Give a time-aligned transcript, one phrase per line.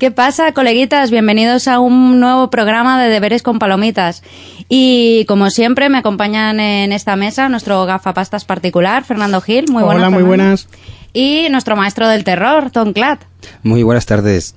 [0.00, 1.10] ¿Qué pasa, coleguitas?
[1.10, 4.22] Bienvenidos a un nuevo programa de Deberes con Palomitas.
[4.70, 9.66] Y como siempre, me acompañan en esta mesa nuestro gafapastas particular, Fernando Gil.
[9.70, 10.06] Muy buenas.
[10.06, 10.70] Hola, muy buenas.
[11.12, 13.24] Y nuestro maestro del terror, Tom Clatt.
[13.62, 14.56] Muy buenas tardes.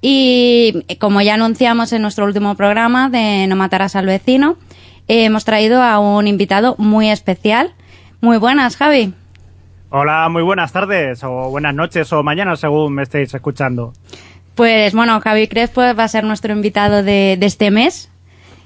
[0.00, 4.56] Y como ya anunciamos en nuestro último programa de No matarás al vecino,
[5.08, 7.74] hemos traído a un invitado muy especial.
[8.20, 9.12] Muy buenas, Javi.
[9.90, 13.92] Hola, muy buenas tardes, o buenas noches, o mañana, según me estéis escuchando.
[14.56, 18.10] Pues bueno, Javi Crespo va a ser nuestro invitado de, de, este mes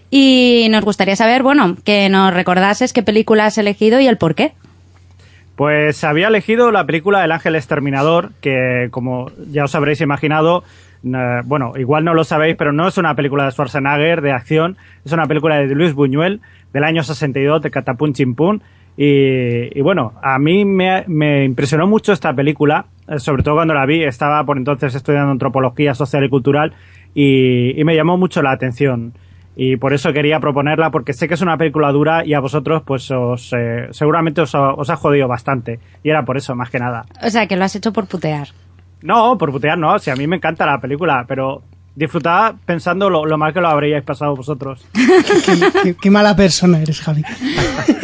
[0.08, 4.34] y nos gustaría saber, bueno, que nos recordases qué película has elegido y el por
[4.36, 4.52] qué.
[5.60, 10.64] Pues había elegido la película El Ángel Exterminador, que como ya os habréis imaginado,
[11.04, 14.78] eh, bueno, igual no lo sabéis, pero no es una película de Schwarzenegger de acción,
[15.04, 16.40] es una película de Luis Buñuel
[16.72, 18.62] del año 62 de Catapún Chimpún.
[19.02, 23.72] Y, y, bueno, a mí me, me, impresionó mucho esta película, eh, sobre todo cuando
[23.72, 26.74] la vi, estaba por entonces estudiando antropología social y cultural
[27.14, 29.14] y, y, me llamó mucho la atención.
[29.56, 32.82] Y por eso quería proponerla, porque sé que es una película dura y a vosotros,
[32.84, 35.80] pues os, eh, seguramente os, os ha jodido bastante.
[36.02, 37.06] Y era por eso, más que nada.
[37.24, 38.48] O sea, que lo has hecho por putear.
[39.00, 41.62] No, por putear no, si a mí me encanta la película, pero
[41.94, 44.84] disfrutaba pensando lo, lo, mal que lo habríais pasado vosotros.
[44.92, 47.22] qué, qué, qué, mala persona eres, Javi.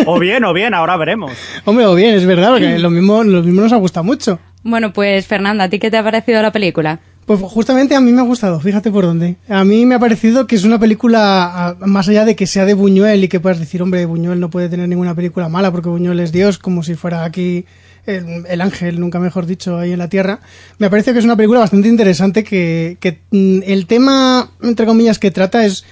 [0.07, 1.33] o bien, o bien, ahora veremos.
[1.65, 4.39] Hombre, o bien, es verdad, porque lo mismo, lo mismo nos ha gustado mucho.
[4.63, 7.01] Bueno, pues Fernanda, ¿a ti qué te ha parecido la película?
[7.27, 9.37] Pues justamente a mí me ha gustado, fíjate por dónde.
[9.49, 12.75] A mí me ha parecido que es una película, más allá de que sea de
[12.75, 16.21] Buñuel y que puedas decir, hombre, Buñuel no puede tener ninguna película mala porque Buñuel
[16.21, 17.67] es Dios, como si fuera aquí
[18.07, 20.41] el, el, ángel, nunca mejor dicho, ahí en la Tierra.
[20.79, 25.31] Me parece que es una película bastante interesante que, que el tema, entre comillas, que
[25.31, 25.85] trata es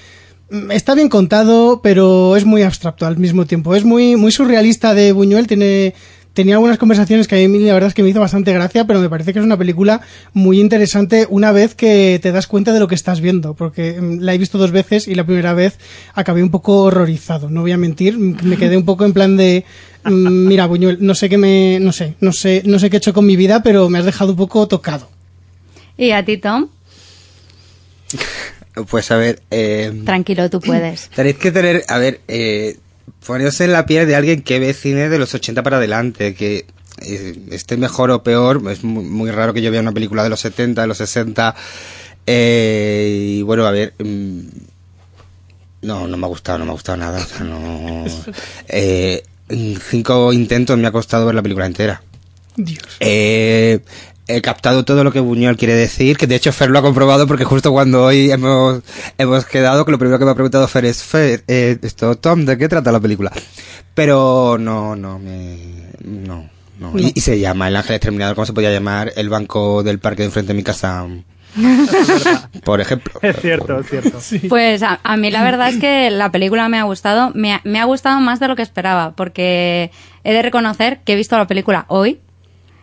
[0.71, 3.75] está bien contado, pero es muy abstracto al mismo tiempo.
[3.75, 5.95] Es muy, muy surrealista de Buñuel, tiene
[6.35, 9.01] tenía algunas conversaciones que a mí la verdad es que me hizo bastante gracia, pero
[9.01, 10.03] me parece que es una película
[10.33, 14.35] muy interesante una vez que te das cuenta de lo que estás viendo, porque la
[14.35, 15.79] he visto dos veces y la primera vez
[16.13, 19.65] acabé un poco horrorizado, no voy a mentir, me quedé un poco en plan de
[20.11, 23.15] mira, Buñuel, no sé qué me no sé, no sé, no sé qué he hecho
[23.15, 25.09] con mi vida, pero me has dejado un poco tocado.
[25.97, 26.69] ¿Y a ti, Tom?
[28.91, 31.09] Pues a ver, eh, tranquilo, tú puedes.
[31.15, 32.77] Tenéis que tener, a ver, eh,
[33.27, 36.67] poneros en la piel de alguien que ve cine de los 80 para adelante, que
[37.03, 40.31] eh, esté mejor o peor, es muy, muy, raro que yo vea una película de
[40.31, 41.55] los 70, de los 60,
[42.27, 44.41] eh, y bueno, a ver, mmm,
[45.83, 48.05] no, no me ha gustado, no me ha gustado nada, o sea, no...
[48.69, 52.03] Eh, en cinco intentos me ha costado ver la película entera.
[52.57, 52.83] Dios.
[53.01, 53.81] Eh,
[54.27, 57.27] he captado todo lo que Buñuel quiere decir, que de hecho Fer lo ha comprobado
[57.27, 58.83] porque justo cuando hoy hemos,
[59.19, 62.45] hemos quedado, que lo primero que me ha preguntado Fer es, Fer, eh, esto, Tom,
[62.45, 63.33] ¿de qué trata la película?
[63.95, 65.57] Pero no, no, me,
[66.05, 66.49] no,
[66.79, 66.93] no.
[66.93, 66.99] no.
[66.99, 69.13] Y, y, se llama El Ángel Exterminador, ¿cómo se podía llamar?
[69.17, 71.07] El banco del parque de enfrente de mi casa.
[72.65, 73.13] Por ejemplo.
[73.23, 74.21] Es cierto, es cierto.
[74.21, 74.41] Sí.
[74.49, 77.61] Pues a, a, mí la verdad es que la película me ha gustado, me ha,
[77.65, 79.91] me ha gustado más de lo que esperaba, porque
[80.25, 82.21] he de reconocer que he visto la película hoy,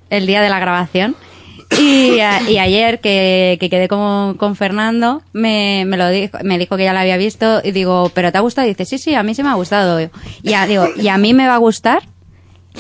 [0.09, 1.15] el día de la grabación,
[1.79, 6.77] y, y, ayer que, que quedé con, con Fernando, me, me, lo dijo, me dijo
[6.77, 8.67] que ya la había visto y digo, ¿pero te ha gustado?
[8.67, 9.99] Y dice, sí, sí, a mí sí me ha gustado.
[10.43, 12.03] Y a, digo, ¿y a mí me va a gustar?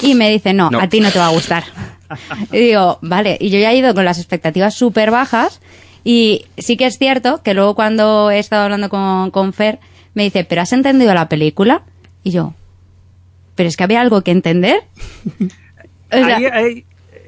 [0.01, 0.79] Y me dice, no, no.
[0.79, 1.63] a ti no te va a gustar.
[2.51, 5.61] y digo, vale, y yo ya he ido con las expectativas súper bajas
[6.03, 9.79] y sí que es cierto que luego cuando he estado hablando con, con Fer,
[10.13, 11.83] me dice, ¿pero has entendido la película?
[12.23, 12.53] Y yo,
[13.55, 14.83] ¿pero es que había algo que entender?
[16.13, 16.85] O sea, hay, hay,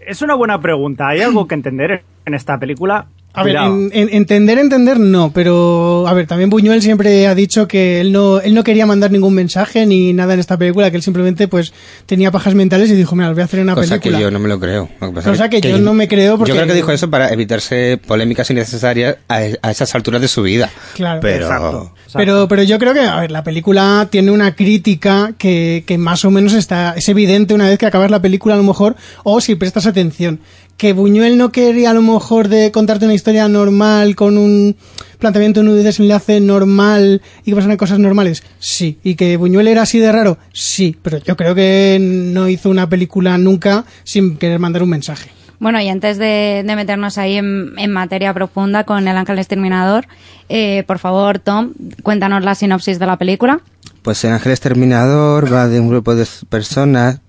[0.08, 1.08] es una buena pregunta.
[1.08, 3.08] ¿Hay algo que entender en esta película?
[3.36, 7.68] A ver, en, en, entender, entender no, pero a ver, también Buñuel siempre ha dicho
[7.68, 10.98] que él no, él no quería mandar ningún mensaje ni nada en esta película, que
[10.98, 11.74] él simplemente pues
[12.06, 14.18] tenía pajas mentales y dijo, mira, lo voy a hacer una Cosa película.
[14.18, 14.88] que yo no me lo creo.
[15.02, 16.52] Lo que Cosa que, que, yo no me creo porque...
[16.52, 20.44] Yo creo que dijo eso para evitarse polémicas innecesarias a, a esas alturas de su
[20.44, 20.70] vida.
[20.94, 21.20] Claro.
[21.22, 21.46] Pero...
[21.46, 22.18] Exacto, exacto.
[22.20, 26.24] Pero, pero yo creo que, a ver, la película tiene una crítica que, que más
[26.24, 29.42] o menos está, es evidente una vez que acabas la película a lo mejor, o
[29.42, 30.40] si prestas atención
[30.78, 34.76] que Buñuel no quería a lo mejor de contarte una historia normal con un
[35.20, 39.00] planteamiento en un desenlace normal y que pasan cosas normales, sí.
[39.04, 40.98] Y que Buñuel era así de raro, sí.
[41.02, 45.30] Pero yo creo que no hizo una película nunca sin querer mandar un mensaje.
[45.60, 50.08] Bueno, y antes de, de meternos ahí en, en, materia profunda con El Ángel Exterminador,
[50.50, 51.72] eh, por favor, Tom,
[52.04, 53.62] cuéntanos la sinopsis de la película.
[54.02, 57.22] Pues El Ángel Exterminador va de un grupo de personas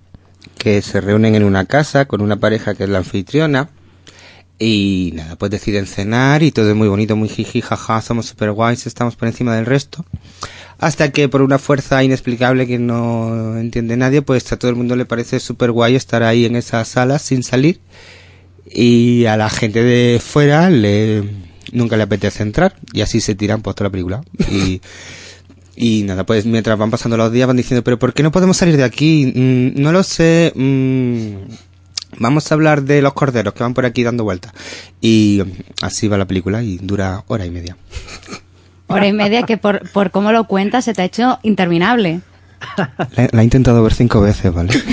[0.57, 3.69] que se reúnen en una casa con una pareja que es la anfitriona
[4.57, 8.51] y nada, pues deciden cenar y todo es muy bonito, muy jiji, jaja, somos super
[8.51, 10.05] guays, estamos por encima del resto.
[10.77, 14.95] Hasta que por una fuerza inexplicable que no entiende nadie, pues a todo el mundo
[14.95, 17.79] le parece super guay estar ahí en esa sala sin salir
[18.65, 21.23] y a la gente de fuera le,
[21.71, 24.23] nunca le apetece entrar y así se tiran por toda la película.
[24.51, 24.81] Y,
[25.75, 28.57] y nada, pues mientras van pasando los días van diciendo, pero ¿por qué no podemos
[28.57, 29.31] salir de aquí?
[29.35, 30.53] Mm, no lo sé.
[30.55, 31.51] mm,
[32.17, 34.53] vamos a hablar de los corderos que van por aquí dando vueltas.
[35.01, 35.41] Y
[35.81, 37.77] así va la película y dura hora y media.
[38.87, 42.21] Hora y media que por, por cómo lo cuentas se te ha hecho interminable.
[42.77, 44.73] La, la he intentado ver cinco veces, ¿vale?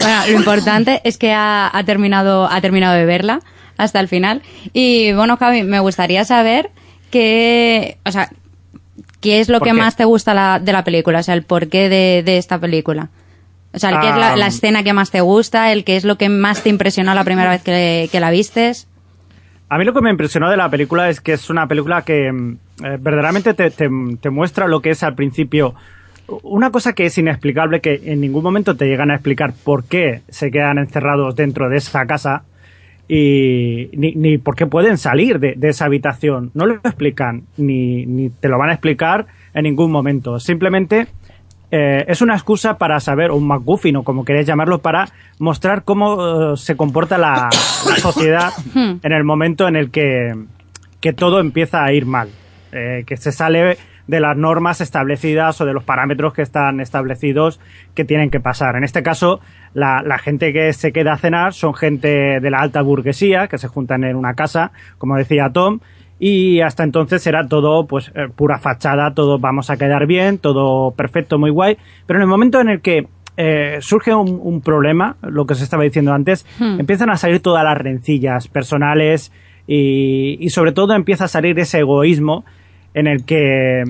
[0.00, 3.40] Bueno, lo importante es que ha, ha terminado, ha terminado de verla
[3.76, 4.42] hasta el final.
[4.72, 6.70] Y bueno, Javi, me gustaría saber
[7.10, 8.30] qué, o sea,
[9.26, 9.80] qué es lo ¿Por que qué?
[9.80, 13.08] más te gusta la- de la película, o sea, el porqué de, de esta película.
[13.74, 15.96] O sea, el qué es la, Ah, la escena que más te gusta, el que
[15.96, 18.88] es lo que más te impresionó la primera vez que, que la vistes.
[19.68, 22.28] A mí lo que me impresionó de la película es que es una película que
[22.28, 22.32] eh,
[23.00, 23.90] verdaderamente te, te-
[24.20, 25.74] te muestra lo que es al principio
[26.42, 30.22] una cosa que es inexplicable, que en ningún momento te llegan a explicar por qué
[30.28, 32.42] se quedan encerrados dentro de esa casa
[33.08, 36.50] y ni, ni por qué pueden salir de, de esa habitación.
[36.54, 40.40] No lo explican, ni, ni te lo van a explicar en ningún momento.
[40.40, 41.06] Simplemente
[41.70, 45.08] eh, es una excusa para saber, o un MacGuffin, o como queréis llamarlo, para
[45.38, 47.48] mostrar cómo eh, se comporta la,
[47.88, 50.32] la sociedad en el momento en el que,
[51.00, 52.28] que todo empieza a ir mal.
[52.72, 57.60] Eh, que se sale de las normas establecidas o de los parámetros que están establecidos
[57.94, 58.76] que tienen que pasar.
[58.76, 59.40] En este caso,
[59.76, 63.58] la, la gente que se queda a cenar son gente de la alta burguesía, que
[63.58, 65.80] se juntan en una casa, como decía Tom,
[66.18, 70.92] y hasta entonces era todo pues eh, pura fachada, todo vamos a quedar bien, todo
[70.92, 71.76] perfecto, muy guay,
[72.06, 73.06] pero en el momento en el que
[73.36, 76.80] eh, surge un, un problema, lo que se estaba diciendo antes, Hmm.
[76.80, 79.30] empiezan a salir todas las rencillas personales
[79.66, 82.46] y, y sobre todo empieza a salir ese egoísmo
[82.94, 83.84] en el que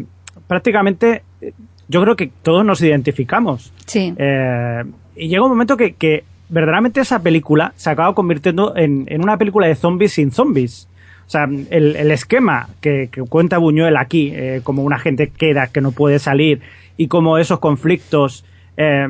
[0.48, 1.52] prácticamente eh,
[1.88, 3.72] yo creo que todos nos identificamos.
[3.86, 4.12] Sí.
[4.16, 4.84] Eh,
[5.16, 9.36] y llega un momento que, que verdaderamente esa película se acaba convirtiendo en, en una
[9.36, 10.88] película de zombies sin zombies.
[11.26, 15.66] O sea, el, el esquema que, que cuenta Buñuel aquí, eh, como una gente queda
[15.66, 16.60] que no puede salir
[16.96, 18.44] y como esos conflictos
[18.76, 19.06] eh,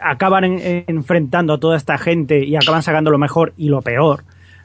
[0.00, 4.22] acaban en- enfrentando a toda esta gente y acaban sacando lo mejor y lo peor,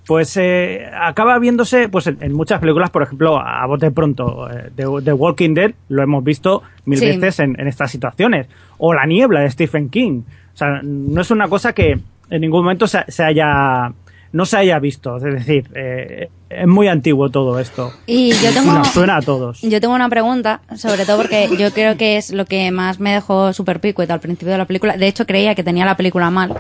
[0.08, 4.72] pues eh, acaba viéndose pues en, en muchas películas, por ejemplo, a bote pronto, eh,
[4.76, 7.06] The Walking Dead, lo hemos visto mil Sí.
[7.08, 10.22] veces en, en estas situaciones, o La Niebla de Stephen King.
[10.54, 12.00] O sea, no es una cosa que
[12.30, 13.92] en ningún momento se, se haya
[14.34, 17.94] no se haya visto, es decir, eh, es muy antiguo todo esto.
[18.06, 18.74] Y yo tengo...
[18.74, 19.62] Nos suena a todos.
[19.62, 23.14] Yo tengo una pregunta, sobre todo porque yo creo que es lo que más me
[23.14, 24.98] dejó súper picueta al principio de la película.
[24.98, 26.54] De hecho, creía que tenía la película mal.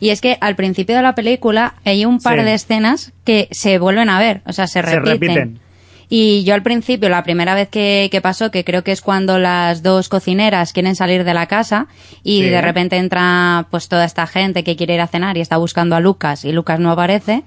[0.00, 2.44] Y es que al principio de la película hay un par Sí.
[2.44, 5.20] de escenas que se vuelven a ver, o sea, se Se repiten.
[5.20, 5.60] repiten.
[6.08, 9.38] Y yo al principio, la primera vez que, que pasó, que creo que es cuando
[9.40, 11.88] las dos cocineras quieren salir de la casa
[12.22, 12.48] y Sí.
[12.48, 15.96] de repente entra pues toda esta gente que quiere ir a cenar y está buscando
[15.96, 17.42] a Lucas y Lucas no aparece,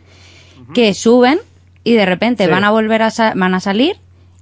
[0.73, 1.39] que suben
[1.85, 2.51] y de repente Sí.
[2.51, 3.95] van a volver a, sa- van a salir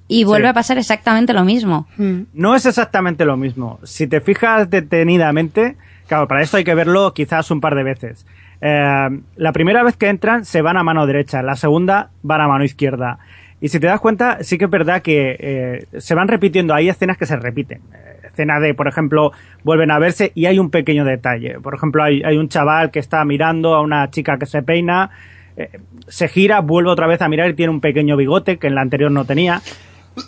[0.08, 0.50] y vuelve Sí.
[0.50, 1.88] a pasar exactamente lo mismo.
[1.98, 2.22] Mm.
[2.34, 3.80] No es exactamente lo mismo.
[3.84, 5.76] Si te fijas detenidamente,
[6.08, 8.26] claro, para esto hay que verlo quizás un par de veces.
[8.62, 12.48] Eh, la primera vez que entran se van a mano derecha, la segunda van a
[12.48, 13.20] mano izquierda.
[13.60, 16.90] Y si te das cuenta, sí que es verdad que eh, se van repitiendo, hay
[16.90, 17.82] escenas que se repiten.
[17.94, 19.32] Eh, escena de, por ejemplo,
[19.64, 21.60] vuelven a verse y hay un pequeño detalle.
[21.60, 25.10] Por ejemplo, hay, hay un chaval que está mirando a una chica que se peina,
[25.56, 28.76] eh, se gira, vuelve otra vez a mirar y tiene un pequeño bigote que en
[28.76, 29.62] la anterior no tenía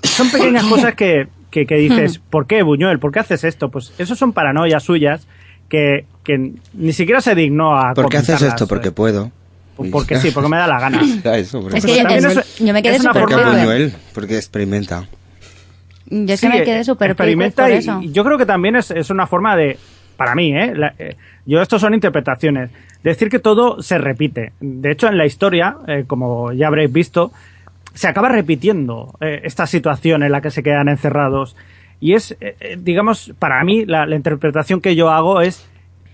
[0.03, 2.99] son pequeñas cosas que, que, que dices, ¿por qué, Buñuel?
[2.99, 3.69] ¿Por qué haces esto?
[3.69, 5.27] Pues eso son paranoias suyas
[5.69, 8.67] que, que ni siquiera se dignó a ¿Por qué haces esto?
[8.67, 8.91] Porque eh.
[8.91, 9.31] puedo.
[9.91, 11.01] Porque sí, porque me da la gana.
[11.23, 13.35] Era eso, porque Es Pues que yo, también es- es- yo me quedé súper porque.
[13.35, 15.07] Buñuel, porque experimenta.
[16.11, 17.99] Yo es Sí, que me quedé súper experimenta y- eso.
[18.01, 19.77] y yo creo que también es, es una forma de,
[20.17, 20.73] para mí, ¿eh?
[20.75, 22.71] La- eh, yo esto son interpretaciones,
[23.03, 24.51] decir que todo se repite.
[24.59, 27.31] De hecho, en la historia, eh, como ya habréis visto,
[27.93, 31.55] se acaba repitiendo eh, esta situación en la que se quedan encerrados.
[31.99, 35.67] Y es, eh, eh, digamos, para mí, la, la interpretación que yo hago es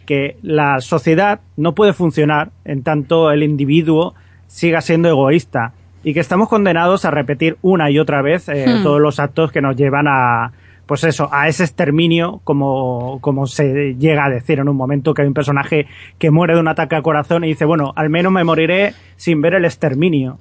[0.06, 4.14] que la sociedad no puede funcionar en tanto el individuo
[4.48, 5.74] siga siendo egoísta
[6.04, 8.84] y que estamos condenados a repetir una y otra vez eh, Hmm.
[8.84, 10.52] todos los actos que nos llevan a
[10.86, 15.24] pues eso, a ese exterminio como, como se llega a decir en un momento que
[15.24, 15.88] hay un personaje
[16.20, 19.42] que muere de un ataque al corazón y dice, bueno, al menos me moriré sin
[19.42, 20.38] ver el exterminio.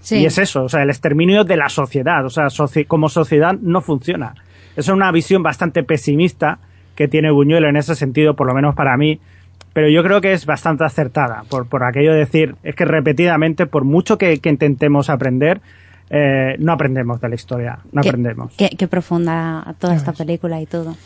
[0.00, 0.16] Sí.
[0.16, 3.54] Y es eso, o sea, el exterminio de la sociedad, o sea, soci- como sociedad
[3.62, 4.34] no funciona.
[4.76, 6.58] Es una visión bastante pesimista
[6.94, 9.20] que tiene Buñuel en ese sentido, por lo menos para mí,
[9.72, 13.66] pero yo creo que es bastante acertada, por, por aquello de decir, es que repetidamente,
[13.66, 15.60] por mucho que, que intentemos aprender,
[16.10, 18.52] eh, no aprendemos de la historia, no Qué- aprendemos.
[18.58, 20.96] Qué, qué profunda toda esta película y todo.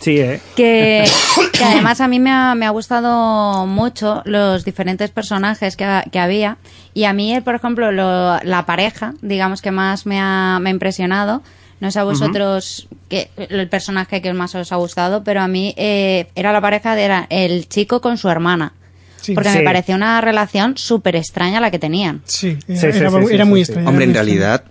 [0.00, 0.40] Sí, ¿eh?
[0.56, 1.04] Que,
[1.52, 6.18] que además a mí me ha, me ha gustado mucho los diferentes personajes que, que
[6.18, 6.56] había.
[6.94, 10.72] Y a mí, por ejemplo, lo- la pareja, digamos que más me ha, me ha
[10.72, 11.42] impresionado.
[11.84, 15.74] No sé a vosotros que, el personaje que más os ha gustado, pero a mí
[15.76, 18.72] eh, era la pareja de era el chico con su hermana.
[19.20, 19.34] Sí.
[19.34, 19.58] Porque Sí.
[19.58, 22.22] me pareció una relación súper extraña la que tenían.
[22.24, 23.70] Sí, era, Sí, sí, era- sí, sí, era sí, muy sí.
[23.70, 23.88] extraño.
[23.90, 24.64] Hombre, en realidad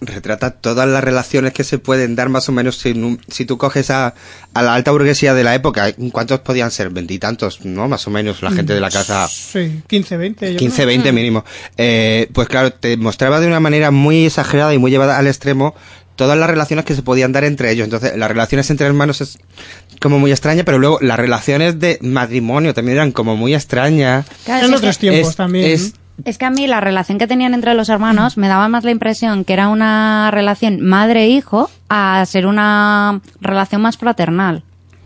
[0.00, 3.90] retrata todas las relaciones que se pueden dar más o menos si, si tú coges
[3.90, 4.14] a,
[4.52, 6.90] a la alta burguesía de la época, ¿cuántos podían ser?
[6.90, 7.88] Veintitantos, ¿no?
[7.88, 9.26] Más o menos la gente de la casa.
[9.28, 10.52] Sí, 15, 20.
[10.52, 10.86] yo 15, creo.
[10.88, 11.44] 20 mínimo.
[11.78, 15.74] Eh, pues claro, te mostraba de una manera muy exagerada y muy llevada al extremo
[16.16, 17.84] todas las relaciones que se podían dar entre ellos.
[17.84, 19.38] Entonces, las relaciones entre hermanos es
[20.00, 24.26] como muy extraña, pero luego las relaciones de matrimonio también eran como muy extrañas.
[24.44, 25.64] Claro, Eran si es otros tiempos Es- también.
[25.70, 25.94] es-
[26.24, 28.90] Es que a mí la relación que tenían entre los hermanos me daba más la
[28.90, 34.62] impresión que era una relación madre-hijo a ser una relación más fraternal.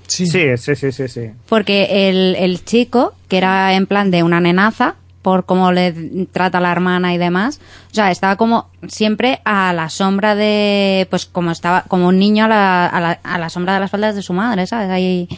[0.07, 0.27] Sí.
[0.27, 1.31] Sí, sí, sí, sí, sí.
[1.49, 6.61] Porque el, el chico, que era en plan de una nenaza, por cómo le trata
[6.61, 7.61] la hermana y demás,
[7.91, 12.47] o sea, estaba como siempre a la sombra de, pues como estaba, como un niño
[12.47, 14.91] a la, a la, a la sombra de las faldas de su madre, ¿sabes?
[14.91, 15.29] Ahí,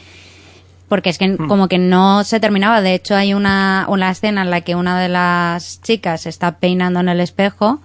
[0.89, 2.83] porque es que como que no se terminaba.
[2.83, 6.59] De hecho, hay una, una escena en la que una de las chicas se está
[6.59, 7.81] peinando en el espejo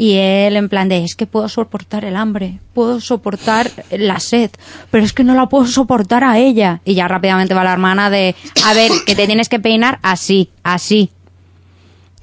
[0.00, 4.50] y él en plan de, es que puedo soportar el hambre, puedo soportar la sed,
[4.90, 6.80] pero es que no la puedo soportar a ella.
[6.86, 10.50] Y ya rápidamente va la hermana de, a ver, que te tienes que peinar así,
[10.62, 11.10] así.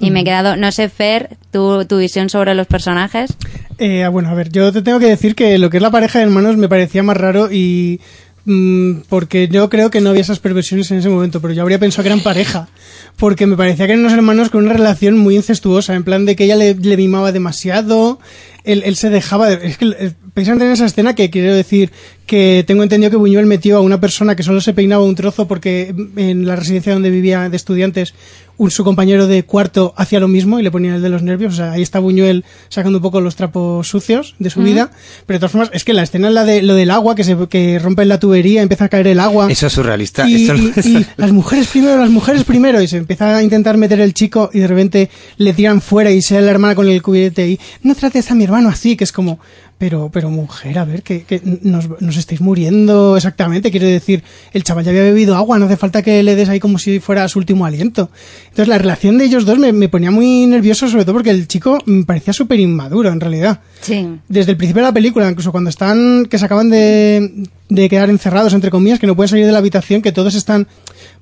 [0.00, 3.34] Y me he quedado, no sé, Fer, tu, tu visión sobre los personajes.
[3.78, 6.18] Eh, bueno, a ver, yo te tengo que decir que lo que es la pareja
[6.18, 8.00] de hermanos me parecía más raro y
[8.44, 11.78] mm, porque yo creo que no había esas perversiones en ese momento, pero yo habría
[11.80, 12.68] pensado que eran pareja,
[13.16, 16.36] porque me parecía que eran unos hermanos con una relación muy incestuosa, en plan de
[16.36, 18.20] que ella le, le mimaba demasiado,
[18.64, 21.90] él, él se dejaba, de- es que eh, precisamente en esa escena que quiero decir
[22.26, 25.48] que tengo entendido que Buñuel metió a una persona que solo se peinaba un trozo
[25.48, 28.14] porque en la residencia donde vivía de estudiantes
[28.58, 31.52] un, su compañero de cuarto hacía lo mismo y le ponía el de los nervios.
[31.54, 34.90] O sea, ahí está Buñuel sacando un poco los trapos sucios de su vida.
[35.26, 37.22] Pero de todas formas, es que la escena es la de lo del agua, que
[37.24, 39.46] se que rompen la tubería, empieza a caer el agua.
[39.50, 40.28] Eso es surrealista.
[40.28, 43.36] Y, eso no y- es- y las mujeres primero, las mujeres primero, y se empieza
[43.36, 46.74] a intentar meter el chico y de repente le tiran fuera y sale la hermana
[46.74, 49.38] con el cubierto y no trates a mi hermano así, que es como,
[49.78, 54.64] pero, pero mujer, a ver, que, que nos, nos estáis muriendo exactamente, quiero decir, el
[54.64, 57.28] chaval ya había bebido agua, no hace falta que le des ahí como si fuera
[57.28, 58.10] su último aliento.
[58.44, 61.46] Entonces la relación de ellos dos me, me ponía muy nervioso, sobre todo porque el
[61.46, 64.06] chico me parecía súper inmaduro en realidad Sí.
[64.28, 68.10] desde el principio de la película, incluso cuando están, que se acaban de, de quedar
[68.10, 70.66] encerrados, entre comillas, que no pueden salir de la habitación, que todos están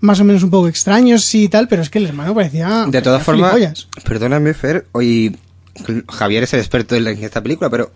[0.01, 2.87] más o menos un poco extraños y tal, pero es que el hermano parecía...
[2.89, 3.55] De todas formas,
[4.05, 5.37] perdóname, Fer, hoy
[6.09, 7.93] Javier es el experto en, la- en esta película, pero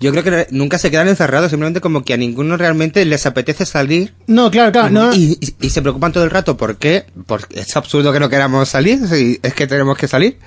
[0.00, 3.66] yo creo que nunca se quedan encerrados, simplemente como que a ninguno realmente les apetece
[3.66, 5.14] salir No, claro, claro, no...
[5.14, 6.56] y, y- y se preocupan todo el rato.
[6.56, 7.04] ¿Por qué?
[7.26, 8.98] Porque es absurdo que no queramos salir,
[9.42, 10.38] es que tenemos que salir,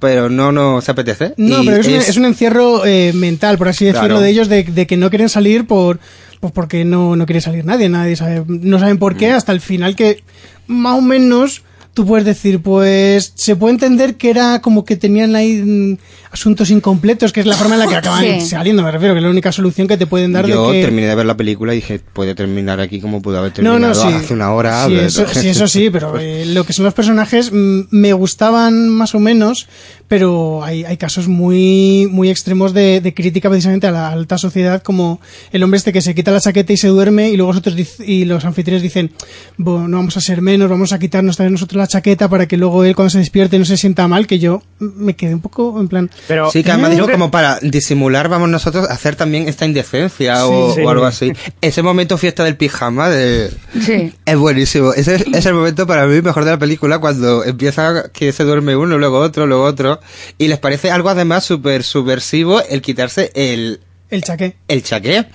[0.00, 1.34] pero no nos apetece.
[1.36, 4.20] No, Y pero es, un, es un encierro eh, mental, por así decirlo, Claro.
[4.20, 6.00] de ellos, de, de que no quieren salir por
[6.40, 9.18] pues porque no, no quiere salir nadie, nadie sabe, no saben por Mm.
[9.18, 10.22] qué, hasta el final que
[10.68, 11.62] más o menos
[11.98, 15.98] tú puedes decir, pues se puede entender que era como que tenían ahí mm,
[16.30, 18.40] asuntos incompletos, que es la forma en la que acaban Sí.
[18.40, 20.84] saliendo, me refiero, que es la única solución que te pueden dar Yo de que...
[20.84, 23.80] terminé de ver la película y dije, puede terminar aquí como pudo haber No, terminado
[23.80, 24.16] no, sí.
[24.16, 24.86] hace una hora.
[24.86, 28.88] Sí, eso, sí, eso sí, pero eh, lo que son los personajes mm, me gustaban
[28.90, 29.66] más o menos,
[30.06, 34.84] pero hay, hay casos muy, muy extremos de, de crítica precisamente a la alta sociedad,
[34.84, 37.76] como el hombre este que se quita la chaqueta y se duerme y luego nosotros
[37.76, 39.10] dic- y los anfitriones dicen,
[39.56, 42.56] bueno, no vamos a ser menos, vamos a quitarnos también nosotros la chaqueta para que
[42.56, 45.40] luego él cuando se despierte no se sienta mal, que yo mm, me quedé un
[45.40, 46.10] poco en plan...
[46.28, 49.66] Pero Sí, que además digo creo- como para disimular, vamos nosotros a hacer también esta
[49.66, 50.82] indecencia o, Sí.
[50.82, 51.32] o algo así.
[51.60, 53.50] Ese momento fiesta del pijama de...
[53.80, 54.12] Sí.
[54.24, 54.92] Es buenísimo.
[54.92, 58.44] Ese es, es el momento para mí mejor de la película cuando empieza que se
[58.44, 60.00] duerme uno, luego otro, luego otro.
[60.38, 63.80] Y les parece algo además súper subversivo el quitarse el,
[64.10, 64.56] El chaqué.
[64.68, 65.26] el chaqué.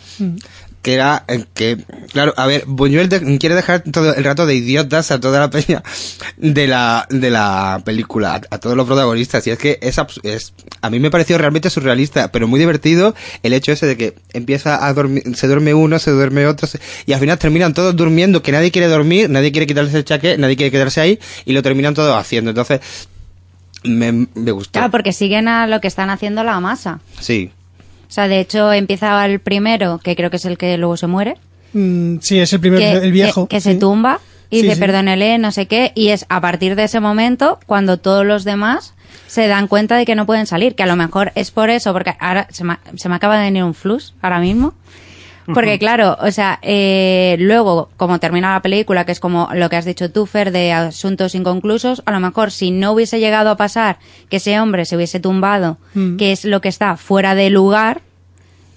[0.84, 1.24] Que era
[1.54, 1.78] que,
[2.12, 5.50] claro, a ver, Buñuel de- quiere dejar todo el rato de idiotas a toda la
[5.50, 5.82] peña
[6.38, 9.48] de la, de la película, a, a todos los protagonistas.
[9.48, 13.54] Y es que es, es, a mí me pareció realmente surrealista, pero muy divertido el
[13.54, 17.14] hecho ese de que empieza a dormir, se duerme uno, se duerme otro, se- y
[17.14, 20.58] al final terminan todos durmiendo, que nadie quiere dormir, nadie quiere quitarse el chaqué, nadie
[20.58, 22.50] quiere quedarse ahí, y lo terminan todos haciendo.
[22.52, 22.82] Entonces,
[23.84, 24.74] me, me gustó.
[24.74, 27.00] Claro, porque siguen a lo que están haciendo la masa.
[27.22, 27.52] Sí.
[28.14, 31.08] O sea, de hecho, empieza el primero, que creo que es el que luego se
[31.08, 31.36] muere.
[31.74, 33.48] Mm, sí, es el primero, que, el viejo.
[33.48, 34.20] que, que se tumba
[34.52, 34.82] y Sí, dice sí.
[34.82, 38.94] perdónele, no sé qué, y es a partir de ese momento cuando todos los demás
[39.26, 41.92] se dan cuenta de que no pueden salir, que a lo mejor es por eso,
[41.92, 44.76] porque ahora se me, se me acaba de venir un flux ahora mismo.
[45.46, 49.76] Porque claro, o sea, eh, luego, como termina la película, que es como lo que
[49.76, 53.58] has dicho tú, Fer, de asuntos inconclusos, a lo mejor si no hubiese llegado a
[53.58, 53.98] pasar
[54.30, 56.18] que ese hombre se hubiese tumbado, Mm.
[56.18, 58.02] que es lo que está fuera de lugar,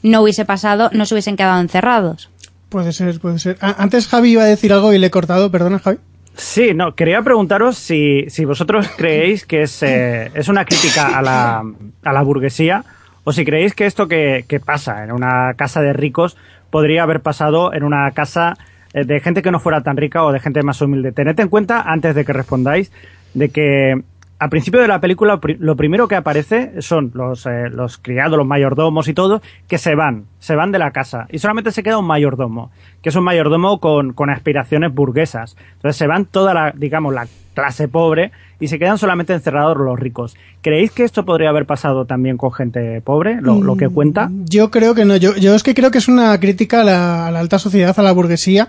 [0.02, 2.30] no hubiese pasado, no se hubiesen quedado encerrados.
[2.68, 3.56] Puede ser, puede ser.
[3.60, 5.98] A- antes Javi iba a decir algo y le he cortado, perdona Javi.
[6.36, 11.22] Sí, no, quería preguntaros si, si vosotros creéis que es, eh, es una crítica a
[11.22, 11.62] la,
[12.04, 12.84] a la burguesía
[13.24, 16.36] o si creéis que esto que, que pasa en una casa de ricos
[16.70, 18.54] podría haber pasado en una casa
[18.92, 21.12] eh, de gente que no fuera tan rica o de gente más humilde.
[21.12, 22.92] Tened en cuenta, antes de que respondáis,
[23.34, 24.02] de que
[24.38, 28.46] al principio de la película lo primero que aparece son los, eh, los criados, los
[28.46, 31.98] mayordomos y todo, que se van, se van de la casa y solamente se queda
[31.98, 32.70] un mayordomo,
[33.02, 35.56] que es un mayordomo con, con aspiraciones burguesas.
[35.74, 39.98] Entonces se van toda la, digamos, la clase pobre y se quedan solamente encerrados los
[39.98, 40.36] ricos.
[40.60, 44.30] ¿Creéis que esto podría haber pasado también con gente pobre, lo, lo que cuenta?
[44.44, 45.16] Yo creo que no.
[45.16, 47.98] Yo, yo es que creo que es una crítica a la, a la alta sociedad,
[47.98, 48.68] a la burguesía,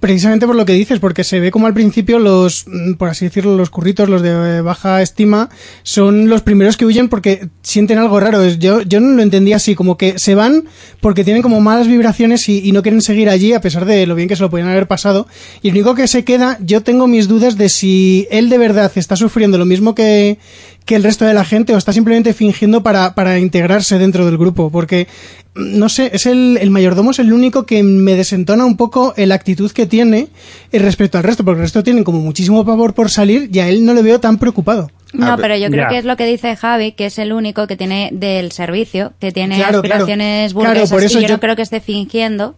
[0.00, 3.24] precisamente por lo que dices, porque se ve como al principio los, mm, por así
[3.24, 5.48] decirlo, los curritos, los de baja estima,
[5.82, 8.46] son los primeros que huyen porque sienten algo raro.
[8.46, 10.64] Yo, yo no lo entendía así, como que se van
[11.00, 14.14] porque tienen como malas vibraciones y, y no quieren seguir allí a pesar de lo
[14.14, 15.26] bien que se lo podían haber pasado.
[15.62, 18.92] Y el único que se queda, yo tengo mis dudas de si él de verdad
[18.94, 20.38] está sufriendo lo mismo que,
[20.84, 24.36] que el resto de la gente o está simplemente fingiendo para, para integrarse dentro del
[24.36, 24.70] grupo.
[24.70, 25.06] Porque,
[25.54, 29.14] mm, no sé, es el, el mayordomo es el único que me desentona un poco
[29.16, 30.28] la actitud que tiene
[30.72, 33.68] eh, respecto al resto, porque el resto tienen como muchísimo pavor por salir y a
[33.68, 34.90] él no le veo tan preocupado.
[35.14, 37.66] No, Ah, pero yo creo que es lo que dice Javi, que es el único
[37.68, 40.02] que tiene del servicio, que tiene Claro, claro.
[40.02, 42.56] aspiraciones Claro, burguesas por eso y yo, yo- no creo que esté fingiendo,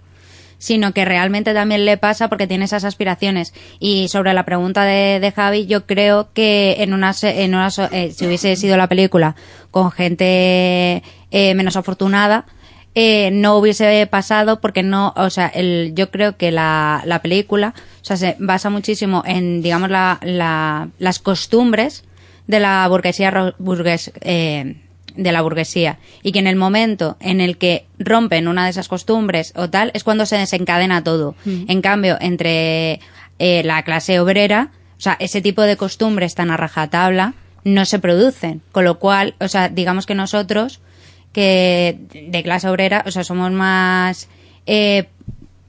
[0.66, 3.54] sino que realmente también le pasa porque tiene esas aspiraciones.
[3.78, 8.10] Y sobre la pregunta de, de Javi, yo creo que en una, en una eh,
[8.12, 9.36] si hubiese sido la película
[9.70, 12.46] con gente eh, menos afortunada,
[12.96, 17.72] eh, no hubiese pasado porque no, o sea, el, yo creo que la, la película,
[18.02, 22.02] o sea, se basa muchísimo en, digamos, la, la- las costumbres
[22.48, 24.82] de la burguesía burgues, eh,
[25.16, 28.88] de la burguesía y que en el momento en el que rompen una de esas
[28.88, 31.34] costumbres o tal es cuando se desencadena todo.
[31.44, 33.00] En cambio, entre
[33.38, 37.98] eh, la clase obrera, o sea, ese tipo de costumbres tan a rajatabla no se
[37.98, 40.80] producen, con lo cual, o sea, digamos que nosotros
[41.32, 44.28] que de clase obrera, o sea, somos más
[44.64, 45.08] eh,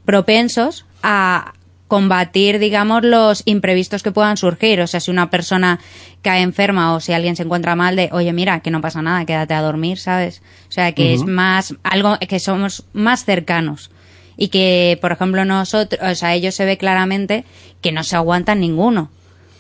[0.06, 1.54] propensos a
[1.88, 4.82] combatir, digamos, los imprevistos que puedan surgir.
[4.82, 5.80] O sea, si una persona
[6.22, 9.26] cae enferma o si alguien se encuentra mal, de, oye, mira, que no pasa nada,
[9.26, 10.42] quédate a dormir, ¿sabes?
[10.68, 13.92] O sea, que es más, algo que somos más cercanos.
[14.36, 17.44] Y que, por ejemplo, nosotros, o sea, ellos se ve claramente
[17.82, 19.10] que no se aguantan ninguno.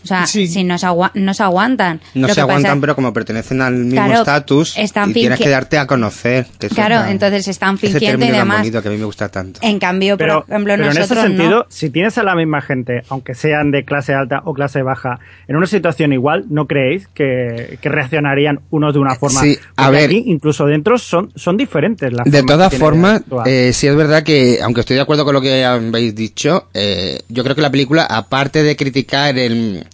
[0.07, 0.47] O sea, Sí.
[0.47, 1.99] si no se, agua- no se aguantan.
[2.13, 5.13] No Lo se que pasa- aguantan, pero como pertenecen al mismo Claro, estatus, están y
[5.13, 6.45] tienes que darte a conocer.
[6.57, 8.59] que Claro, tan- entonces están fingiendo y demás.
[8.59, 9.59] bonito que a mí me gusta tanto.
[9.61, 11.65] En cambio, Pero, por ejemplo, pero en ese nosotros sentido, no.
[11.69, 15.55] si tienes a la misma gente, aunque sean de clase alta o clase baja, en
[15.57, 19.41] una situación igual, ¿no creéis que, que reaccionarían unos de una forma?
[19.41, 20.05] Sí, a ver.
[20.05, 24.59] aquí, incluso dentro, son, son diferentes las De todas formas, eh, sí es verdad que,
[24.63, 28.03] aunque estoy de acuerdo con lo que habéis dicho, eh, yo creo que la película,
[28.05, 29.85] aparte de criticar el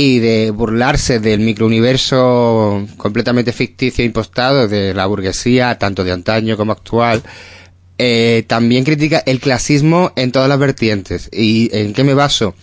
[0.00, 6.56] y de burlarse del microuniverso completamente ficticio e impostado de la burguesía, tanto de antaño
[6.56, 7.20] como actual,
[7.98, 11.28] eh, también critica el clasismo en todas las vertientes.
[11.32, 12.54] ¿Y en qué me baso?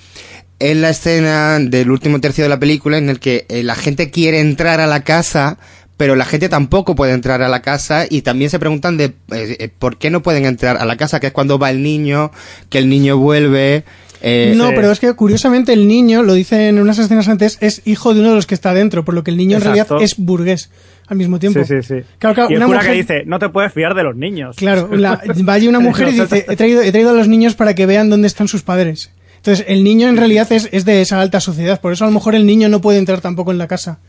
[0.59, 4.11] En la escena del último tercio de la película en el que eh, la gente
[4.11, 5.57] quiere entrar a la casa,
[5.97, 9.13] pero la gente tampoco puede entrar a la casa y también se preguntan de eh,
[9.59, 12.31] eh, por qué no pueden entrar a la casa, que es cuando va el niño,
[12.69, 13.83] que el niño vuelve.
[14.27, 17.83] Eh, no, pero es que curiosamente el niño, lo dice en unas escenas antes, es
[17.85, 19.69] hijo de uno de los que está dentro, por lo que el niño Exacto.
[19.69, 20.69] en realidad es burgués
[21.07, 21.59] al mismo tiempo.
[21.63, 22.03] Sí, sí, sí.
[22.17, 24.15] Claro, claro, y el una cura mujer- que dice, no te puedes fiar de los
[24.15, 24.55] niños.
[24.55, 27.53] Claro, la- va allí una mujer y dice, he traído, he traído a los niños
[27.55, 29.11] para que vean dónde están sus padres.
[29.37, 32.13] Entonces, el niño en realidad es, es de esa alta sociedad, por eso a lo
[32.13, 33.99] mejor el niño no puede entrar tampoco en la casa.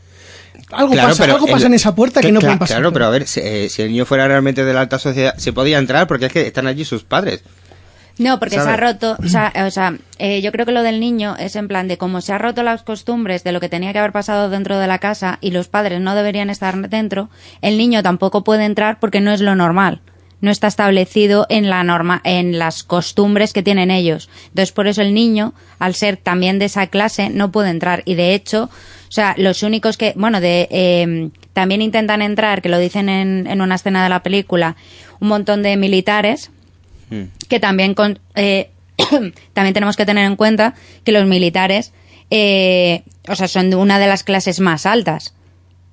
[0.71, 2.77] Algo Claro, pasa, algo el- pasa en esa puerta que, no cla- pueden pasar.
[2.77, 5.35] Claro, pero a ver, si, eh, si el niño fuera realmente de la alta sociedad,
[5.37, 7.43] se podía entrar porque es que están allí sus padres.
[8.19, 10.99] No, porque se ha roto, o sea, o sea, eh, yo creo que lo del
[10.99, 13.93] niño es en plan de como se ha roto las costumbres de lo que tenía
[13.93, 17.29] que haber pasado dentro de la casa y los padres no deberían estar dentro,
[17.61, 20.01] el niño tampoco puede entrar porque no es lo normal.
[20.39, 24.29] No está establecido en la norma, en las costumbres que tienen ellos.
[24.49, 28.03] Entonces, por eso el niño, al ser también de esa clase, no puede entrar.
[28.05, 32.69] Y de hecho, o sea, los únicos que, bueno, de, eh, también intentan entrar, que
[32.69, 34.75] lo dicen en, en una escena de la película,
[35.19, 36.51] un montón de militares,
[37.09, 37.23] Mm.
[37.47, 38.69] que también con, eh,
[39.53, 41.93] también tenemos que tener en cuenta que los militares,
[42.29, 45.33] eh, o sea, son de una de las clases más altas.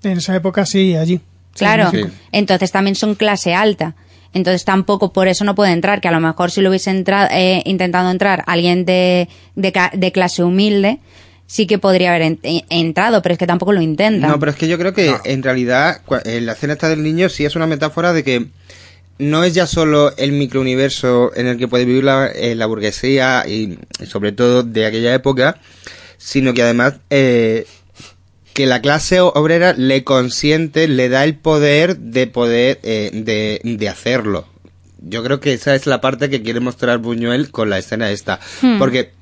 [0.03, 1.21] En esa época sí, allí.
[1.55, 2.03] Claro, Sí.
[2.33, 3.95] entonces también son clase alta.
[4.33, 7.29] Entonces tampoco por eso no puede entrar, que a lo mejor si lo hubiese entrado,
[7.31, 10.99] eh, intentado entrar alguien de, de, ca- de clase humilde,
[11.47, 14.27] sí que podría haber en- eh, entrado, pero es que tampoco lo intenta.
[14.27, 17.29] No, pero es que yo creo que en realidad en la escena esta del niño
[17.29, 18.49] sí es una metáfora de que
[19.19, 23.45] no es ya solo el microuniverso en el que puede vivir la, eh, la burguesía
[23.47, 25.61] y, y sobre todo de aquella época,
[26.19, 27.67] sino que además eh,
[28.55, 33.89] que la clase obrera le consiente, le da el poder de poder eh, de, de
[33.89, 34.47] hacerlo.
[35.01, 38.41] Yo creo que esa es la parte que quiere mostrar Buñuel con la escena esta,
[38.79, 39.13] porque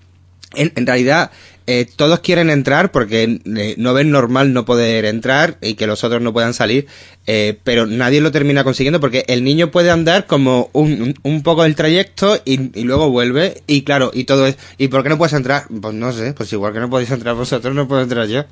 [0.55, 1.33] en, en realidad,
[1.67, 6.03] eh, todos quieren entrar porque eh, no ven normal no poder entrar y que los
[6.05, 6.87] otros no puedan salir,
[7.27, 11.65] eh, pero nadie lo termina consiguiendo porque el niño puede andar como un, un- poco
[11.65, 15.19] el trayecto y, y luego vuelve y claro, y todo es, ¿y por qué no
[15.19, 15.65] puedes entrar?
[15.81, 18.45] Pues no sé, pues igual que no podéis entrar vosotros, no puedo entrar yo.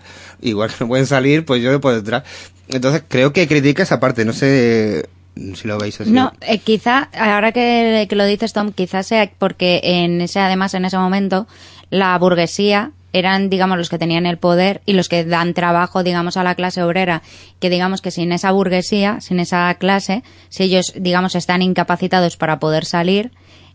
[0.42, 2.24] Igual que no pueden salir, pues yo no puedo entrar.
[2.68, 5.08] Entonces creo que critica esa parte, no sé
[5.54, 6.10] si lo veis así.
[6.10, 10.74] No, eh, quizá, ahora que, que lo dices Tom, quizás sea porque en ese, además
[10.74, 11.46] en ese momento,
[11.90, 16.36] la burguesía eran, digamos, los que tenían el poder y los que dan trabajo, digamos,
[16.36, 17.22] a la clase obrera.
[17.58, 22.58] Que digamos que sin esa burguesía, sin esa clase, si ellos, digamos, están incapacitados para
[22.58, 23.30] poder salir,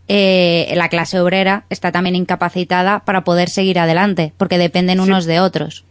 [0.08, 5.40] eh, la clase obrera está también incapacitada para poder seguir adelante, porque dependen unos de
[5.40, 5.84] otros.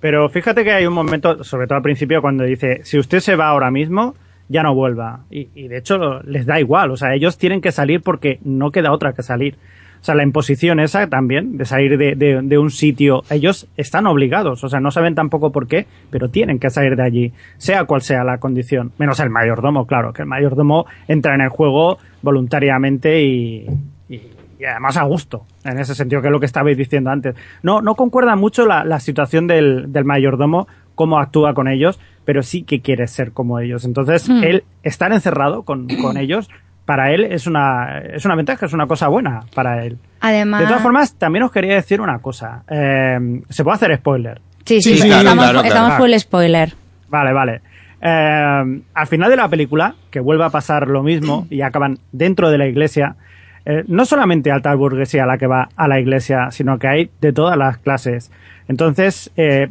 [0.00, 3.36] Pero fíjate que hay un momento, sobre todo al principio, cuando dice, si usted se
[3.36, 4.14] va ahora mismo,
[4.48, 5.20] ya no vuelva.
[5.30, 8.70] Y, y de hecho les da igual, o sea, ellos tienen que salir porque no
[8.70, 9.56] queda otra que salir.
[10.00, 14.06] O sea, la imposición esa también, de salir de, de- de un sitio, ellos están
[14.06, 17.84] obligados, o sea, no saben tampoco por qué, pero tienen que salir de allí, sea
[17.84, 18.92] cual sea la condición.
[18.98, 23.66] Menos el mayordomo, claro, que el mayordomo entra en el juego voluntariamente y,
[24.08, 24.22] y-
[24.60, 27.36] y además a gusto, en ese sentido, que es lo que estabais diciendo antes.
[27.62, 32.42] No, no concuerda mucho la, la situación del, del mayordomo, cómo actúa con ellos, pero
[32.42, 33.84] sí que quiere ser como ellos.
[33.84, 36.50] Entonces, él estar encerrado con, con ellos,
[36.88, 39.98] para él es una, es una ventaja, es una cosa buena para él.
[40.20, 40.62] Además.
[40.62, 42.62] De todas formas, también os quería decir una cosa.
[42.66, 44.40] Eh, ¿Se puede hacer spoiler?
[44.64, 45.68] sí, sí, Sí, sí, sí, estamos, claro, claro.
[45.68, 46.72] estamos full spoiler.
[47.10, 47.60] Vale, vale.
[48.00, 52.48] Eh, al final de la película, que vuelve a pasar lo mismo y acaban dentro
[52.50, 53.16] de la iglesia,
[53.66, 57.34] eh, no solamente alta burguesía la que va a la iglesia, sino que hay de
[57.34, 58.32] todas las clases.
[58.66, 59.68] Entonces, eh,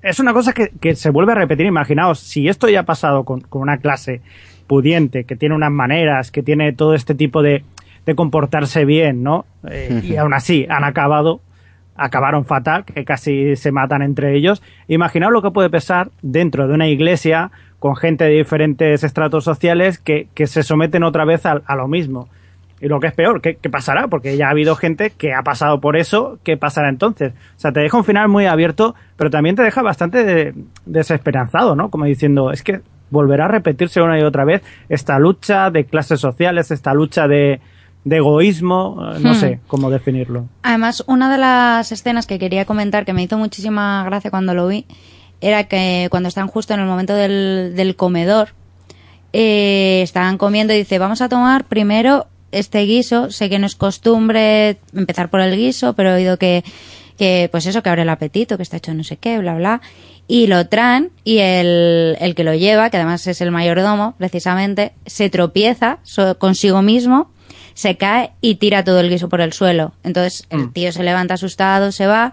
[0.00, 1.66] es una cosa que, que se vuelve a repetir.
[1.66, 4.22] Imaginaos, si esto ya ha pasado con, con una clase
[4.66, 7.64] pudiente, que tiene unas maneras, que tiene todo este tipo de,
[8.06, 9.44] de comportarse bien, ¿no?
[9.68, 11.40] Eh, y aún así han acabado
[11.96, 14.62] acabaron fatal, que casi se matan entre ellos.
[14.88, 19.98] Imaginaos lo que puede pesar dentro de una iglesia con gente de diferentes estratos sociales
[19.98, 22.28] que, que se someten otra vez a, a lo mismo.
[22.80, 24.08] Y lo que es peor, ¿qué, qué pasará?
[24.08, 27.32] Porque ya ha habido gente que ha pasado por eso, ¿qué pasará entonces?
[27.56, 31.76] O sea, te deja un final muy abierto, pero también te deja bastante de- desesperanzado,
[31.76, 31.90] ¿no?
[31.90, 36.20] Como diciendo, es que volverá a repetirse una y otra vez esta lucha de clases
[36.20, 37.60] sociales, esta lucha de,
[38.04, 39.34] de egoísmo, eh, no Hmm.
[39.34, 40.46] sé cómo definirlo.
[40.62, 44.66] Además, una de las escenas que quería comentar, que me hizo muchísima gracia cuando lo
[44.68, 44.86] vi,
[45.40, 48.48] era que cuando están justo en el momento del, del comedor,
[49.32, 53.30] eh, estaban comiendo y dice, vamos a tomar primero este guiso.
[53.30, 56.62] Sé que no es costumbre empezar por el guiso, pero he oído que,
[57.18, 59.80] que pues eso, que abre el apetito, que está hecho no sé qué, bla, bla.
[60.26, 64.92] Y lo traen y el, el que lo lleva, que además es el mayordomo, precisamente,
[65.04, 65.98] se tropieza
[66.38, 67.30] consigo mismo,
[67.74, 69.92] se cae y tira todo el guiso por el suelo.
[70.02, 72.32] Entonces el tío se levanta asustado, se va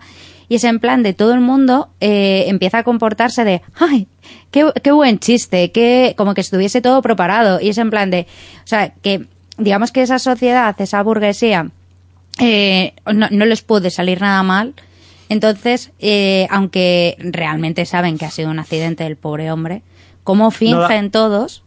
[0.52, 4.08] y es en plan de todo el mundo eh, empieza a comportarse de, ay,
[4.52, 7.62] qué, qué buen chiste, que como que estuviese todo preparado.
[7.62, 8.28] Y es en plan de,
[8.62, 9.28] o sea, que
[9.58, 11.70] digamos que esa sociedad, esa burguesía,
[12.40, 14.74] eh, no, no les puede salir nada mal.
[15.32, 19.82] Entonces, eh, aunque realmente saben que ha sido un accidente del pobre hombre,
[20.26, 21.64] ¿cómo fingen todos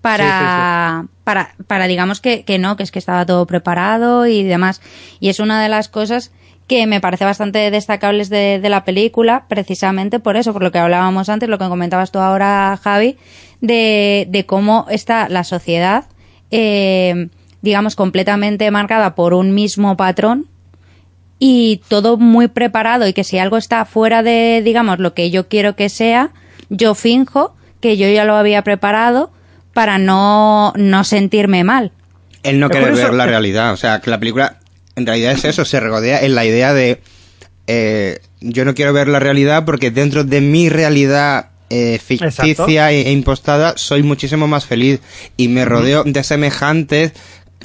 [0.00, 4.82] para, para, para digamos que, que no, que es que estaba todo preparado y demás?
[5.20, 6.32] Y es una de las cosas
[6.66, 10.80] que me parece bastante destacables de, de la película, precisamente por eso, por lo que
[10.80, 13.18] hablábamos antes, lo que comentabas tú ahora, Javi,
[13.60, 16.06] de, de cómo está la sociedad,
[16.50, 17.28] eh,
[17.60, 20.48] digamos, completamente marcada por un mismo patrón
[21.44, 25.48] y todo muy preparado y que si algo está fuera de, digamos, lo que yo
[25.48, 26.30] quiero que sea,
[26.70, 29.32] yo finjo que yo ya lo había preparado
[29.72, 31.90] para no, no sentirme mal.
[32.44, 33.72] Él no eso- ver la realidad.
[33.72, 34.60] O sea, que la película
[34.94, 37.00] en realidad es eso, se regodea en la idea de
[37.66, 42.68] eh, yo no quiero ver la realidad porque dentro de mi realidad eh, ficticia Exacto.
[42.70, 45.00] e, e impostada soy muchísimo más feliz
[45.36, 47.14] y me rodeo de semejantes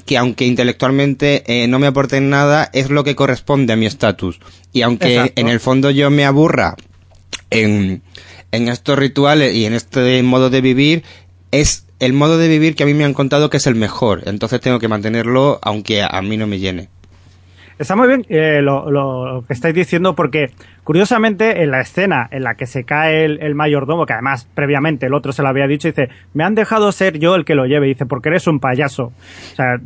[0.07, 4.39] que aunque intelectualmente eh, no me aporten nada, es lo que corresponde a mi estatus.
[4.73, 5.41] Y aunque Exacto.
[5.41, 6.75] en el fondo yo me aburra
[7.51, 8.01] en,
[8.51, 11.03] en estos rituales y en este modo de vivir,
[11.51, 14.23] es el modo de vivir que a mí me han contado que es el mejor.
[14.25, 16.89] Entonces tengo que mantenerlo aunque a mí no me llene.
[17.79, 20.51] Está muy bien eh, lo, lo que estáis diciendo porque,
[20.83, 25.05] curiosamente, en la escena en la que se cae el, el mayordomo, que además previamente
[25.05, 27.65] el otro se lo había dicho, dice, me han dejado ser yo el que lo
[27.65, 29.11] lleve, dice, porque eres un payaso.
[29.53, 29.79] O sea,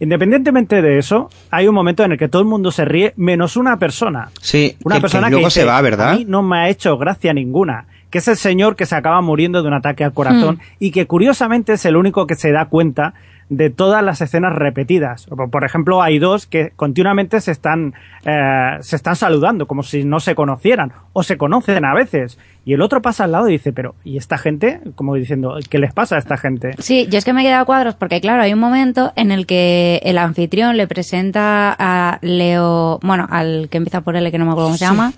[0.00, 3.56] independientemente de eso, hay un momento en el que todo el mundo se ríe, menos
[3.56, 4.30] una persona.
[4.40, 6.10] Sí, Una que- que persona que, luego dice, se va, ¿verdad?
[6.12, 7.86] A mí no me ha hecho gracia ninguna.
[8.10, 10.60] Que es el señor que se acaba muriendo de un ataque al corazón Hmm.
[10.78, 13.12] y que curiosamente es el único que se da cuenta
[13.50, 15.26] de todas las escenas repetidas.
[15.50, 17.94] Por- ejemplo, hay dos que continuamente se están,
[18.26, 22.38] eh, se están saludando como si no se conocieran o se conocen a veces.
[22.66, 24.80] Y el otro pasa al lado y dice, pero ¿y esta gente?
[24.94, 26.74] Como diciendo, ¿qué les pasa a esta gente?
[26.78, 29.46] Sí, yo es que me he quedado cuadros porque, claro, hay un momento en el
[29.46, 34.44] que el anfitrión le presenta a Leo, bueno, al que empieza por L, que no
[34.44, 35.12] me acuerdo cómo se llama,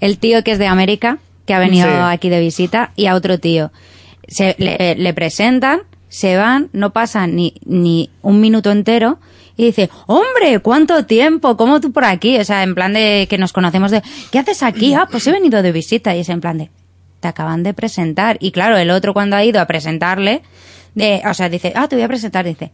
[0.00, 1.94] el tío que es de América, que ha venido Sí.
[2.08, 3.70] aquí de visita, y a otro tío.
[4.26, 5.80] Se, le, le presentan,
[6.14, 9.18] se van, no pasan ni, ni un minuto entero,
[9.56, 11.56] y dice, hombre, ¿cuánto tiempo?
[11.56, 12.38] ¿Cómo tú por aquí?
[12.38, 14.00] O sea, en plan de que nos conocemos de,
[14.30, 14.94] ¿qué haces aquí?
[14.94, 16.14] Ah, pues he venido de visita.
[16.14, 16.70] Y es en plan de,
[17.18, 18.36] te acaban de presentar.
[18.38, 20.42] Y claro, el otro cuando ha ido a presentarle,
[20.94, 22.70] de, o sea, dice, ah, te voy a presentar, dice,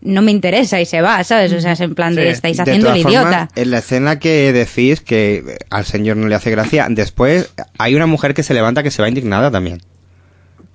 [0.00, 1.52] no me interesa y se va, ¿sabes?
[1.52, 2.28] O sea, es en plan de, Sí.
[2.30, 3.22] estáis De haciendo el idiota.
[3.22, 7.94] formas, en la escena que decís que al señor no le hace gracia, después hay
[7.94, 9.80] una mujer que se levanta que se va indignada también.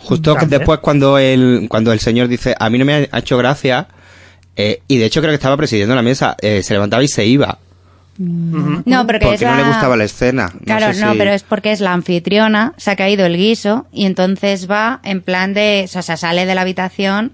[0.05, 0.49] Justo También.
[0.59, 3.87] después cuando el, cuando el señor dice, a mí no me ha hecho gracia,
[4.55, 7.25] eh, y de hecho creo que estaba presidiendo la mesa, eh, se levantaba y se
[7.25, 7.57] iba,
[8.17, 10.49] No, porque no le gustaba la escena.
[10.53, 13.87] No Claro, sé no, pero es porque es la anfitriona, se ha caído el guiso
[13.91, 17.33] y entonces va en plan de, o sea, sale de la habitación,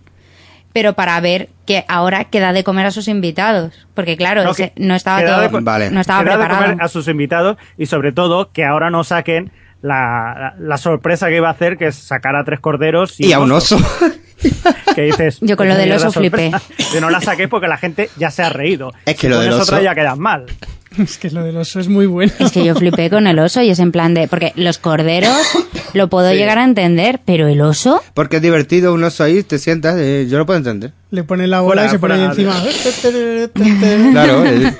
[0.73, 4.71] pero para ver que ahora queda de comer a sus invitados, porque claro, No, ese-
[4.71, 5.91] que- no estaba todo, de co- Vale.
[5.91, 6.61] no estaba de preparado.
[6.63, 11.37] comer a sus invitados y sobre todo que ahora no saquen la, la sorpresa que
[11.37, 13.77] iba a hacer, que es sacar a tres corderos y, Y a un oso.
[14.95, 16.59] Que dices, Yo con lo "Qué del oso sorpresa".
[16.59, 16.87] flipé.
[16.91, 18.91] Que no la saqué porque la gente ya se ha reído.
[19.05, 20.45] Es que Si lo del otra oso- ya quedas mal.
[20.97, 22.33] Es que lo del oso es muy bueno.
[22.39, 25.37] Es que yo flipé con el oso y es en plan de, porque los corderos
[25.93, 26.35] lo puedo Sí.
[26.37, 30.27] llegar a entender, pero el oso, Porque es divertido, un oso ahí, te sientas, eh,
[30.29, 30.91] yo lo puedo entender.
[31.11, 32.55] Le ponen la bola Fuera, y se pone ahí encima.
[34.11, 34.73] Claro, eh,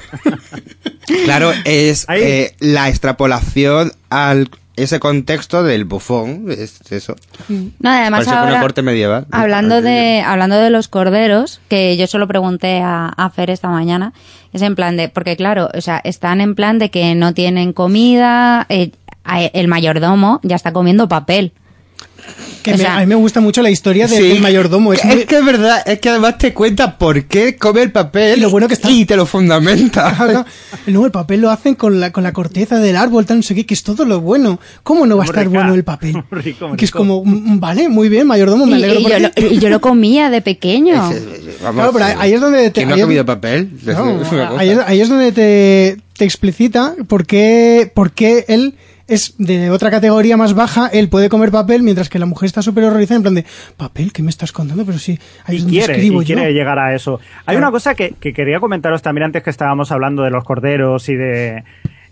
[1.26, 4.50] claro, es Ahí- eh, la extrapolación al
[4.82, 7.16] ese contexto del bufón, es eso.
[7.50, 9.26] no, además Parece ahora, una corte medieval.
[9.32, 14.14] hablando de, hablando de los corderos, que yo solo pregunté a, a Fer esta mañana,
[14.54, 17.74] es en plan de, porque claro, o sea, están en plan de que no tienen
[17.74, 18.92] comida, eh,
[19.54, 21.54] el mayordomo ya está comiendo papel.
[22.64, 24.94] Que O me- sea- a mí me gusta mucho la historia del, Sí, del mayordomo.
[24.94, 27.92] Es, Es, muy- que es verdad, es que además te cuenta por qué come el
[27.92, 30.46] papel Y lo bueno que está- y te lo fundamenta.
[30.88, 33.56] No, el papel lo hacen con la, con la corteza del árbol, tal, no sé
[33.56, 34.60] qué, que es todo lo bueno.
[34.84, 35.58] ¿Cómo no va a estar rica.
[35.60, 36.24] bueno el papel?
[36.32, 39.20] Rico, que es como, mm, vale, muy bien, mayordomo, me Y, alegro y por yo,
[39.20, 40.94] lo, y yo lo comía de pequeño.
[40.96, 41.16] Vamos,
[41.74, 43.70] Claro, pero ahí- ahí es donde te- ¿Quién no ha comido papel?
[43.84, 44.22] No,
[44.58, 48.76] ahí es donde te, te explicita por qué, por qué él
[49.14, 52.62] es de otra categoría más baja, él puede comer papel, mientras que la mujer está
[52.62, 53.46] súper horrorizada, en plan de,
[53.78, 54.86] papel, ¿qué me estás contando?
[54.86, 56.36] Pero sí, ahí es y donde quiere, escribo y yo.
[56.36, 57.20] quiere llegar a eso.
[57.46, 57.60] Hay Claro.
[57.60, 61.16] una cosa que, que quería comentaros también antes que estábamos hablando de los corderos y
[61.16, 61.64] de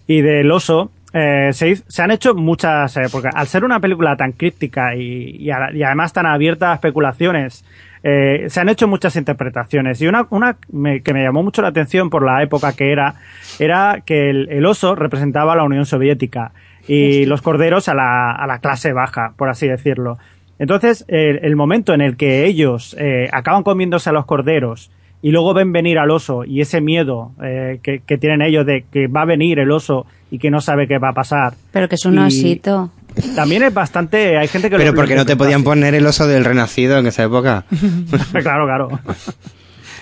[0.08, 0.92] y del oso.
[1.14, 5.50] Eh, se, han hecho muchas, eh, porque al ser una película tan críptica y, y
[5.52, 7.64] a- y además tan abierta a especulaciones,
[8.04, 10.02] eh, se han hecho muchas interpretaciones.
[10.02, 13.16] Y una, una me- que me llamó mucho la atención por la época que era,
[13.60, 16.52] era que el, el oso representaba a la Unión Soviética
[16.90, 20.18] y los corderos a la, a la clase baja, por así decirlo.
[20.58, 25.32] Entonces, el, el momento en el que ellos eh, acaban comiéndose a los corderos y
[25.32, 29.08] luego ven venir al oso y ese miedo eh, que, que tienen ellos de que
[29.08, 31.54] va a venir el oso y que no sabe qué va a pasar.
[31.72, 32.92] Pero que es un Y osito.
[33.36, 34.38] También es bastante.
[34.38, 35.66] Hay gente que Pero lo- porque no te podían así.
[35.66, 37.66] poner el oso del renacido en esa época.
[38.44, 38.90] claro, claro.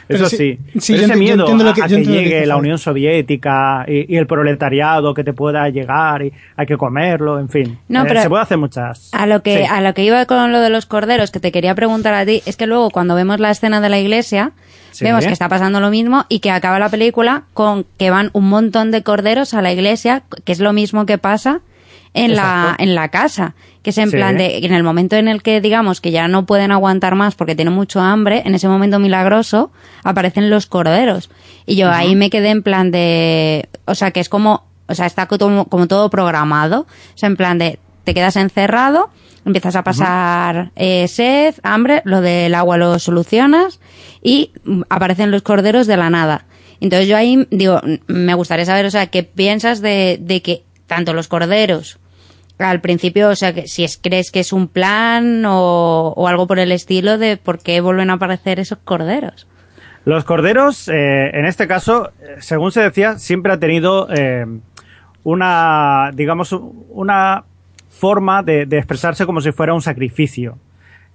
[0.09, 0.79] Eso sí- sí.
[0.79, 2.23] sí, Pero yo ese yo miedo entiendo lo a, que- a yo que entiendo lo
[2.23, 2.57] que llegue la.
[2.57, 7.49] Unión Soviética y, y el proletariado que te pueda llegar y hay que comerlo, en
[7.49, 7.77] fin.
[7.87, 9.09] No, Eh, pero se puede hacer muchas.
[9.13, 9.63] A lo que Sí.
[9.69, 12.41] a lo que iba con lo de los corderos que te quería preguntar a ti
[12.45, 14.51] es que luego cuando vemos la escena de la iglesia
[14.91, 15.03] Sí.
[15.05, 18.49] vemos que está pasando lo mismo y que acaba la película con que van un
[18.49, 21.61] montón de corderos a la iglesia que es lo mismo que pasa
[22.13, 23.53] en la en la casa
[23.87, 24.17] que es en Sí.
[24.17, 27.35] plan de en el momento en el que digamos que ya no pueden aguantar más
[27.35, 29.71] porque tienen mucho hambre en ese momento milagroso
[30.03, 31.29] aparecen los corderos
[31.65, 35.05] y yo ahí me quedé en plan de o sea que es como o sea
[35.05, 39.09] está como, como todo programado o sea en plan de te quedas encerrado
[39.45, 43.79] Empiezas a pasar eh, sed, hambre, lo del agua lo solucionas
[44.21, 44.51] y
[44.89, 46.43] aparecen los corderos de la nada.
[46.81, 51.13] Entonces yo ahí digo, me gustaría saber, o sea, qué piensas de, de que tanto
[51.13, 51.97] los corderos
[52.57, 56.59] al principio, o sea, que si es, crees que es un plan o, algo por
[56.59, 59.47] el estilo de por qué vuelven a aparecer esos corderos.
[60.05, 64.45] Los corderos, eh, en este caso, eh, según se decía, siempre ha tenido eh,
[65.23, 66.53] una, digamos,
[66.89, 67.43] una
[67.89, 70.57] forma de expresarse como si fuera un sacrificio.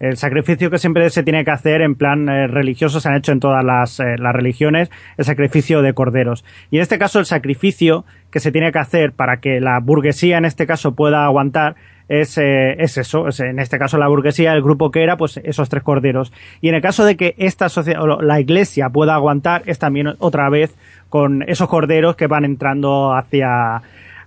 [0.02, 3.30] El sacrificio que siempre se tiene que hacer en plan eh, religioso se han hecho
[3.30, 6.44] en todas las, eh, las religiones, el sacrificio de corderos.
[6.72, 10.38] Y en este caso el sacrificio que se tiene que hacer para que la burguesía
[10.38, 11.76] en este caso pueda aguantar
[12.08, 15.36] es, eh, es eso, es, en este caso la burguesía, el grupo que era, pues
[15.36, 16.32] esos tres corderos.
[16.60, 20.50] Y en el caso de que esta sociedad, la iglesia pueda aguantar, es también otra
[20.50, 20.74] vez
[21.10, 23.82] con esos corderos que van entrando hacia,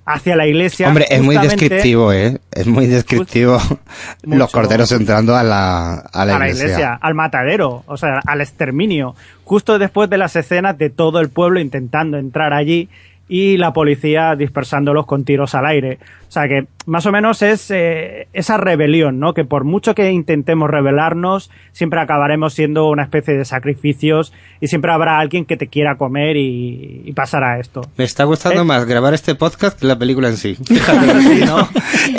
[0.06, 0.88] hacia la iglesia.
[0.88, 2.38] Hombre, es muy descriptivo, ¿eh?
[2.52, 3.60] Es muy descriptivo
[4.24, 4.38] Mucho.
[4.38, 6.66] los corderos entrando a la, a la a la iglesia.
[6.66, 11.30] iglesia, al matadero, o sea, al exterminio, justo después de las escenas de todo el
[11.30, 12.90] pueblo intentando entrar allí
[13.28, 15.98] y la policía dispersándolos con tiros al aire.
[16.28, 19.34] O sea que más o menos es eh, esa rebelión, ¿no?
[19.34, 24.92] Que por mucho que intentemos rebelarnos, siempre acabaremos siendo una especie de sacrificios y siempre
[24.92, 27.82] habrá alguien que te quiera comer y, y pasará esto.
[27.98, 28.66] Me está gustando Eh.
[28.66, 30.56] más grabar este podcast que la película en sí.
[30.66, 31.68] Fíjate, ¿no?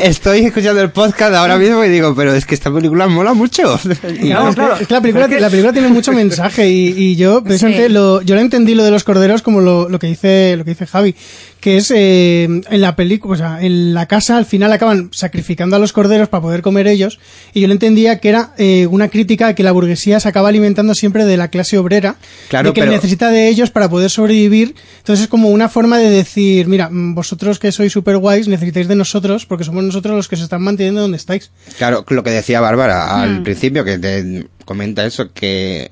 [0.00, 3.78] Estoy escuchando el podcast ahora mismo y digo, pero es que esta película mola mucho.
[4.26, 4.74] No, es, que, claro.
[4.80, 7.92] es que la película, la película tiene mucho mensaje y, y yo precisamente Sí.
[7.92, 10.70] lo, yo lo entendí lo de los corderos como lo, lo que dice lo que
[10.70, 11.14] dice Javi,
[11.60, 15.74] que es eh, en la película, o sea, en la casa al final acaban sacrificando
[15.76, 17.18] a los corderos para poder comer ellos
[17.54, 20.48] y yo lo entendía que era eh, una crítica a que la burguesía se acaba
[20.48, 22.16] alimentando siempre de la clase obrera,
[22.48, 24.74] Claro, de que pero- necesita de ellos para poder sobrevivir.
[24.98, 28.86] Entonces es como una forma de decir, mira, mm, vosotros que sois super guays necesitáis
[28.88, 31.50] de nosotros porque somos nosotros los que os están manteniendo donde estáis.
[31.78, 33.20] Claro, lo que decía Bárbara Mm.
[33.22, 35.88] al principio, que te comenta eso, que,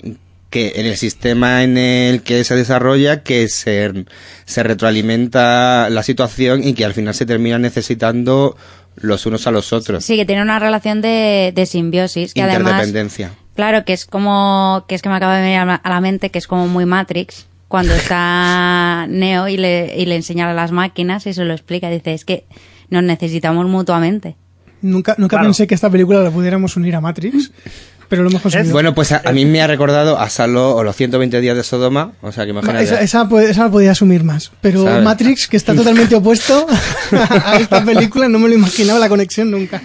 [0.55, 4.05] que en el sistema en el que se desarrolla, que se,
[4.45, 8.57] se retroalimenta la situación y que al final se termina necesitando
[8.95, 10.05] los unos a los otros.
[10.05, 13.33] Sí, que tiene una relación de, de simbiosis, que además, Interdependencia.
[13.57, 16.01] claro, que es como, que es que me acaba de venir a la- a la
[16.01, 20.55] mente, que es como muy Matrix, cuando está Neo y le, y le enseña a
[20.55, 22.45] las máquinas y se lo explica, dice, es que
[22.91, 24.37] nos necesitamos mutuamente.
[24.83, 25.47] Nunca, nunca Claro.
[25.47, 27.51] pensé que esta película la pudiéramos unir a Matrix,
[28.09, 28.73] pero lo hemos conseguido.
[28.73, 31.63] Bueno, pues a, a mí me ha recordado a Salo o los 120 días de
[31.63, 32.85] Sodoma, o sea que imagínate.
[32.85, 34.53] esa, esa, puede- esa la podía asumir más.
[34.61, 35.03] Pero ¿Sabes?
[35.05, 36.67] Matrix, que está totalmente opuesto
[37.13, 39.81] a esta película, no me lo imaginaba la conexión nunca.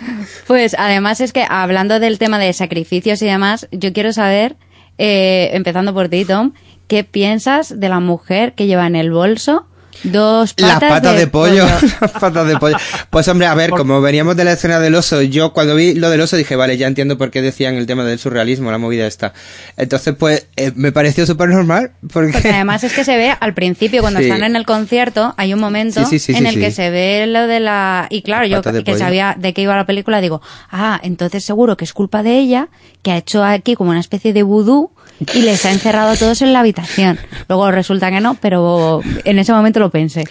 [0.47, 4.55] Pues además es que hablando del tema de sacrificios y demás, yo quiero saber,
[4.97, 6.53] eh, empezando por ti, Tom,
[6.87, 9.65] ¿qué piensas de la mujer que lleva en el bolso
[10.03, 11.65] dos patas, Las patas de, pollo.
[11.65, 12.77] Las patas de pollo.
[13.09, 16.09] Pues hombre, a ver, como veníamos de la escena del oso, yo cuando vi lo
[16.09, 19.07] del oso dije, vale, ya entiendo por qué decían el tema del surrealismo, la movida
[19.07, 19.33] esta.
[19.77, 22.31] Entonces, pues, eh, me pareció súper normal, porque...
[22.33, 24.25] Porque además es que se ve al principio, cuando Sí.
[24.25, 27.25] están en el concierto, hay un momento Sí, sí, sí, en el que se ve
[27.27, 28.07] lo de la...
[28.09, 28.97] Y claro, yo que pollo.
[28.97, 32.69] sabía de qué iba la película, digo, ah, entonces seguro que es culpa de ella,
[33.01, 34.91] que ha hecho aquí como una especie de vudú
[35.33, 37.19] y les ha encerrado a todos en la habitación.
[37.47, 40.23] Luego resulta que no, pero en ese momento lo pensé.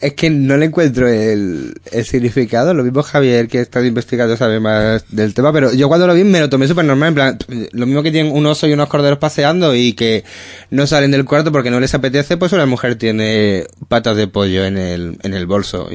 [0.00, 2.74] Es que no le encuentro el, el significado.
[2.74, 6.24] Lo mismo Javier, que está investigando, sabe más del tema, pero yo cuando lo vi
[6.24, 7.08] me lo tomé súper normal.
[7.08, 7.38] En plan,
[7.72, 10.24] lo mismo que tienen un oso y unos corderos paseando y que
[10.70, 14.64] no salen del cuarto porque no les apetece, pues una mujer tiene patas de pollo
[14.64, 15.88] en el, en el bolso.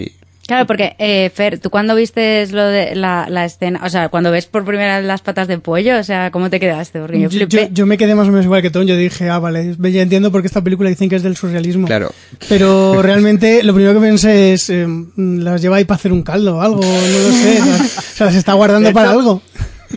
[0.49, 4.31] Claro, porque, eh, Fer, ¿tú cuando viste lo de la, la escena, o sea, cuando
[4.31, 6.99] ves por primera vez las patas de pollo, o sea, ¿cómo te quedaste?
[6.99, 7.67] Porque yo flipé.
[7.67, 8.83] yo- yo me quedé más o menos igual que Tom.
[8.85, 11.85] Yo dije, ah, vale, ya entiendo por qué esta película dicen que es del surrealismo.
[11.85, 12.11] Claro.
[12.49, 16.57] Pero realmente lo primero que pensé es, eh, las lleva ahí para hacer un caldo
[16.57, 17.61] o algo, no lo sé.
[17.61, 19.41] O sea, las está guardando para algo.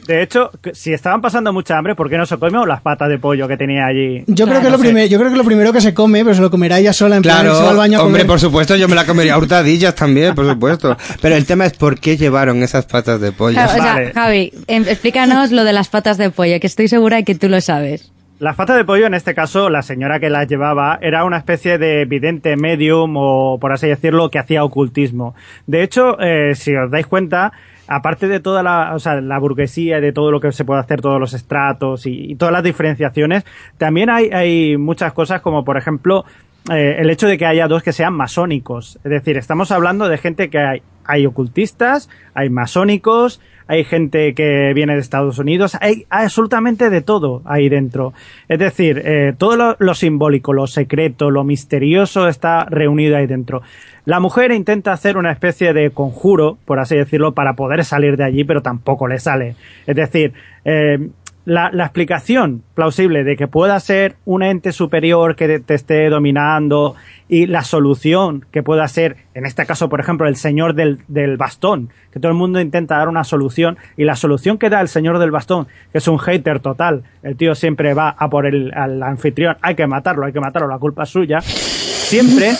[0.07, 3.19] De hecho, si estaban pasando mucha hambre, ¿por qué no se comió las patas de
[3.19, 4.25] pollo que tenía allí?
[4.27, 6.35] Yo creo que No lo primero, yo creo que lo primero que se come, pero
[6.35, 8.27] se lo comerá ella sola en plan, Claro, se va al baño a hombre, comer.
[8.27, 10.97] por supuesto, yo me la comería a hurtadillas también, por supuesto.
[11.21, 13.55] Pero el tema es por qué llevaron esas patas de pollo.
[13.55, 14.13] Claro, o sea, Vale.
[14.13, 17.49] Javi, em, explícanos lo de las patas de pollo, que estoy segura de que tú
[17.49, 18.11] lo sabes.
[18.39, 21.79] Las patas de pollo, en este caso, la señora que las llevaba era una especie
[21.79, 25.37] de vidente medium o, por así decirlo, que hacía ocultismo.
[25.69, 27.53] De hecho, eh, si os dais cuenta,
[27.95, 30.81] aparte de toda la, o sea, la burguesía y de todo lo que se puede
[30.81, 33.45] hacer, todos los estratos y, todas las diferenciaciones,
[33.79, 36.25] también hay, hay muchas cosas como, por ejemplo,
[36.71, 38.99] eh, el hecho de que haya dos que sean masónicos.
[39.05, 44.73] Es decir, estamos hablando de gente que hay, hay ocultistas, hay masónicos, hay gente que
[44.75, 48.13] viene de Estados Unidos, hay, absolutamente de todo ahí dentro.
[48.49, 53.63] Es decir, eh, todo lo, lo simbólico, lo secreto, lo misterioso está reunido ahí dentro.
[54.05, 58.25] La mujer intenta hacer una especie de conjuro, por así decirlo, para poder salir de
[58.25, 59.55] allí, pero tampoco le sale.
[59.87, 60.33] Es decir,
[60.65, 61.09] eh,
[61.45, 66.95] la, la explicación plausible de que pueda ser un ente superior que te esté dominando
[67.29, 71.37] y la solución que pueda ser, en este caso, por ejemplo, el señor del, del
[71.37, 74.89] bastón, que todo el mundo intenta dar una solución y la solución que da el
[74.89, 78.73] señor del bastón, que es un hater total, el tío siempre va a por el
[78.75, 82.53] al anfitrión, hay que matarlo, hay que matarlo, la culpa es suya, siempre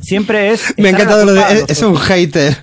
[0.00, 0.74] siempre es.
[0.78, 1.42] Me ha encantado lo de.
[1.68, 2.56] Es, un hater.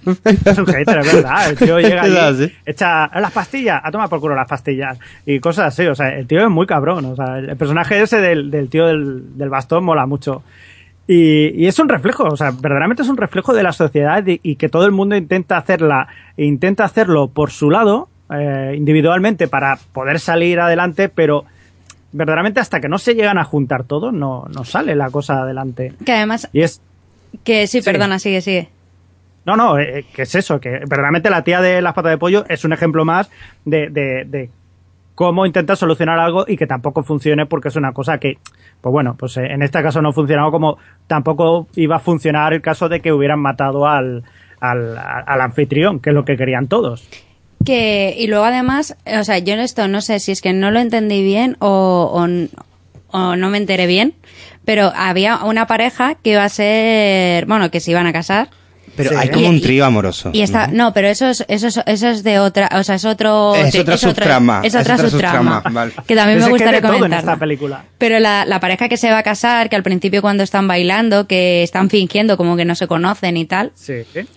[0.45, 1.49] es un hater, es verdad.
[1.49, 2.51] El tío llega así.
[2.65, 5.88] echa las pastillas, a tomar por culo las pastillas y cosas así.
[5.88, 7.05] O sea, el tío es muy cabrón.
[7.05, 10.43] O sea, el personaje ese del, del tío del, del bastón mola mucho.
[11.07, 14.39] Y, y es un reflejo, o sea, verdaderamente es un reflejo de la sociedad y,
[14.41, 19.78] y que todo el mundo intenta hacerla, intenta hacerlo por su lado, eh, individualmente, para
[19.93, 21.45] poder salir adelante, pero
[22.11, 25.93] verdaderamente hasta que no se llegan a juntar todos, no, no sale la cosa adelante.
[26.03, 26.82] Que además, Y es,
[27.44, 27.86] que sí, Sí.
[27.92, 28.70] perdona, sigue, sigue.
[29.46, 32.46] No, no, eh, que es eso, que verdaderamente la tía de las patas de pollo
[32.50, 33.30] es un ejemplo más
[33.64, 34.50] de, de, de
[35.14, 38.38] cómo intentar solucionar algo y que tampoco funcione porque es una cosa que,
[38.82, 40.78] pues bueno, pues eh, en este caso no funcionado como
[41.08, 44.24] tampoco iba a funcionar el caso de que hubieran matado al,
[44.60, 47.08] al, al anfitrión, que es lo que querían todos.
[47.64, 50.72] Que, y luego además, o sea, yo en esto no sé si es que no
[50.72, 52.12] lo entendí bien o,
[53.12, 54.14] o no me enteré bien,
[54.66, 58.49] pero había una pareja que iba a ser, bueno, que se iban a casar.
[58.97, 59.16] Pero Sí.
[59.20, 60.30] hay como Y- un trío amoroso.
[60.32, 63.03] Y está, no, pero eso es, eso es, eso es de otra, o sea, es
[63.03, 65.91] otro, Es de- otra subtrama, es otra es otra subtrama, subtrama, vale.
[66.07, 67.20] que también me gustaría en comentar.
[67.20, 67.84] esta película.
[67.97, 71.28] Pero la, la pareja que se va a casar, que al principio cuando están bailando,
[71.28, 73.95] que están fingiendo como que no se conocen y tal, Sí,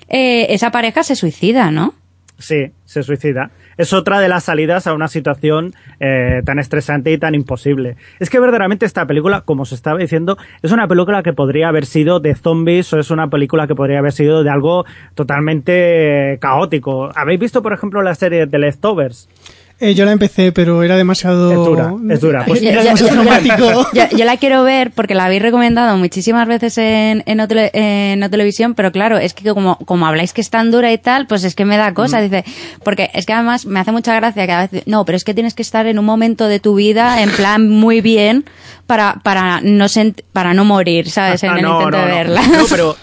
[0.08, 1.94] eh, esa pareja se suicida, ¿no?
[2.40, 3.50] sí, se suicida.
[3.78, 7.96] Es otra de las salidas a una situación eh, tan estresante y tan imposible.
[8.18, 11.86] Es que verdaderamente esta película, como se estaba diciendo, es una película que podría haber
[11.86, 16.38] sido de zombies o es una película que podría haber sido de algo totalmente eh,
[16.38, 17.10] caótico.
[17.14, 19.28] ¿Habéis visto, por ejemplo, la serie de Leftovers?
[19.80, 21.50] Eh, yo la empecé, pero era demasiado...
[21.52, 22.44] Es dura, es dura.
[22.46, 23.86] Pues era Yo- demasiado yo- dramático.
[23.92, 27.70] Yo, yo la quiero ver porque la habéis recomendado muchísimas veces en, en, no tele-
[27.72, 30.98] en no televisión, pero claro, es que como, como habláis que es tan dura y
[30.98, 32.44] tal, pues es que me da cosa, dice,
[32.82, 35.32] porque es que además me hace mucha gracia que a veces, no, pero es que
[35.34, 38.44] tienes que estar en un momento de tu vida en plan muy bien
[38.88, 41.44] para, para no sent- para no morir, ¿sabes?
[41.44, 42.14] En el no, intento no, de no.
[42.16, 42.42] verla.
[42.48, 42.96] No, pero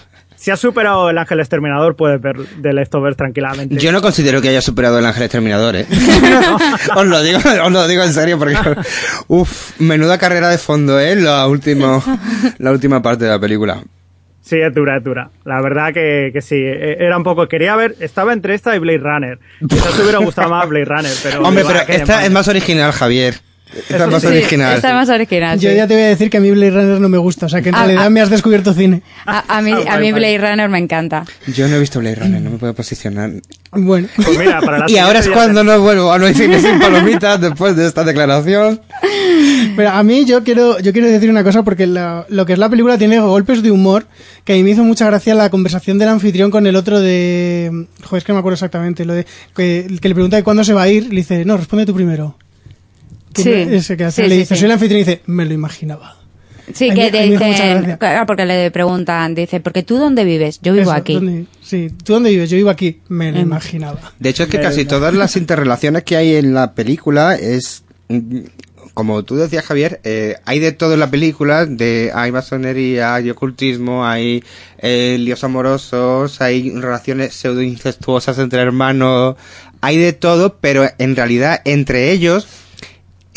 [0.46, 3.78] si has superado el Ángel Exterminador, puedes ver The Leftovers tranquilamente.
[3.78, 5.86] Yo no considero que haya superado el Ángel Exterminador, ¿eh?
[6.94, 8.56] os, lo digo, os lo digo en serio porque...
[9.26, 11.16] Uf, menuda carrera de fondo, ¿eh?
[11.16, 12.00] La última,
[12.58, 13.82] la última parte de la película.
[14.40, 15.30] Sí, es dura, es dura.
[15.44, 16.54] La verdad que, que sí.
[16.54, 17.48] eh, Era un poco.
[17.48, 17.96] Quería ver.
[17.98, 19.40] Estaba entre esta y Blade Runner.
[19.68, 21.42] Quizás te hubiera gustado más Blade Runner, pero.
[21.42, 23.34] Hombre, pero esta es más original, Javier.
[23.74, 24.76] Esta Eso es más sí, original.
[24.76, 25.58] Está más original.
[25.58, 25.76] Yo sí.
[25.76, 27.60] ya te voy a decir que a mí Blade Runner no me gusta, o sea
[27.60, 28.10] que en Ah, realidad ah.
[28.10, 29.02] me has descubierto cine.
[29.26, 31.24] A, a mí, Ah, a mí vale, Blade Runner me encanta.
[31.48, 33.32] Yo no he visto Blade Runner, no me puedo posicionar.
[33.72, 36.60] Bueno, Pues mira, para la Y ahora es cuando no vuelvo a No hay cine
[36.60, 38.80] sin palomitas después de esta declaración.
[39.76, 42.58] pero a mí yo quiero, yo quiero decir una cosa porque la- lo que es
[42.58, 44.06] la película tiene golpes de humor
[44.44, 47.86] que a mí me hizo mucha gracia la conversación del anfitrión con el otro de...
[48.04, 50.62] Joder, es que no me acuerdo exactamente, lo de que, que le pregunta de cuándo
[50.64, 52.36] se va a ir, le dice, no, responde tú primero.
[53.36, 54.60] Que Sí, me- ese que hace, sí, le sí, dice, sí.
[54.60, 56.16] soy el anfitrión y dice, me lo imaginaba.
[56.74, 60.58] Sí, que te claro, porque le preguntan, dice, porque tú dónde vives?
[60.62, 61.14] Yo vivo Eso, aquí.
[61.14, 62.50] ¿dónde- sí, ¿tú dónde vives?
[62.50, 63.00] Yo vivo aquí.
[63.08, 64.12] Me lo imaginaba.
[64.18, 67.84] De hecho, es que casi todas las interrelaciones que hay en la película es.
[68.94, 73.28] Como tú decías, Javier, eh, hay de todo en la película, de, hay masonería, hay
[73.28, 74.42] ocultismo, hay
[74.78, 79.36] eh, líos amorosos, hay relaciones pseudo incestuosas entre hermanos,
[79.82, 82.46] hay de todo, pero en realidad entre ellos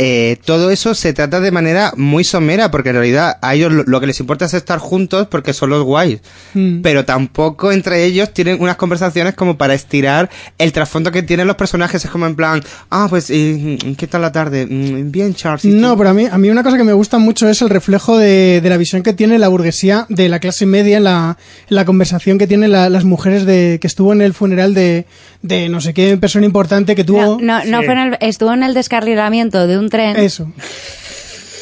[0.02, 3.84] eh, todo eso se trata de manera muy somera, porque en realidad a ellos lo,
[3.84, 6.22] lo que les importa es estar juntos porque son los guays.
[6.54, 6.80] Mm.
[6.82, 11.58] Pero tampoco entre ellos tienen unas conversaciones como para estirar el trasfondo que tienen los
[11.58, 12.06] personajes.
[12.06, 14.66] Es como en plan, ah, pues, eh, ¿qué tal la tarde?
[14.66, 15.66] Mm, Bien, Charles.
[15.66, 15.98] ¿y No, tú?".
[15.98, 18.62] pero a mí, a mí una cosa que me gusta mucho es el reflejo de,
[18.62, 21.38] de la visión que tiene la burguesía de la clase media en la,
[21.70, 25.06] en la conversación que tienen la- las mujeres de que estuvo en el funeral de,
[25.42, 27.38] de no sé qué persona importante que tuvo.
[27.42, 27.86] No, no, no Sí.
[27.86, 30.18] fue en el, estuvo en el descarrilamiento de un tren.
[30.18, 30.48] Eso.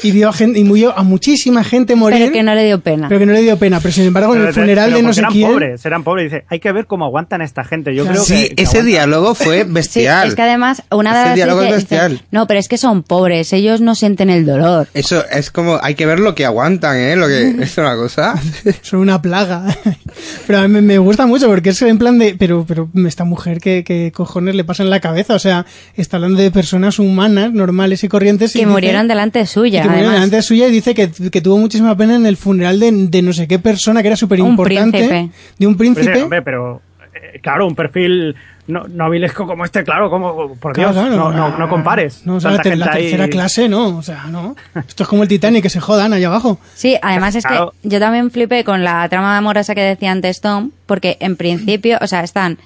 [0.03, 2.19] Y vio a, gente, y murió a muchísima gente morir.
[2.19, 3.07] Pero que no le dio pena.
[3.09, 3.79] Pero que no le dio pena.
[3.79, 5.51] Pero sin embargo, en el funeral pero de no sé eran quién.
[5.51, 6.31] pobres, eran pobres.
[6.31, 7.93] Dice, hay que ver cómo aguantan esta gente.
[7.95, 8.23] Yo Claro.
[8.23, 8.47] creo que.
[8.49, 8.85] Sí, que ese aguantan.
[8.87, 10.27] diálogo fue Sí, bestial.
[10.27, 12.21] es que además una de Ese las diálogo dice- es dice, bestial.
[12.31, 14.87] no, pero es que son pobres, ellos no sienten el dolor.
[14.93, 17.15] Eso es como, hay que ver lo que aguantan, ¿eh?
[17.15, 18.35] Lo que es una cosa.
[18.81, 19.63] Son una plaga.
[20.47, 23.59] pero a mí me, gusta mucho porque es en plan de, pero, pero esta mujer
[23.59, 25.35] que, que cojones le pasa en la cabeza.
[25.35, 28.51] O sea, está hablando de personas humanas, normales y corrientes.
[28.55, 29.83] y Que dice- murieron delante suya.
[29.87, 30.29] Que murieron además.
[30.31, 33.33] delante suya y dice que, que tuvo muchísima pena en el funeral de, de no
[33.33, 34.97] sé qué persona que era súper importante.
[34.97, 35.29] príncipe.
[35.57, 36.15] De un príncipe.
[36.15, 36.81] sí, hombre, pero
[37.13, 38.35] eh, claro, un perfil
[38.67, 42.25] no, nobilesco como este, claro, como por Claro, Dios, claro, no, no, no compares.
[42.25, 43.97] No, o sea, la, gente ahí- tercera clase, no.
[43.97, 44.55] O sea, no.
[44.87, 46.59] Esto es como el Titanic, que se jodan allá abajo.
[46.75, 47.73] Sí, además es Claro.
[47.81, 51.97] que yo también flipé con la trama amorosa que decía antes Tom, porque en principio,
[52.01, 52.57] o sea, están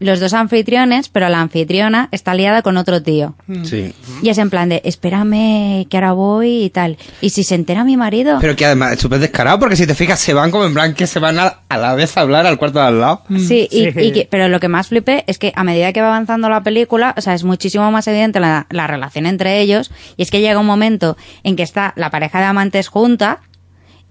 [0.00, 3.34] los dos anfitriones, pero la anfitriona está liada con otro tío.
[3.64, 3.92] Sí.
[4.22, 6.96] Y es en plan de, espérame que ahora voy y tal.
[7.20, 8.38] Y si se entera mi marido...
[8.40, 10.94] Pero que además es súper descarado porque si te fijas se van como en plan
[10.94, 13.22] que se van a, a la vez a hablar al cuarto de al lado.
[13.38, 14.00] Sí, y, Sí.
[14.00, 16.62] y que- pero lo que más flipé es que a medida que va avanzando la
[16.62, 20.40] película, o sea, es muchísimo más evidente la, la relación entre ellos, y es que
[20.40, 23.40] llega un momento en que está la pareja de amantes junta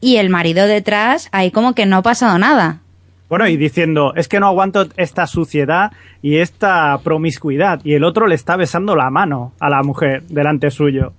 [0.01, 2.81] y el marido detrás, ahí como que no ha pasado nada.
[3.29, 7.81] Bueno, y diciendo, es que no aguanto esta suciedad y esta promiscuidad.
[7.83, 11.13] Y el otro le está besando la mano a la mujer delante suyo.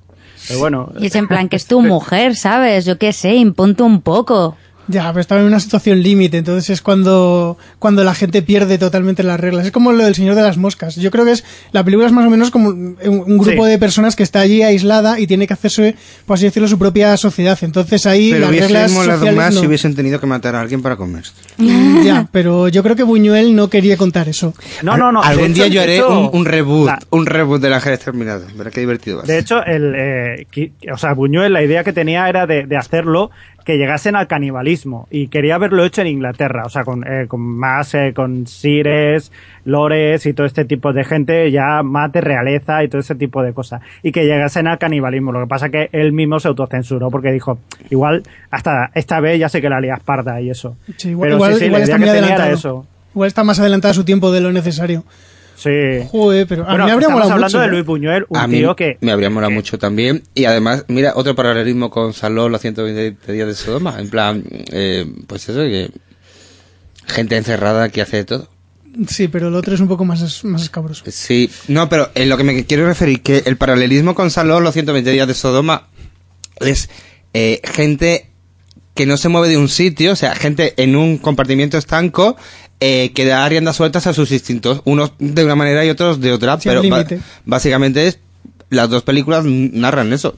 [0.47, 2.87] Pero bueno, Y es en plan que es tu mujer, ¿sabes?
[2.87, 4.57] Yo qué sé, imponte un poco.
[4.89, 9.23] Ya, pero estaba en una situación límite, entonces es cuando, cuando la gente pierde totalmente
[9.23, 9.67] las reglas.
[9.67, 10.97] Es como lo del Señor de las Moscas.
[10.97, 13.71] Yo creo que es, la película es más o menos como un, un grupo Sí.
[13.71, 15.95] de personas que está allí aislada y tiene que hacerse,
[16.27, 17.59] por así decirlo, su propia sociedad.
[17.63, 19.61] Entonces ahí Pero las reglas molado sociales más no.
[19.61, 21.25] si hubiesen tenido que matar a alguien para comer.
[22.05, 24.55] Ya, pero yo creo que Buñuel no quería contar eso.
[24.83, 25.21] no, no, no.
[25.21, 27.73] de Algún hecho- día yo de haré hecho, un, un reboot, la- un reboot del
[27.73, 28.47] Ángel Exterminado.
[28.57, 30.47] Verá qué divertido va a De hecho, el, eh,
[30.93, 33.31] o sea, Buñuel, la idea que tenía era de, de hacerlo
[33.69, 37.43] que llegasen al canibalismo y quería haberlo hecho en Inglaterra, o sea, con, eh, con
[37.43, 39.31] más, eh, con sires,
[39.67, 43.43] lores y todo este tipo de gente, ya más de realeza y todo ese tipo
[43.43, 45.33] de cosas, y que llegasen al canibalismo.
[45.33, 47.59] Lo que pasa que él mismo se autocensuró porque dijo,
[47.91, 50.79] igual, hasta esta vez ya sé que la lías parda y eso.
[50.97, 52.51] Sí, igual, Pero igual, sí, sí, igual la está muy adelantado.
[52.51, 52.87] eso.
[53.13, 55.05] Igual está más adelantado a su tiempo de lo necesario.
[55.59, 56.07] Sí.
[56.11, 57.67] Joder, pero a Bueno, mí me habría estamos molado hablando mucho.
[57.67, 57.69] de.
[57.75, 58.97] Luis Buñuel, un a mí tío que...
[59.01, 60.23] me habría molado mucho también.
[60.35, 63.97] Y además, mira, otro paralelismo con Salón, los 120 días de Sodoma.
[63.99, 65.91] En plan, eh, pues eso, que
[67.07, 68.49] gente encerrada que hace de todo.
[69.09, 71.05] Sí, pero el otro es un poco más, más escabroso.
[71.09, 74.73] Sí, no, pero en lo que me quiero referir, que el paralelismo con Salón, los
[74.75, 75.89] 120 días de Sodoma,
[76.61, 76.89] es
[77.35, 78.31] eh, gente
[78.95, 82.37] que no se mueve de un sitio, o sea, gente en un compartimiento estanco
[82.81, 86.33] eh, que da riendas sueltas a sus instintos, unos de una manera y otros de
[86.33, 86.83] otra, Sin pero
[87.45, 88.21] básicamente es,
[88.71, 90.37] las dos películas narran eso.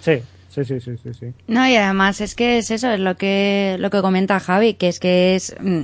[0.00, 1.10] Sí, sí, sí, sí, sí.
[1.18, 1.26] sí.
[1.48, 4.88] No, y además es que es eso, es lo que, lo que comenta Javi, que
[4.88, 5.80] es que es, mm,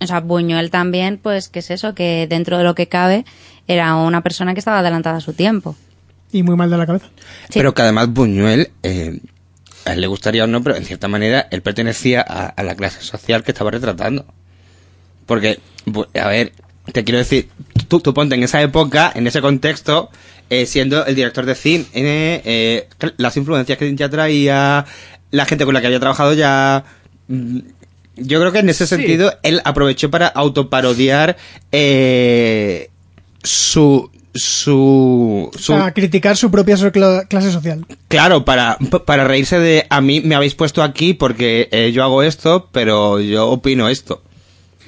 [0.00, 3.24] o sea, Buñuel también, pues, que es eso, que dentro de lo que cabe,
[3.68, 5.76] era una persona que estaba adelantada a su tiempo.
[6.32, 7.06] Y muy mal de la cabeza.
[7.48, 7.54] Sí.
[7.54, 9.20] Pero que además Buñuel, eh,
[9.84, 12.74] a él le gustaría o no, pero en cierta manera él pertenecía a, a la
[12.74, 14.26] clase social que estaba retratando.
[15.28, 15.60] Porque,
[16.20, 16.52] a ver,
[16.92, 17.48] te quiero decir,
[17.86, 20.10] tú, tú ponte en esa época, en ese contexto,
[20.50, 21.86] eh, siendo el director de cine,
[22.44, 24.84] eh, las influencias que ya traía,
[25.30, 26.82] la gente con la que había trabajado ya...
[27.28, 27.58] mm,
[28.16, 28.96] Yo creo que en ese Sí.
[28.96, 31.36] sentido él aprovechó para autoparodiar
[31.70, 32.90] eh,
[33.44, 36.76] su, su, su, A criticar su propia
[37.28, 37.84] clase social.
[38.08, 38.76] Claro, para,
[39.06, 43.20] para reírse de a mí me habéis puesto aquí porque eh, yo hago esto, pero
[43.20, 44.22] yo opino esto.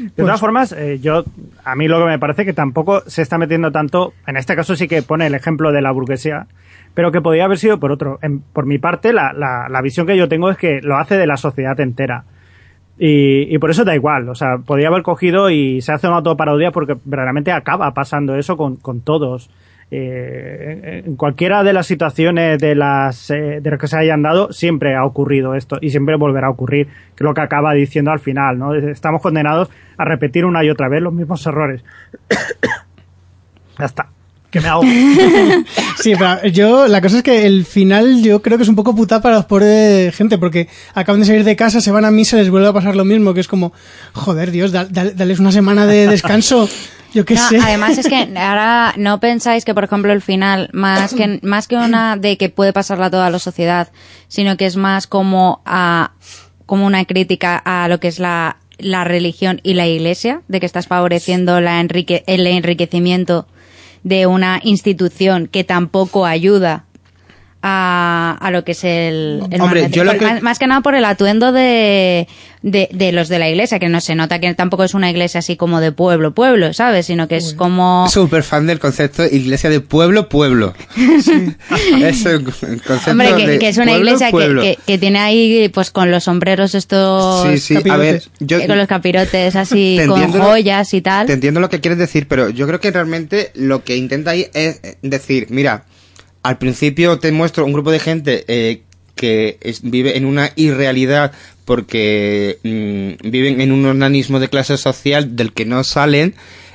[0.03, 1.25] De Pues- todas formas, eh, yo
[1.65, 4.75] a mí lo que me parece que tampoco se está metiendo tanto, en este caso
[4.77, 6.47] sí que pone el ejemplo de la burguesía,
[6.95, 8.19] pero que podría haber sido por otro.
[8.23, 11.17] En- por mi parte, la, la, la visión que yo tengo es que lo hace
[11.19, 12.25] de la sociedad entera.
[12.99, 16.17] Y, y por eso da igual, o sea, podría haber cogido y se hace una
[16.17, 19.49] autoparodia porque verdaderamente acaba pasando eso con, con todos.
[19.93, 24.53] Eh, en cualquiera de las situaciones de las eh, de las que se hayan dado
[24.53, 28.13] siempre ha ocurrido esto y siempre volverá a ocurrir que es lo que acaba diciendo
[28.13, 31.83] al final no estamos condenados a repetir una y otra vez los mismos errores
[33.79, 34.07] ya está.
[34.51, 34.83] Que me hago
[36.01, 38.97] Sí, pero yo, la cosa es que el final yo creo que es un poco
[38.97, 42.37] puta para los pobres gente, porque acaban de salir de casa, se van a misa
[42.37, 43.73] les vuelve a pasar lo mismo, que es como,
[44.13, 46.69] joder, Dios, da- da- dales una semana de descanso,
[47.15, 47.59] yo qué No, sé.
[47.59, 51.77] además es que ahora no pensáis que, por ejemplo, el final, más que, más que
[51.77, 53.89] una de que puede pasarla a toda la sociedad,
[54.29, 56.13] sino que es más como a,
[56.67, 60.67] como una crítica a lo que es la, la religión y la iglesia, de que
[60.67, 63.47] estás favoreciendo la enrique, el enriquecimiento
[64.03, 66.85] de una institución que tampoco ayuda
[67.63, 70.81] a, a lo que es el, el Hombre, yo lo que- más, más que nada
[70.81, 72.27] por el atuendo de,
[72.63, 75.41] de, de los de la iglesia, que no se nota que tampoco es una iglesia
[75.41, 77.07] así como de pueblo, pueblo, ¿sabes?
[77.07, 78.09] Sino que es como...
[78.09, 80.73] Súper fan del concepto iglesia de pueblo, pueblo.
[82.03, 84.63] es el concepto Hombre, que, de que es una pueblo, iglesia que, pueblo.
[84.63, 87.47] que, que tiene ahí, pues con los sombreros estos...
[87.47, 91.27] Sí, sí, a ver, yo eh, con los capirotes así, con joyas y tal.
[91.27, 94.47] Te entiendo lo que quieres decir, pero yo creo que realmente lo que intenta ahí
[94.55, 95.85] es decir, mira,
[96.43, 98.83] al principio te muestro un grupo de gente eh,
[99.15, 101.33] que es- vive en una irrealidad
[101.65, 106.35] porque mm, viven en un organismo de clase social del que no salen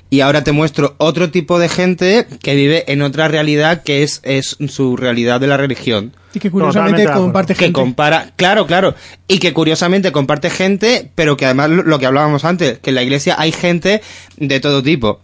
[0.09, 4.21] y ahora te muestro otro tipo de gente que vive en otra realidad que es,
[4.23, 7.73] es su realidad de la religión Y que curiosamente Totalmente comparte que gente.
[7.73, 8.93] compara, claro, claro,
[9.27, 13.03] y que curiosamente comparte gente, pero que además lo que hablábamos antes, que en la
[13.03, 14.01] iglesia hay gente
[14.37, 15.21] de todo tipo.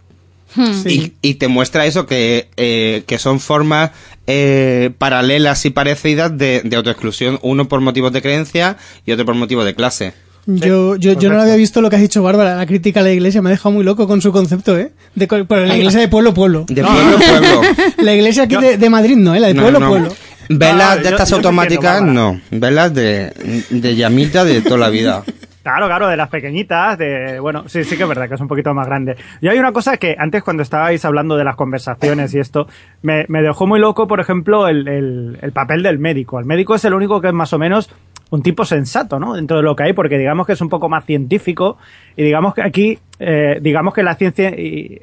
[0.54, 1.14] Sí.
[1.22, 3.90] Y, y te muestra eso, que, eh, que son formas
[4.26, 8.76] eh, paralelas y parecidas de, de autoexclusión, uno por motivos de creencia
[9.06, 10.12] y otro por motivos de clase.
[10.44, 12.56] Yo, yo, yo no había visto lo que has dicho, Bárbara.
[12.56, 14.90] La crítica a la iglesia me ha dejado muy loco con su concepto, ¿eh?
[15.14, 16.64] De, co- pero la iglesia de pueblo, pueblo.
[16.68, 17.60] De pueblo pueblo.
[17.98, 19.40] La iglesia aquí de, de Madrid no, ¿eh?
[19.40, 19.88] La de No, pueblo, no.
[19.88, 20.14] pueblo.
[20.48, 22.40] Velas de estas automáticas, entiendo, no.
[22.50, 23.32] Velas de,
[23.70, 25.22] de llamita de toda la vida.
[25.62, 28.48] Claro, claro, de las pequeñitas, de, bueno, sí, sí que es verdad que es un
[28.48, 29.16] poquito más grande.
[29.40, 32.66] Y hay una cosa que antes cuando estabais hablando de las conversaciones y esto,
[33.02, 36.40] me, me dejó muy loco, por ejemplo, el, el, el papel del médico.
[36.40, 37.94] El médico es el único que es más o menos
[38.30, 39.34] un tipo sensato, ¿no?
[39.34, 41.76] Dentro de lo que hay, porque digamos que es un poco más científico
[42.16, 44.98] y digamos que aquí, eh, digamos que la ciencia, y,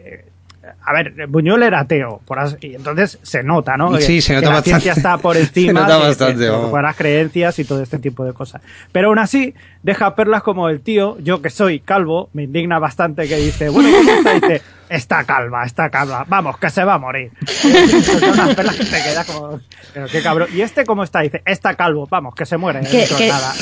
[0.86, 3.98] a ver, Buñuel era ateo, por as- y entonces se nota, ¿no?
[4.00, 4.82] Sí, Que- se que nota la bastante.
[4.82, 7.82] ciencia está por Se encima nota de- de- bastante, de- de las creencias y todo
[7.84, 8.62] este tipo de cosas.
[8.92, 9.54] Pero aún así,
[9.84, 13.90] deja perlas como el tío, yo que soy calvo, me indigna bastante que dice, bueno,
[13.98, 14.34] ¿cómo está?
[14.34, 17.32] Dice, está calva, está calva, vamos, que se va a morir.
[17.48, 19.60] Son unas perlas que te queda como,
[19.94, 20.50] pero qué cabrón.
[20.54, 21.22] ¿Y este cómo está?
[21.22, 22.82] Dice, está calvo, vamos, que se muere.
[22.82, 23.04] que,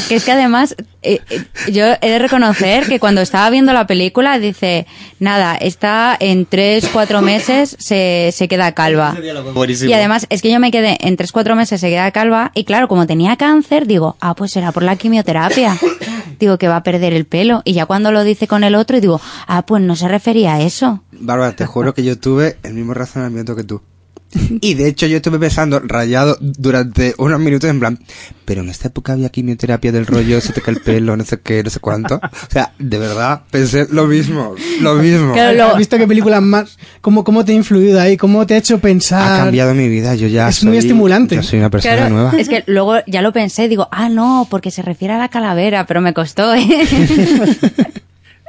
[0.09, 4.39] es que además eh, eh, yo he de reconocer que cuando estaba viendo la película
[4.39, 4.88] dice
[5.19, 10.59] nada está en tres cuatro meses se, se queda calva y además es que yo
[10.59, 14.17] me quedé en tres cuatro meses se queda calva y claro como tenía cáncer digo
[14.19, 15.78] ah pues será por la quimioterapia
[16.39, 18.97] digo que va a perder el pelo y ya cuando lo dice con el otro
[18.97, 22.57] y digo ah pues no se refería a eso Bárbara, te juro que yo tuve
[22.63, 23.82] el mismo razonamiento que tú.
[24.59, 27.97] Y de hecho yo estuve pensando, rayado, durante unos minutos en plan,
[28.43, 31.39] pero en esta época había quimioterapia del rollo, se te cae el pelo, no sé
[31.39, 32.15] qué, no sé cuánto.
[32.15, 35.32] O sea, de verdad, pensé lo mismo, lo mismo.
[35.32, 36.78] Claro, lo- ¿Has visto qué película más?
[36.99, 38.18] ¿Cómo, ¿Cómo te ha influido ahí?
[38.18, 39.32] ¿Cómo te ha hecho pensar?
[39.32, 41.36] Ha cambiado mi vida, yo ya Es muy soy- estimulante.
[41.36, 42.34] Yo soy una persona Claro, nueva.
[42.38, 45.86] es que luego ya lo pensé digo ah no porque se refiere a la calavera
[45.86, 46.68] pero me costó ¿eh?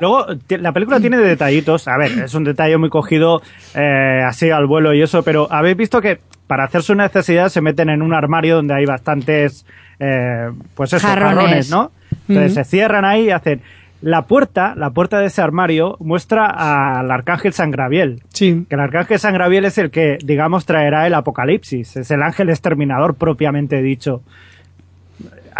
[0.00, 1.88] Luego, la película tiene detallitos.
[1.88, 3.42] A ver, es un detalle muy cogido
[3.74, 7.60] eh, así al vuelo y eso, pero habéis visto que para hacer su necesidad se
[7.60, 9.66] meten en un armario donde hay bastantes,
[9.98, 11.36] eh, pues eso, Jarrones.
[11.36, 11.92] jarrones, ¿no?
[12.28, 13.60] Entonces se cierran ahí y hacen.
[14.00, 18.22] La puerta, la puerta de ese armario muestra al arcángel San Gabriel.
[18.32, 18.64] Sí.
[18.68, 21.96] Que el arcángel San Gabriel es el que, digamos, traerá el apocalipsis.
[21.96, 24.22] Es el ángel exterminador propiamente dicho.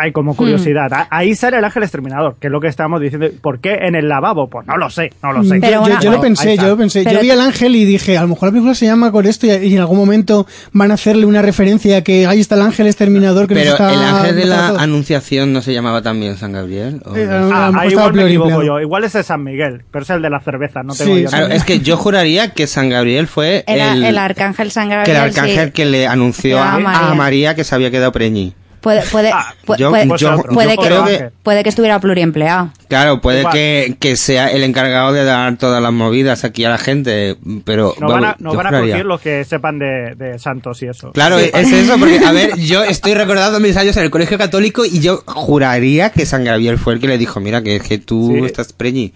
[0.01, 0.93] Hay como curiosidad.
[0.93, 3.27] A- Ahí sale el ángel exterminador, que es lo que estábamos diciendo.
[3.43, 4.49] ¿Por qué en el lavabo?
[4.49, 5.57] Pues no lo sé, no lo sé.
[5.57, 7.03] Mm, Pero yo, bueno, yo- yo lo pensé, yo lo pensé.
[7.05, 9.27] Pero yo vi al ángel y dije, a lo mejor la película se llama con
[9.27, 12.55] esto y, y en algún momento van a hacerle una referencia a que ahí está
[12.55, 16.01] el ángel exterminador que nos Pero está el ángel de la anunciación no se llamaba
[16.03, 17.03] también San Gabriel.
[17.05, 18.81] ¿O Eh, Ah, estaba igual me equivoco yo.
[18.81, 21.29] Igual es San Miguel, pero es el de la cerveza, no tengo Sí, yo.
[21.29, 24.95] Claro, es que yo juraría que San Gabriel fue Era el, el arcángel San que
[24.95, 25.73] el Gabriel, arcángel sí.
[25.73, 27.09] que le anunció a, María.
[27.11, 28.55] a María que se había quedado preñi.
[28.81, 30.53] Puede, puede, Ah, yo- puede, yo- otro.
[30.53, 32.71] puede yo que, creo que- puede que estuviera pluriempleado.
[32.89, 36.79] Claro, puede que, que sea el encargado de dar todas las movidas aquí a la
[36.79, 40.87] gente, pero Nos van a, yo van a los que sepan de, de santos y
[40.87, 41.11] eso.
[41.13, 44.85] Claro, es eso, porque, a ver, yo estoy recordando mis años en el colegio católico
[44.85, 48.33] y yo juraría que San Gabriel fue el que le dijo, mira, que que tú
[48.39, 48.45] Sí.
[48.47, 49.13] estás preñi.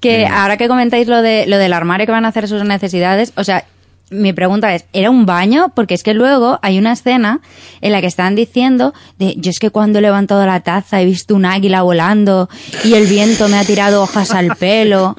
[0.00, 3.32] Que ahora que comentáis lo de lo del armario que van a hacer sus necesidades,
[3.36, 3.64] o sea,
[4.12, 5.72] mi pregunta es, ¿era un baño?
[5.74, 7.40] Porque es que luego hay una escena
[7.80, 11.04] en la que están diciendo de, yo es que cuando he levantado la taza he
[11.04, 12.48] visto un águila volando
[12.84, 15.16] y el viento me ha tirado hojas al pelo.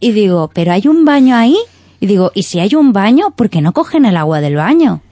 [0.00, 1.56] Y digo, ¿pero hay un baño ahí?
[2.00, 5.02] Y digo, ¿y si hay un baño, por qué no cogen el agua del baño?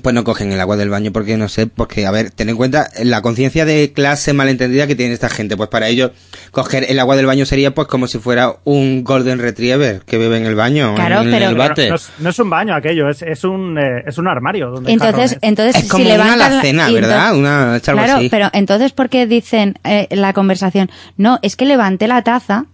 [0.00, 2.56] Pues no cogen el agua del baño porque no sé, porque a ver, ten en
[2.56, 6.12] cuenta la conciencia de clase malentendida que tiene esta gente, pues para ellos
[6.50, 10.36] coger el agua del baño sería pues como si fuera un golden retriever que bebe
[10.38, 11.88] en el baño, Claro, en, pero- el Pero bate.
[11.90, 14.70] no, es, no es un baño aquello, es, es, un, eh, es un armario.
[14.70, 17.34] Donde Entonces, entonces es como si una levantan la- alacena, y ¿verdad?
[17.36, 18.28] Una algo Claro, así.
[18.28, 20.90] pero entonces, ¿por qué dicen eh, la conversación?
[21.16, 22.66] No, es que levanté la taza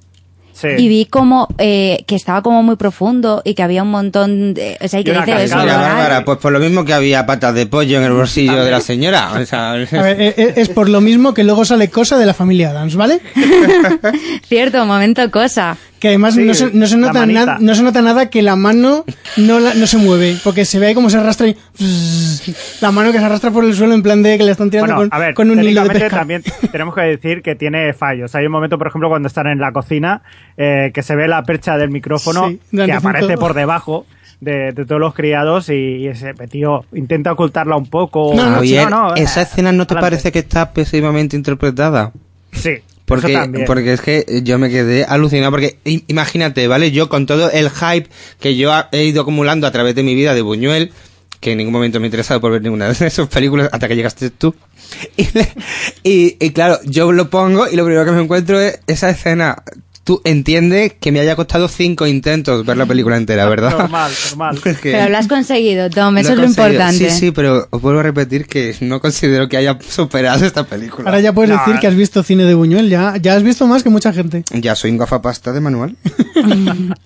[0.61, 0.69] Sí.
[0.77, 4.77] y vi como eh, que estaba como muy profundo y que había un montón de...
[4.81, 5.45] O sea, y que dice.
[5.45, 5.79] "Es moral".
[5.79, 8.81] Bárbara, pues por lo mismo que había patas de pollo en el bolsillo de la
[8.81, 9.33] señora.
[9.35, 9.89] O sea, A ver,
[10.21, 13.21] eh, eh, es por lo mismo que luego sale cosa de la familia Adams, ¿vale?
[14.49, 15.77] Cierto, momento cosa.
[16.01, 18.55] Que además Sí, no, se, no, se nota na- no se nota nada que la
[18.55, 19.05] mano
[19.37, 21.57] no, la- no se mueve, porque se ve ahí como se arrastra y...
[22.81, 24.95] La mano que se arrastra por el suelo en plan de que le están tirando
[24.95, 26.11] Bueno, con, a ver, con un hilo de pesca.
[26.19, 26.43] también
[26.73, 28.35] tenemos que decir que tiene fallos.
[28.35, 30.23] Hay un momento, por ejemplo, cuando están en la cocina,
[30.57, 34.07] eh, que se ve la percha del micrófono Sí, que aparece por debajo
[34.41, 38.33] de, de todos los criados y, y ese tío intenta ocultarla un poco.
[38.37, 40.11] No, no, Javier, no, no, esa escena no te adelante.
[40.13, 42.13] parece que está pésimamente interpretada.
[42.53, 42.75] Sí,
[43.09, 45.51] Porque, porque es que yo me quedé alucinado.
[45.51, 46.93] Porque imagínate, ¿vale?
[46.93, 50.35] Yo con todo el hype que yo he ido acumulando a través de mi vida
[50.35, 50.93] de Buñuel,
[51.41, 53.97] que en ningún momento me he interesado por ver ninguna de esas películas hasta que
[53.97, 54.55] llegaste tú.
[55.17, 55.23] Y,
[56.03, 59.63] y, y claro, yo lo pongo y lo primero que me encuentro es esa escena.
[60.09, 63.77] Tú entiendes que me haya costado cinco intentos ver la película entera, ¿verdad?
[63.77, 64.59] Normal, normal.
[64.65, 66.69] Es que- Pero lo has conseguido, Tom, eso es lo conseguido.
[66.73, 67.11] importante.
[67.11, 71.11] Sí, sí, pero os vuelvo a repetir que no considero que haya superado esta película.
[71.11, 71.79] Ahora ya puedes No, decir eh.
[71.79, 74.45] que has visto cine de Buñuel, ya, ya has visto más que mucha gente.
[74.51, 75.95] Ya soy un gafapasta de manual.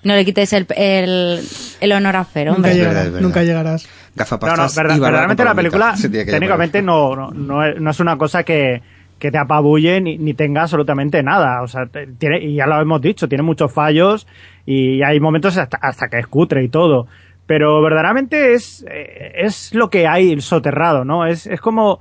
[0.04, 1.40] No le quites el, el,
[1.80, 2.70] el honor a Fer, Nunca hombre.
[2.72, 3.26] Es llegarás, verdad, es verdad.
[3.26, 3.86] nunca llegarás.
[4.14, 4.24] No,
[4.56, 8.80] no, verdad- y verdaderamente la película técnicamente no, no, no es una cosa que,
[9.22, 11.62] que te apabulle ni, ni tenga absolutamente nada.
[11.62, 11.86] O sea,
[12.18, 14.26] tiene, y ya lo hemos dicho, tiene muchos fallos
[14.66, 17.06] y hay momentos hasta, hasta que es cutre y todo.
[17.46, 21.24] Pero verdaderamente es, eh, es lo que hay soterrado, ¿no?
[21.24, 22.00] Es, es como,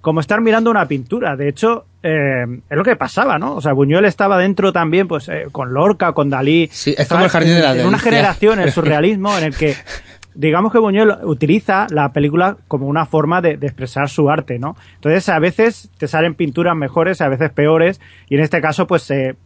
[0.00, 1.36] como estar mirando una pintura.
[1.36, 3.56] De hecho, eh, es lo que pasaba, ¿no?
[3.56, 6.70] O sea, Buñuel estaba dentro también, pues, eh, con Lorca, con Dalí.
[6.72, 9.44] Sí, es Estaba como el Jardín de la en, en una generación, el surrealismo, en
[9.44, 9.76] el que
[10.34, 14.76] digamos que Buñuel utiliza la película como una forma de, de expresar su arte, ¿no?
[14.96, 19.10] Entonces, a veces te salen pinturas mejores, a veces peores, y en este caso, pues,
[19.10, 19.36] eh,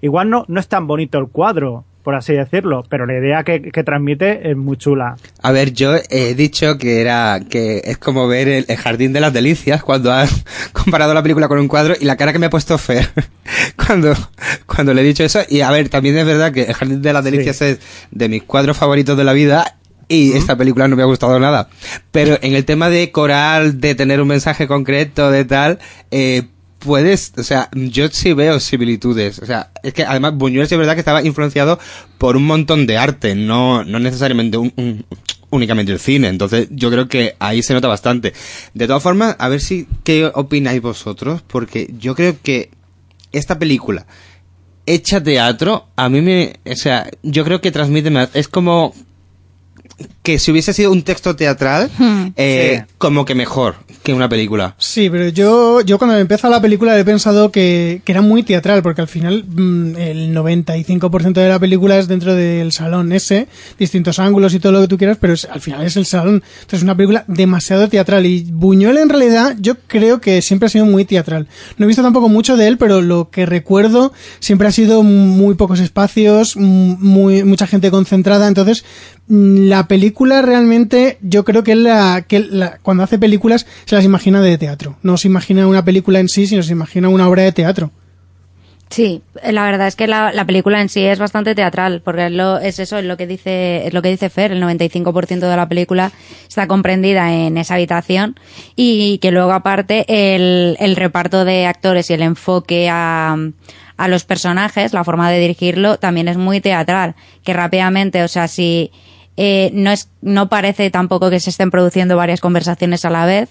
[0.00, 3.62] igual no, no es tan bonito el cuadro, por así decirlo, pero la idea que,
[3.62, 5.16] que transmite es muy chula.
[5.42, 9.20] A ver, yo he dicho que era que es como ver el, el Jardín de
[9.20, 10.26] las Delicias cuando ha
[10.72, 13.08] comparado la película con un cuadro y la cara que me ha puesto Fer
[13.86, 14.14] cuando,
[14.66, 15.40] cuando le he dicho eso.
[15.48, 17.80] Y a ver, también es verdad que el Jardín de las Delicias es
[18.10, 19.78] de mis cuadros favoritos de la vida
[20.08, 21.68] y esta película no me ha gustado nada.
[22.10, 25.78] Pero en el tema de coral, de tener un mensaje concreto, de tal,
[26.10, 26.44] eh,
[26.78, 29.38] puedes, o sea, yo sí veo similitudes.
[29.38, 31.78] O sea, es que además Buñuel sí es verdad que estaba influenciado
[32.18, 35.04] por un montón de arte, no, no necesariamente un, un-
[35.50, 36.28] únicamente el cine.
[36.28, 38.32] Entonces, yo creo que ahí se nota bastante.
[38.74, 41.42] De todas formas, a ver si, ¿qué opináis vosotros?
[41.46, 42.70] Porque yo creo que
[43.32, 44.04] esta película,
[44.86, 48.94] hecha teatro, a mí me, o sea, yo creo que transmite más, es como
[50.22, 51.90] que si hubiese sido un texto teatral,
[52.36, 52.92] eh, Sí.
[52.98, 54.74] como que mejor que una película.
[54.78, 58.82] Sí, pero yo, yo cuando empezó la película he pensado que, que era muy teatral,
[58.82, 63.46] porque al final mm, el 95% de la película es dentro del salón ese,
[63.78, 66.42] distintos ángulos y todo lo que tú quieras, pero es- al final es el salón.
[66.56, 70.70] Entonces es una película demasiado teatral y Buñuel en realidad yo creo que siempre ha
[70.70, 71.46] sido muy teatral.
[71.78, 75.54] No he visto tampoco mucho de él, pero lo que recuerdo siempre ha sido muy
[75.54, 78.84] pocos espacios, mm, muy, mucha gente concentrada, entonces
[79.26, 82.46] la película realmente yo creo que, la, que
[82.82, 84.96] cuando hace películas se las imagina de teatro.
[85.02, 87.90] No se imagina una película en sí, sino se imagina una obra de teatro.
[88.90, 92.32] Sí, la verdad es que la, la película en sí es bastante teatral, porque es,
[92.32, 95.56] lo, es eso, es lo que dice, es lo que dice Fer, el 95% de
[95.56, 96.12] la película
[96.46, 98.36] está comprendida en esa habitación
[98.76, 103.36] y que luego aparte el, el reparto de actores y el enfoque a,
[103.96, 108.46] a los personajes, la forma de dirigirlo también es muy teatral, que rápidamente, o sea,
[108.46, 108.92] si
[109.36, 113.50] eh, no es, no parece tampoco que se estén produciendo varias conversaciones a la vez,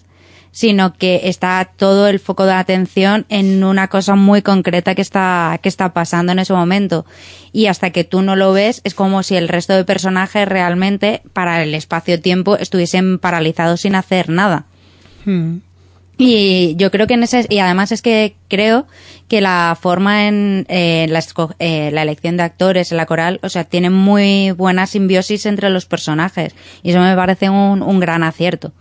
[0.51, 5.59] sino que está todo el foco de atención en una cosa muy concreta que está,
[5.61, 7.05] que está pasando en ese momento.
[7.51, 11.23] Y hasta que tú no lo ves, es como si el resto de personajes realmente,
[11.33, 14.65] para el espacio-tiempo, estuviesen paralizados sin hacer nada.
[15.25, 15.57] Hmm.
[16.17, 18.85] Y yo creo que en ese, y además es que creo
[19.27, 23.39] que la forma en eh, la, esco- eh, la elección de actores en la coral,
[23.41, 26.55] o sea, tiene muy buena simbiosis entre los personajes.
[26.83, 28.71] Y eso me parece un, un gran acierto.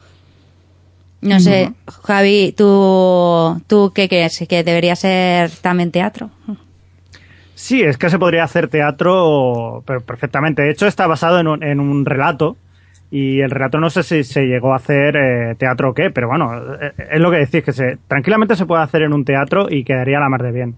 [1.22, 1.72] No sé,
[2.02, 4.44] Javi, ¿tú, ¿tú qué crees?
[4.48, 6.30] ¿Que debería ser también teatro?
[7.54, 10.62] Sí, es que se podría hacer teatro perfectamente.
[10.62, 12.56] De hecho, está basado en un, en un relato
[13.12, 16.28] y el relato no sé si se llegó a hacer eh, teatro o qué, pero
[16.28, 16.50] bueno,
[16.80, 19.84] eh, es lo que decís, que se, tranquilamente se puede hacer en un teatro y
[19.84, 20.76] quedaría la mar de bien.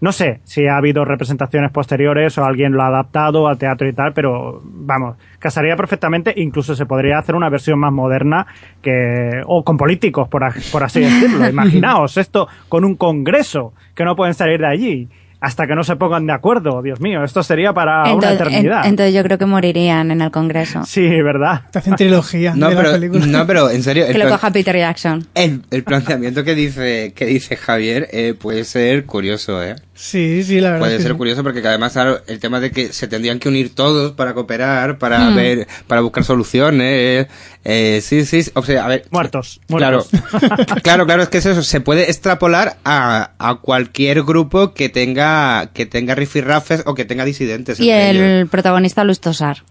[0.00, 3.92] No sé si ha habido representaciones posteriores o alguien lo ha adaptado al teatro y
[3.92, 6.32] tal, pero vamos, casaría perfectamente.
[6.36, 8.46] Incluso se podría hacer una versión más moderna
[8.80, 11.48] que o con políticos, por, por así decirlo.
[11.50, 15.08] Imaginaos esto con un congreso que no pueden salir de allí
[15.42, 16.80] hasta que no se pongan de acuerdo.
[16.82, 18.84] Dios mío, esto sería para una eternidad.
[18.84, 20.84] en- entonces yo creo que morirían en el Congreso.
[20.86, 21.62] Sí, ¿verdad?
[21.70, 23.26] Te hacen trilogía No, de la pero, película.
[23.26, 25.26] no, pero en serio, Que lo coja Peter Jackson.
[25.34, 29.76] el- el planteamiento que dice, que dice Javier eh, puede ser curioso, ¿eh?
[29.94, 30.80] Sí, sí, la verdad.
[30.86, 31.16] Puede ser sí.
[31.18, 34.98] curioso porque además claro, el tema de que se tendrían que unir todos para cooperar,
[34.98, 35.36] para Hmm.
[35.36, 37.26] ver, para buscar soluciones.
[37.64, 39.04] Eh, sí, sí, o sea, a ver.
[39.10, 40.82] Muertos, Claro, muertos.
[40.82, 45.31] claro, claro, es que es eso, se puede extrapolar a, a cualquier grupo que tenga,
[45.72, 47.78] que tenga rifirrafes o que tenga disidentes.
[47.80, 48.22] Y ellos.
[48.22, 49.62] el protagonista Luis Tosar,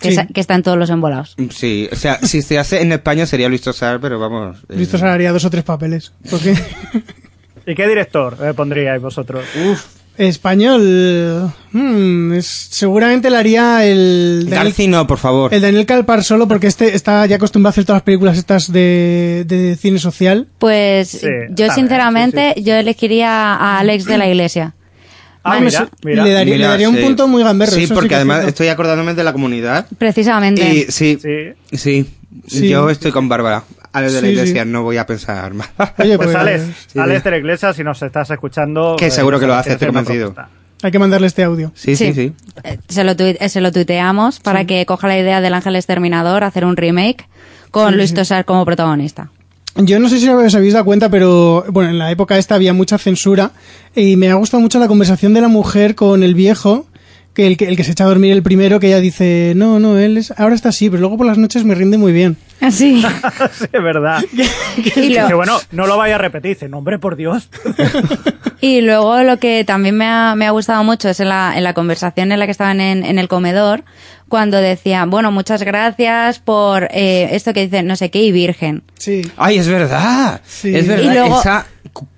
[0.00, 0.14] que, Sí.
[0.16, 1.34] sa- que está en todos los embolados.
[1.50, 4.58] Sí, o sea, si se hace en España sería Luis Tosar, pero vamos.
[4.68, 6.12] eh, Listo, se haría dos o tres papeles.
[6.30, 6.54] Porque
[7.66, 9.44] ¿Y qué director eh, pondríais vosotros?
[10.16, 15.54] español, hmm, es, seguramente le haría el Daniel, Garci no, por favor.
[15.54, 18.72] el Daniel Calpar solo porque este está ya acostumbrado a hacer todas las películas estas
[18.72, 20.48] de, de cine social.
[20.58, 24.74] Pues Sí, yo sinceramente sí, yo elegiría a Alex de la Iglesia.
[25.44, 26.24] Ah, mira, mira.
[26.24, 27.02] le daría, le Mira, daría un sí.
[27.02, 27.72] punto muy gamberro.
[27.72, 29.86] Sí, eso porque además estoy acordándome de la comunidad.
[29.96, 30.62] Precisamente.
[30.68, 31.54] Y sí, Sí.
[31.72, 32.06] sí,
[32.46, 32.68] Sí.
[32.68, 33.64] yo estoy con Bárbara.
[33.92, 34.68] A los de la Sí, iglesia sí.
[34.68, 35.70] no voy a pensar más.
[35.98, 36.62] Oye, Pues pues, Alex,
[36.92, 38.96] sí, Alex de la Iglesia, si nos estás escuchando...
[38.98, 40.34] Que eh, seguro que lo hace, estoy convencido.
[40.82, 41.72] hay que mandarle este audio.
[41.74, 42.32] Sí, sí, sí.
[42.64, 46.44] Eh, Se lo, eh, se lo tuiteamos para que coja la idea del Ángel Exterminador,
[46.44, 47.26] hacer un remake
[47.70, 49.30] con Luis Tosar como protagonista.
[49.78, 52.72] Yo no sé si os habéis dado cuenta, pero bueno, en la época esta había
[52.72, 53.52] mucha censura
[53.94, 56.86] y me ha gustado mucho la conversación de la mujer con el viejo,
[57.32, 59.78] que el que, el que se echa a dormir el primero, que ella dice, no,
[59.78, 62.36] no, él es, ahora está así, pero luego por las noches me rinde muy bien.
[62.60, 63.00] Así.
[63.52, 64.20] sí, es verdad.
[64.76, 66.56] y, Dice, bueno, no lo vaya a repetir.
[66.56, 67.48] Dice, no, hombre, por Dios.
[68.60, 71.62] y luego lo que también me ha, me ha gustado mucho es en la, en
[71.62, 73.84] la conversación en la que estaban en, en el comedor,
[74.28, 78.82] cuando decía, bueno, muchas gracias por eh, esto que dice no sé qué y virgen.
[78.98, 79.22] Sí.
[79.36, 80.40] Ay, es verdad.
[80.46, 80.74] Sí.
[80.76, 81.04] Es verdad.
[81.04, 81.66] Y luego- Esa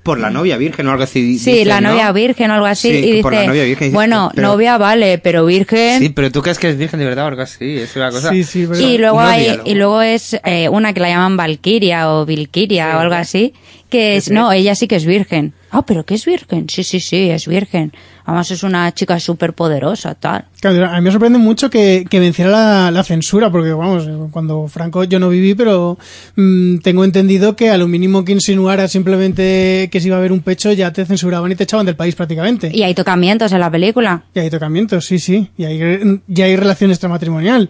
[0.02, 1.38] por la novia virgen o algo así.
[1.38, 1.90] Sí, dice, la ¿no?
[1.90, 2.90] novia virgen o algo así.
[2.90, 3.86] Sí, y por la dice, novia virgen.
[3.88, 6.00] dice, bueno, pero- novia vale, pero virgen.
[6.00, 7.78] Sí, pero tú crees que es virgen de verdad o algo así.
[7.78, 8.30] Es una cosa.
[8.30, 8.82] Sí, sí, verdad.
[8.82, 13.00] Y luego hay, y luego es eh, una que la llaman Valkyria o Vilkiria o
[13.00, 13.54] algo así,
[13.90, 15.52] que es, no, ella sí que es virgen.
[15.70, 16.68] Ah, pero que es virgen.
[16.68, 17.92] Sí, sí, sí, es virgen.
[18.24, 20.46] Además es una chica súper poderosa, tal.
[20.60, 24.66] Claro, a mí me sorprende mucho que, que venciera la, la censura, porque vamos, cuando
[24.68, 25.98] Franco yo no viví, pero
[26.36, 30.32] mm, tengo entendido que a lo mínimo que insinuara simplemente que se iba a ver
[30.32, 32.70] un pecho ya te censuraban y te echaban del país prácticamente.
[32.72, 34.22] Y hay tocamientos en la película.
[34.34, 35.50] Y hay tocamientos, sí, sí.
[35.58, 37.68] Y hay, ya hay relación extramatrimonial.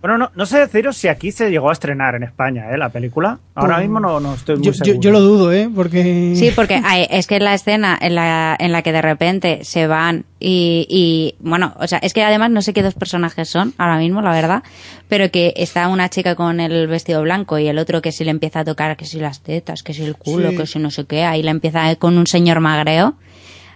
[0.00, 2.76] Bueno, no, no sé deciros si aquí se llegó a estrenar en España, ¿eh?
[2.78, 3.38] La película.
[3.54, 5.00] Ahora Pues, mismo no, no estoy muy Yo, yo, seguro.
[5.00, 5.68] yo lo dudo, ¿eh?
[5.74, 6.34] Porque...
[6.36, 9.86] Sí, porque hay- es que la escena en la, en la que de repente se
[9.88, 13.74] van y, y, bueno, o sea, es que además no sé qué dos personajes son
[13.78, 14.62] ahora mismo, la verdad,
[15.08, 18.30] pero que está una chica con el vestido blanco y el otro que si le
[18.30, 20.56] empieza a tocar, que si las tetas, que si el culo, Sí.
[20.58, 23.14] que si no sé qué, ahí la empieza con un señor magreo,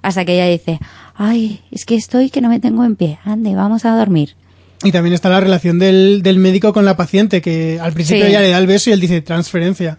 [0.03, 0.79] hasta que ella dice,
[1.17, 4.37] ay, es que estoy que no me tengo en pie, ande, vamos a dormir.
[4.83, 8.31] Y también está la relación del, del médico con la paciente, que al principio Sí.
[8.31, 9.99] ella le da el beso y él dice transferencia.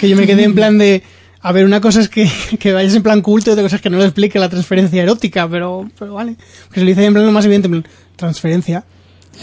[0.00, 1.02] Que yo me quedé en plan de,
[1.42, 3.82] a ver, una cosa es que, que vayas en plan culto y otra cosa es
[3.82, 6.36] que no le explique la transferencia erótica, pero, pero vale.
[6.72, 8.84] Que se lo dice en plan lo más evidente, en plan, transferencia.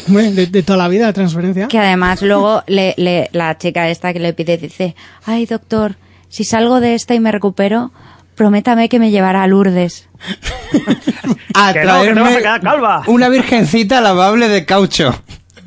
[0.07, 1.67] Hombre, de, de toda la vida, transferencia.
[1.67, 5.97] Que además luego le, le- la chica esta que le pide dice, ay doctor,
[6.29, 7.91] si salgo de esta y me recupero,
[8.39, 10.07] prométame que me llevará a Lourdes.
[11.53, 13.03] A Que no, que traerme calva.
[13.07, 15.13] una virgencita lavable de caucho.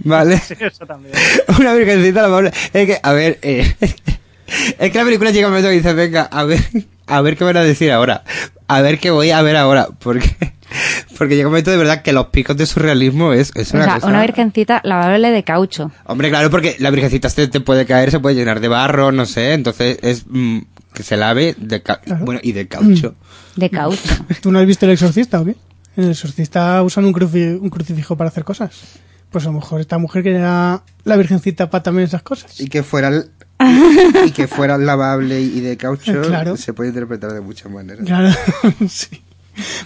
[0.05, 0.39] ¿Vale?
[0.39, 1.15] Sí, eso también.
[1.61, 2.51] una virgencita lavable.
[2.73, 3.75] Es que, a ver, eh,
[4.79, 6.61] es que la película llega un momento que dice, venga, a ver,
[7.07, 8.25] a ver qué van a decir ahora.
[8.69, 9.89] A ver qué voy a ver ahora.
[9.99, 10.35] Porque,
[11.19, 13.85] porque llega un momento de verdad que los picos de surrealismo es, es O una
[13.85, 14.07] sea, cosa.
[14.07, 15.91] una virgencita lavable de caucho.
[16.07, 19.27] Hombre, claro, porque la virgencita se te puede caer, se puede llenar de barro, no
[19.27, 20.61] sé, entonces es mm,
[20.95, 23.15] que se lave de ca- bueno y de caucho.
[23.57, 24.01] De caucho.
[24.43, 25.57] ¿Tú no has visto el exorcista o qué?
[25.97, 28.99] En el exorcista usan un, cruci- un crucifijo para hacer cosas.
[29.31, 32.61] Pues a lo mejor esta mujer quería la virgencita para también esas cosas.
[32.61, 33.31] Y que fuera el-
[33.61, 36.57] y, y que fuera lavable y de caucho Claro.
[36.57, 38.05] se puede interpretar de muchas maneras.
[38.05, 38.31] Claro,
[38.89, 39.23] sí.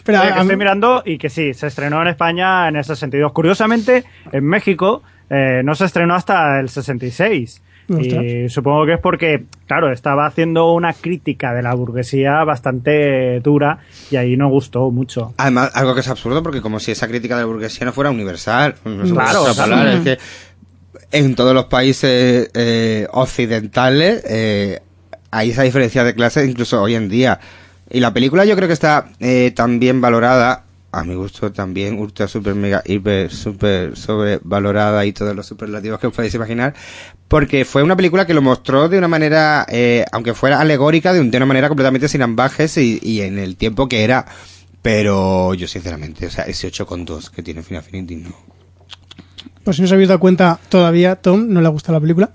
[0.04, 3.32] Pero Oye, que estoy mirando y que sí, se estrenó en España en ese sentido.
[3.32, 7.62] Curiosamente, en México eh, no se estrenó hasta el 66.
[7.88, 13.78] Y supongo que es porque, claro, estaba haciendo una crítica de la burguesía bastante dura
[14.10, 15.34] y ahí no gustó mucho.
[15.36, 18.10] Además, algo que es absurdo porque como si esa crítica de la burguesía no fuera
[18.10, 18.74] universal.
[18.84, 20.18] No Claro, extrapolar, o sea, es que
[21.12, 24.80] en todos los países eh, occidentales eh,
[25.30, 27.40] hay esa diferencia de clases incluso hoy en día.
[27.88, 30.64] Y la película yo creo que está eh, también valorada,
[30.98, 36.06] a mi gusto también, ultra, super, mega, hiper, super sobrevalorada y todos los superlativos que
[36.08, 36.74] os podéis imaginar,
[37.28, 41.20] porque fue una película que lo mostró de una manera, eh, aunque fuera alegórica, de,
[41.20, 44.26] un- de una manera completamente sin ambajes y, y en el tiempo que era
[44.82, 48.30] Pero yo sinceramente, o sea, ese 8,2 que tiene Final Affinity no.
[49.64, 52.30] Pues si no se habéis dado cuenta todavía, Tom no le ha gustado la película.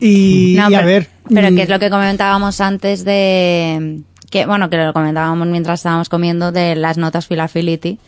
[0.00, 1.08] Y, No, y a pero, ver.
[1.32, 4.00] Pero mm, que es lo que comentábamos antes de.
[4.30, 7.98] Que Bueno, que lo comentábamos mientras estábamos comiendo de las notas Philafility.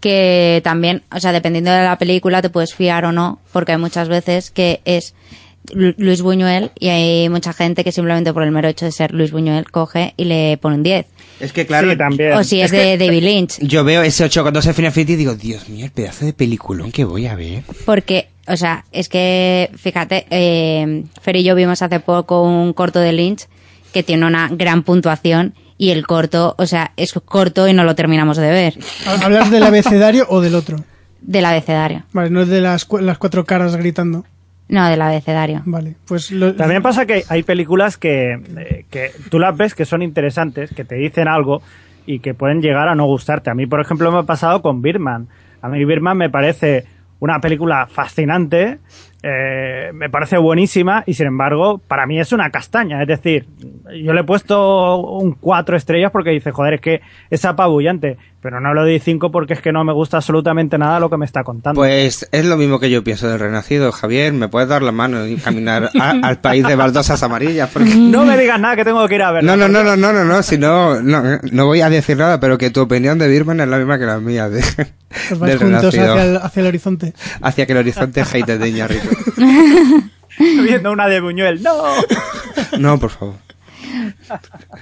[0.00, 3.78] Que también, o sea, dependiendo de la película, te puedes fiar o no, porque hay
[3.78, 5.14] muchas veces que es
[5.72, 9.12] Lu- Luis Buñuel y hay mucha gente que simplemente por el mero hecho de ser
[9.14, 11.06] Luis Buñuel coge y le pone un 10.
[11.40, 12.32] Es que claro, Sí, también.
[12.34, 13.58] O si es, de David Lynch.
[13.60, 16.92] yo veo ese 8,2 en Final Affinity y digo, Dios mío, el pedazo de peliculón
[16.92, 17.62] que voy a ver.
[17.86, 23.00] Porque, o sea, es que, fíjate, eh, Fer y yo vimos hace poco un corto
[23.00, 23.46] de Lynch
[23.94, 27.94] que tiene una gran puntuación y el corto, o sea, es corto y no lo
[27.94, 28.74] terminamos de ver,
[29.22, 30.76] ¿Hablas del abecedario o del otro?
[31.22, 32.02] del abecedario.
[32.12, 34.24] Vale, no es de las, cu- las cuatro caras gritando.
[34.68, 35.62] No, del abecedario.
[35.64, 39.84] Vale, pues lo- También pasa que hay películas que, eh, que tú las ves que
[39.84, 41.62] son interesantes, que te dicen algo
[42.06, 43.50] y que pueden llegar a no gustarte.
[43.50, 45.28] A mí, por ejemplo, me ha pasado con Birman.
[45.62, 46.84] A mí Birman me parece
[47.20, 48.78] una película fascinante,
[49.26, 53.00] eh, me parece buenísima y sin embargo para mí es una castaña.
[53.00, 53.46] Es decir,
[54.02, 57.00] yo le he puesto un cuatro estrellas porque dice, joder, es que
[57.30, 61.00] es apabullante, pero no le doy cinco porque es que no me gusta absolutamente nada
[61.00, 61.80] lo que me está contando.
[61.80, 64.34] Pues es lo mismo que yo pienso del Renacido, Javier.
[64.34, 67.70] ¿Me puedes dar la mano y caminar a- al país de baldosas amarillas?
[67.72, 67.94] Porque...
[67.96, 69.42] no me digas nada que tengo que ir a ver.
[69.42, 72.38] No, no, no, no, no, no, no, si no, no, no voy a decir nada,
[72.40, 74.60] pero que tu opinión de Birman es la misma que la mía de,
[75.40, 75.88] del Renacido.
[76.12, 77.14] hacia el, hacia el horizonte.
[77.40, 79.08] Hacia que el horizonte hate de Iñárritu.
[80.38, 81.72] Viendo una de Buñuel, no.
[82.78, 83.34] No, por favor.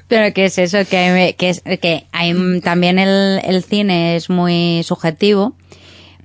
[0.09, 4.17] Pero que es eso, que, me- que, es, que hay, mm, también el, el cine
[4.17, 5.55] es muy subjetivo,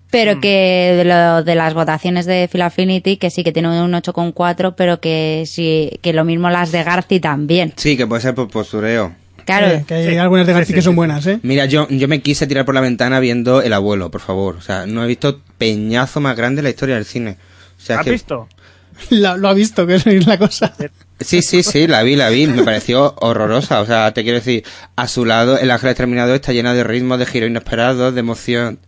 [0.10, 3.92] pero que de, lo, de las votaciones de Phil Affinity, que sí que tiene un
[3.92, 7.74] 8,4, pero que sí, que lo mismo las de Garci también.
[7.76, 9.14] Sí, que puede ser por postureo.
[9.46, 10.18] Claro, Eh, que hay Sí.
[10.18, 11.40] algunas de Sí, sí, que son buenas, ¿eh?
[11.42, 14.56] Mira, yo, yo me quise tirar por la ventana viendo El Abuelo, por favor.
[14.56, 17.38] O sea, no he visto peñazo más grande en la historia del cine.
[17.78, 18.12] O sea, ¿Has que...
[18.12, 18.48] visto?
[19.10, 20.74] La- lo ha visto, que es la cosa.
[21.20, 22.46] Sí, sí, sí, la vi, la vi.
[22.48, 23.82] Me pareció horrorosa.
[23.82, 24.64] O sea, te quiero decir,
[24.96, 28.80] a su lado el ángel exterminador está llena de ritmos, de giros inesperados, de emoción.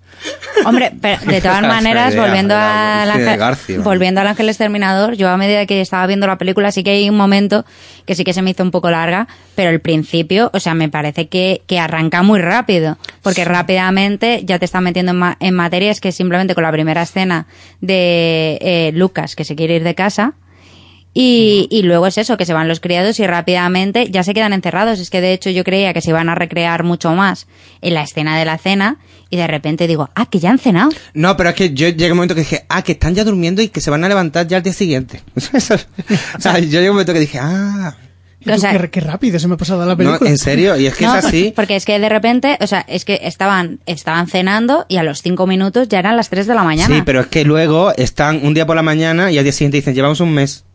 [0.66, 5.30] Hombre, pero de todas maneras, idea, volviendo Sí, de ángel, volviendo al ángel exterminador, yo
[5.30, 7.66] a medida que estaba viendo la película sí que hay un momento
[8.06, 10.90] que sí que se me hizo un poco larga, pero el principio, o sea, me
[10.90, 15.54] parece que, que arranca muy rápido, porque rápidamente ya te está metiendo en, ma- en
[15.56, 17.48] materias que simplemente con la primera escena
[17.80, 20.34] de eh, Lucas que se quiere ir de casa,
[21.14, 24.53] y, y luego es eso, que se van los criados y rápidamente ya se quedan
[24.53, 24.99] encerrados.
[24.99, 27.47] Es que de hecho yo creía que se iban a recrear mucho más
[27.82, 28.97] en la escena de la cena
[29.32, 30.89] y de repente digo, ah, que ya han cenado.
[31.14, 33.24] No, pero es que yo llegué a un momento que dije, ah, que están ya
[33.24, 35.22] durmiendo y que se van a levantar ya al día siguiente.
[35.36, 37.95] o sea, yo llegué a un momento que dije, ah,
[38.47, 40.30] O sea- qué, qué rápido se me ha pasado la no, película.
[40.30, 41.53] en serio, y es que No, es así.
[41.55, 45.22] Porque es que de repente, o sea, es que estaban, estaban cenando y a los
[45.22, 46.95] cinco minutos ya eran las tres de la mañana.
[46.95, 49.78] Sí, pero es que luego están un día por la mañana y al día siguiente
[49.78, 50.66] dicen, llevamos un mes.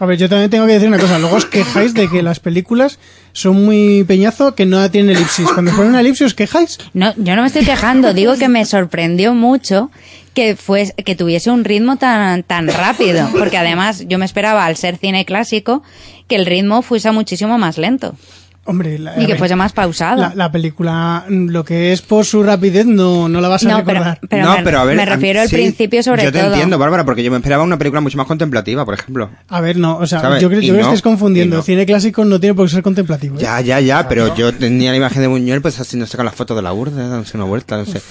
[0.00, 1.18] A ver, yo también tengo que decir una cosa.
[1.18, 2.98] Luego os quejáis de que las películas
[3.32, 5.48] son muy peñazo, que no tienen elipsis.
[5.52, 6.78] Cuando ponen una elipsis os quejáis.
[6.94, 9.90] No, yo no me estoy quejando, digo que me sorprendió mucho
[10.34, 14.76] que fue, que tuviese un ritmo tan, tan rápido, porque además yo me esperaba al
[14.76, 15.82] ser cine clásico
[16.28, 18.14] que el ritmo fuese muchísimo más lento
[18.70, 20.20] Hombre, la, y que fuese más pausado.
[20.20, 23.68] la, la película, mm, lo que es por su rapidez, no, no la vas a
[23.70, 24.20] No, pero, recordar.
[24.28, 24.94] pero no, me, pero a ver.
[24.96, 26.48] me a refiero al sí, principio sobre Yo te todo.
[26.52, 29.30] entiendo, Bárbara, porque yo me esperaba una película mucho más contemplativa, por ejemplo.
[29.48, 30.42] A ver, no, o sea, ¿Sabes?
[30.42, 31.56] yo creo, yo no, que estás confundiendo.
[31.56, 31.62] no.
[31.62, 33.36] Cine clásico no tiene por qué ser contemplativo.
[33.38, 33.40] ¿eh?
[33.42, 36.26] Ya, ya, ya, pero yo tenía la imagen de Buñuel, pues así no sé, con
[36.26, 38.02] las fotos de la urda, dándose una vuelta, no sé.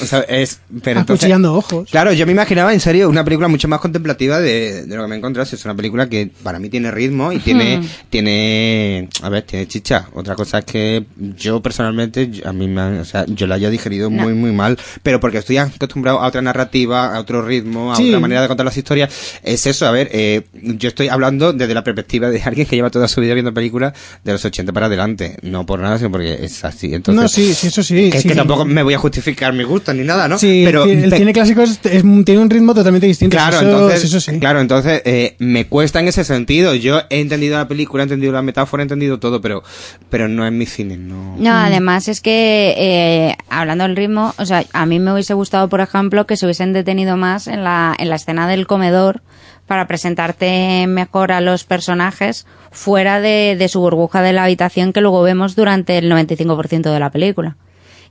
[0.00, 1.88] O sea, es, pero entonces, ojos.
[1.90, 5.08] Claro, yo me imaginaba en serio una película mucho más contemplativa de, de lo que
[5.08, 5.48] me he encontrado.
[5.50, 7.80] Es una película que para mí tiene ritmo y tiene,
[8.10, 10.08] tiene, a ver, tiene chicha.
[10.14, 11.04] Otra cosa es que
[11.36, 14.22] yo personalmente, a mí me, o sea, yo la haya digerido No.
[14.22, 18.08] muy, muy mal, pero porque estoy acostumbrado a otra narrativa, a otro ritmo, a Sí.
[18.08, 19.12] otra manera de contar las historias.
[19.42, 22.90] Es eso, a ver, eh, yo estoy hablando desde la perspectiva de alguien que lleva
[22.90, 23.92] toda su vida viendo películas
[24.24, 25.36] de los 80 para adelante.
[25.42, 26.94] No por nada, sino porque es así.
[26.94, 28.06] Entonces, no, sí, sí, eso sí.
[28.12, 28.38] es sí, que sí.
[28.38, 30.38] tampoco me voy a justificar mi gusto ni nada, ¿no?
[30.38, 33.36] Sí, pero el cine clásico es- es- tiene un ritmo totalmente distinto.
[33.36, 34.38] Claro, eso, entonces, eso sí.
[34.38, 36.74] claro, entonces eh, me cuesta en ese sentido.
[36.74, 39.62] Yo he entendido la película, he entendido la metáfora, he entendido todo, pero,
[40.08, 41.36] pero no es mi cine, no.
[41.38, 45.68] No, además es que, eh, hablando del ritmo, o sea, a mí me hubiese gustado,
[45.68, 49.22] por ejemplo, que se hubiesen detenido más en la, en la escena del comedor
[49.66, 55.00] para presentarte mejor a los personajes fuera de, de su burbuja de la habitación que
[55.00, 57.56] luego vemos durante el 95% de la película.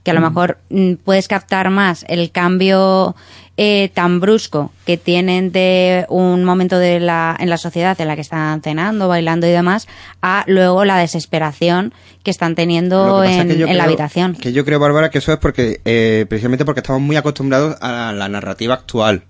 [0.04, 3.16] Que a lo mejor mm, puedes captar más el cambio
[3.56, 8.14] eh, tan brusco que tienen de un momento de la, en la sociedad en la
[8.14, 9.88] que están cenando, bailando y demás,
[10.22, 14.34] a luego la desesperación que están teniendo que es en, que la habitación.
[14.34, 18.12] Que yo creo, Bárbara, que eso es porque, eh, precisamente porque estamos muy acostumbrados a
[18.12, 19.22] la narrativa actual.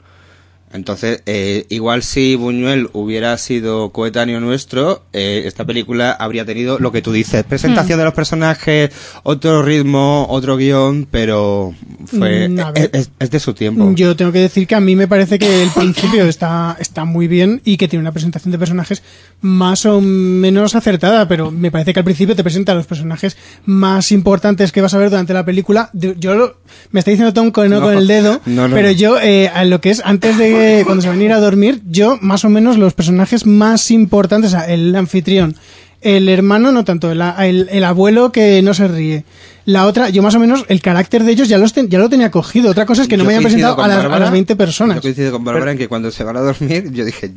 [0.75, 6.91] Entonces, eh, igual si Buñuel hubiera sido coetáneo nuestro, eh, esta película habría tenido lo
[6.91, 8.91] que tú dices, presentación de los personajes,
[9.23, 11.73] otro ritmo, otro guion, pero
[12.07, 13.93] fue Mm, es, es- es de su tiempo.
[13.95, 17.29] Yo tengo que decir que a mí me parece que el principio está, está muy
[17.29, 19.03] bien y que tiene una presentación de personajes
[19.41, 24.11] más o menos acertada, pero me parece que al principio te presenta los personajes más
[24.11, 25.91] importantes que vas a ver durante la película.
[25.93, 26.57] Yo lo-
[26.91, 28.75] me está diciendo Tom con, no, No, con el dedo, no, no.
[28.75, 31.41] pero yo eh, a lo que es antes de cuando se van a ir a
[31.41, 35.57] dormir, yo más o menos los personajes más importantes, el anfitrión,
[36.01, 39.25] el hermano no tanto, el, el- el abuelo que no se ríe.
[39.67, 42.11] La otra, yo más o menos el carácter de ellos ya, los ten- ya lo
[42.11, 42.71] tenía cogido.
[42.71, 44.57] Otra cosa es que no Yo me hayan presentado a las, a Bárbara, las 20
[44.57, 44.97] personas.
[44.97, 47.33] Yo coincido con Bárbara en que cuando se van a dormir, yo dije,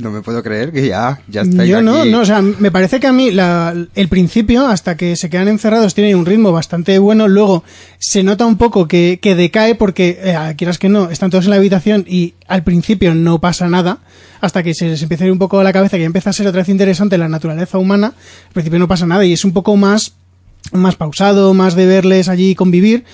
[0.00, 2.10] no me puedo creer que ya, ya estáis Yo no, aquí.
[2.10, 5.48] no, o sea, me parece que a mí la- el principio, hasta que se quedan
[5.48, 7.26] encerrados, tiene un ritmo bastante bueno.
[7.26, 7.64] Luego
[7.98, 11.50] se nota un poco que, que decae porque, eh, quieras que no, están todos en
[11.50, 13.98] la habitación y al principio no pasa nada.
[14.40, 16.30] Hasta que se les empieza a ir un poco a la cabeza, que ya empieza
[16.30, 18.12] a ser otra vez interesante la naturaleza humana.
[18.46, 20.12] Al principio no pasa nada y es un poco más,
[20.72, 23.04] más pausado, más de verles allí convivir.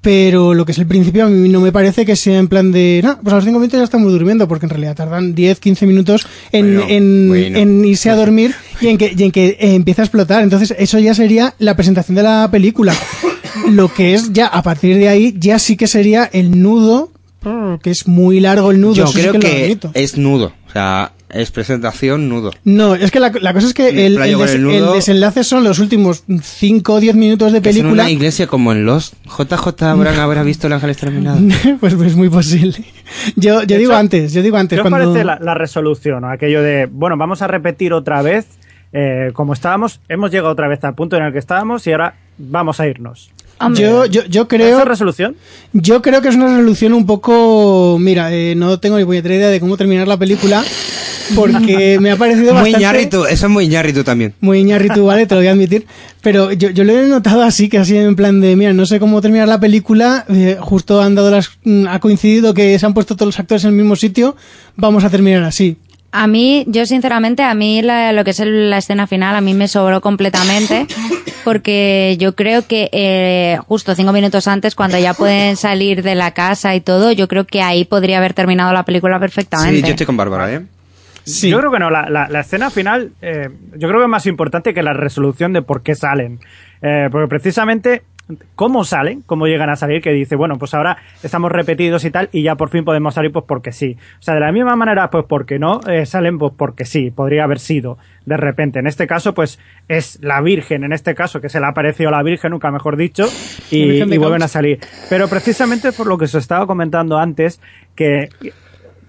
[0.00, 2.70] Pero lo que es el principio a mí no me parece que sea en plan
[2.70, 5.58] de, no, pues a los cinco minutos ya estamos durmiendo, porque en realidad tardan 10,
[5.58, 7.58] 15 minutos en, Bueno, en, bueno.
[7.58, 10.44] en irse a dormir y en que, y en que eh, empieza a explotar.
[10.44, 12.94] Entonces eso ya sería la presentación de la película.
[13.70, 17.10] Lo que es ya, a partir de ahí, ya sí que sería el nudo,
[17.82, 18.94] que es muy largo el nudo.
[18.94, 22.52] Yo eso sí creo que, es nudo, o sea, es presentación nudo.
[22.64, 25.64] No, es que la, la cosa es que el, el des- el el desenlace son
[25.64, 28.02] los últimos 5 o 10 minutos de Que es en película.
[28.04, 31.38] una iglesia como en los JJ Abraham habrá visto el ángel exterminado.
[31.80, 32.84] pues es muy posible.
[33.36, 34.76] Yo, yo De digo hecho, antes, yo digo antes.
[34.76, 35.10] ¿Qué os cuando...
[35.12, 36.24] parece la, la resolución?
[36.24, 38.46] Aquello de, bueno, vamos a repetir otra vez
[38.92, 42.14] eh, como estábamos, hemos llegado otra vez al punto en el que estábamos y ahora
[42.38, 43.30] vamos a irnos.
[43.74, 45.34] Yo, yo, yo ¿Esa creo, es resolución?
[45.72, 49.48] yo creo que es una resolución un poco, mira, eh, no tengo ni puñetera idea
[49.48, 50.62] de cómo terminar la película,
[51.34, 52.78] porque me ha parecido Muy bastante...
[52.80, 54.34] ñarritu, eso es muy ñarritu también.
[54.40, 55.86] Muy ñarritu, vale, te lo voy a admitir.
[56.22, 58.98] Pero yo, yo lo he notado así, que así en plan de, mira, no sé
[59.00, 62.94] cómo terminar la película, eh, justo han dado las, mm, ha coincidido que se han
[62.94, 64.36] puesto todos los actores en el mismo sitio,
[64.76, 65.76] vamos a terminar así.
[66.10, 69.42] A mí, yo sinceramente, a mí la- lo que es el- la escena final, a
[69.42, 70.86] mí me sobró completamente,
[71.44, 76.32] porque yo creo que eh, justo cinco minutos antes, cuando ya pueden salir de la
[76.32, 79.76] casa y todo, yo creo que ahí podría haber terminado la película perfectamente.
[79.76, 80.62] Sí, yo estoy con Bárbara, ¿eh?
[81.28, 81.50] Sí.
[81.50, 84.26] Yo creo que no, la, la- la escena final eh, yo creo que es más
[84.26, 86.38] importante que la resolución de por qué salen.
[86.82, 88.02] Eh, porque precisamente
[88.56, 92.28] cómo salen, cómo llegan a salir, que dice, bueno, pues ahora estamos repetidos y tal,
[92.30, 93.96] y ya por fin podemos salir pues porque sí.
[94.18, 97.44] O sea, de la misma manera, pues porque no, eh, salen pues porque sí, podría
[97.44, 98.80] haber sido de repente.
[98.80, 99.58] En este caso, pues
[99.88, 102.98] es la Virgen, en este caso, que se le ha aparecido la Virgen, nunca mejor
[102.98, 103.24] dicho,
[103.70, 104.78] y, y vuelven a salir.
[105.08, 107.62] Pero precisamente por lo que se estaba comentando antes,
[107.96, 108.28] que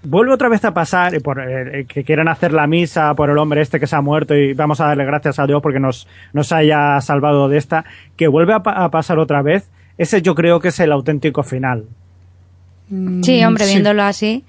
[0.04, 3.38] vuelve otra vez a pasar y por eh, que quieran hacer la misa por el
[3.38, 6.08] hombre este que se ha muerto y vamos a darle gracias a Dios porque nos,
[6.34, 7.86] nos haya salvado de esta,
[8.16, 11.44] que vuelve a, pa- a pasar otra vez, ese yo creo que es el auténtico
[11.44, 11.86] final.
[13.22, 13.72] Sí, hombre, Sí.
[13.74, 14.44] viéndolo así.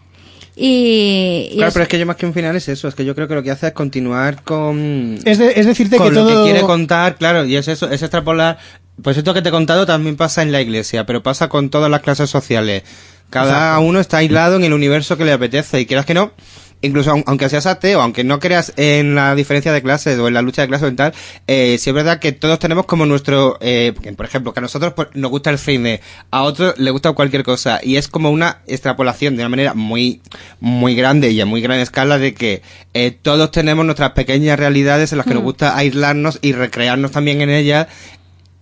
[0.56, 2.94] Y, y Claro, es- pero es que yo más que un final es eso, es
[2.94, 5.18] que yo creo que lo que hace es continuar con...
[5.24, 6.44] Es, de- es decirte con que lo todo...
[6.44, 8.58] que quiere contar, claro, y es eso, es extrapolar.
[9.02, 11.90] Pues esto que te he contado también pasa en la iglesia, pero pasa con todas
[11.90, 12.82] las clases sociales.
[13.30, 16.32] Cada uno está aislado en el universo que le apetece, y quieras que no,
[16.82, 20.34] incluso aun- aunque seas ateo, aunque no creas en la diferencia de clases o en
[20.34, 21.12] la lucha de clases y tal,
[21.46, 24.92] eh, sí es verdad que todos tenemos como nuestro, eh, por ejemplo, que a nosotros
[24.94, 26.00] pues, nos gusta el cine,
[26.30, 30.22] a otros le gusta cualquier cosa, y es como una extrapolación de una manera muy,
[30.60, 32.62] muy grande y a muy gran escala de que
[32.94, 37.40] eh, todos tenemos nuestras pequeñas realidades en las que nos gusta aislarnos y recrearnos también
[37.40, 37.88] en ellas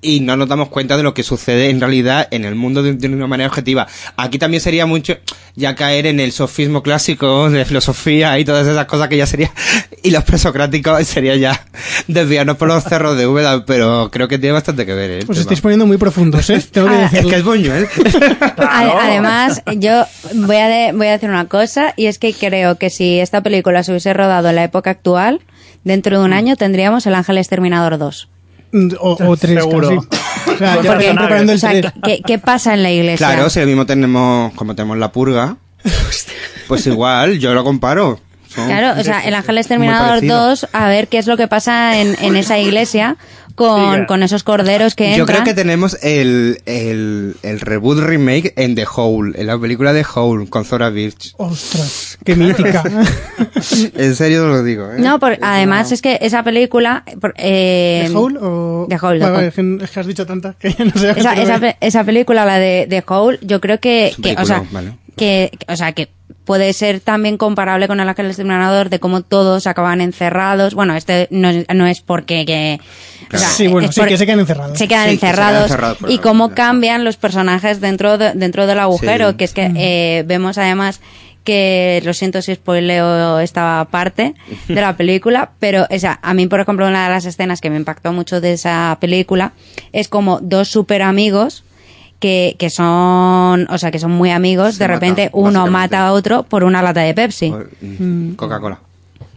[0.01, 2.93] y no nos damos cuenta de lo que sucede en realidad en el mundo de,
[2.95, 3.89] de una manera objetiva.
[4.17, 5.17] Aquí también sería mucho
[5.59, 9.51] ya caer en el sofismo clásico de filosofía y todas esas cosas que ya sería,
[10.03, 11.67] y los presocráticos sería ya
[12.07, 15.11] desviarnos por los cerros de Úbeda, pero creo que tiene bastante que ver.
[15.11, 16.63] ¿eh, Os estáis poniendo muy profundos, ¿eh?
[16.73, 17.31] Tengo que Ah, Es decirlo.
[17.31, 17.89] que es boño, ¿eh?
[18.57, 20.05] Ade- Además, yo
[20.35, 23.43] voy a, de- voy a decir una cosa, y es que creo que si esta
[23.43, 25.41] película se hubiese rodado en la época actual,
[25.85, 28.29] dentro de un año tendríamos El Ángel Exterminador 2.
[28.71, 29.89] Mm, O, o tres, Seguro.
[30.09, 30.23] casi.
[30.55, 31.93] O sea, ya Porque- preparando O el sea, tres.
[31.93, 33.27] ¿qué, qué- qué pasa en la iglesia?
[33.27, 35.57] Claro, si lo mismo tenemos, como tenemos la purga,
[36.69, 38.21] pues igual, yo lo comparo.
[38.67, 40.47] Claro, o sea, el Ángel Exterminador parecido.
[40.49, 43.17] 2, a ver qué es lo que pasa en, en esa iglesia
[43.55, 45.43] con, con esos corderos que Yo entran.
[45.43, 50.07] creo que tenemos el, el, el reboot remake en The Hole, en la película de
[50.15, 51.35] Hole, con Zora Birch.
[51.39, 52.85] Ostras, qué mítica.
[53.95, 54.97] En serio lo digo, ¿eh?
[54.99, 57.03] No, por- Es además una- es que esa película...
[57.21, 58.87] por- eh, ¿The Hole o...?
[58.89, 59.81] The Hole, The Vale, Hole.
[59.83, 61.11] es que- has dicho tanta que no sé.
[61.17, 64.45] esa, esa, esa película, la de, de Hole, yo creo que, Es un que, o
[64.47, 64.93] sea, vale.
[65.19, 66.09] Que, que- o sea, que
[66.45, 70.75] puede ser también comparable con el Ángel Exterminador de cómo todos acaban encerrados.
[70.75, 72.81] Bueno, este no es, no es porque que,
[73.35, 74.79] o sea, Sí, bueno, sí, por- que se quedan encerrados.
[74.79, 75.99] Se quedan Sí, que se quedan encerrados.
[76.11, 79.37] y cómo cambian los personajes dentro, de- dentro del agujero, Sí.
[79.37, 81.01] que es que eh, vemos además
[81.45, 84.35] que lo siento si spoileo esta parte
[84.69, 87.71] de la película, pero o sea, a mí, por ejemplo, una de las escenas que
[87.71, 89.53] me impactó mucho de esa película
[89.93, 91.65] es como dos super amigos
[92.21, 96.13] que, que son, o sea, que son muy amigos, Se de repente uno mata a
[96.13, 97.53] otro por una lata de Pepsi.
[97.81, 98.79] Mm, Coca-Cola.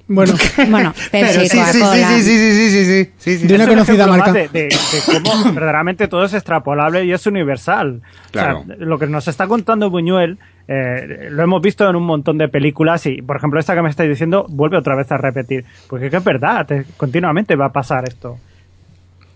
[0.08, 0.34] Bueno,
[0.70, 2.08] Bueno, Pepsi, sí, sí, sí, Coca-Cola.
[2.10, 3.48] sí, sí, sí, sí, sí, sí, sí.
[3.48, 4.34] De una conocida marca.
[4.34, 8.02] De, de- de cómo verdaderamente todo es extrapolable y es universal.
[8.32, 8.62] Claro.
[8.62, 10.38] O sea, lo que nos está contando Buñuel
[10.68, 13.90] eh, lo hemos visto en un montón de películas y, por ejemplo, esta que me
[13.90, 15.66] estáis diciendo vuelve otra vez a repetir.
[15.88, 18.38] Porque es que es verdad, te- continuamente va a pasar esto.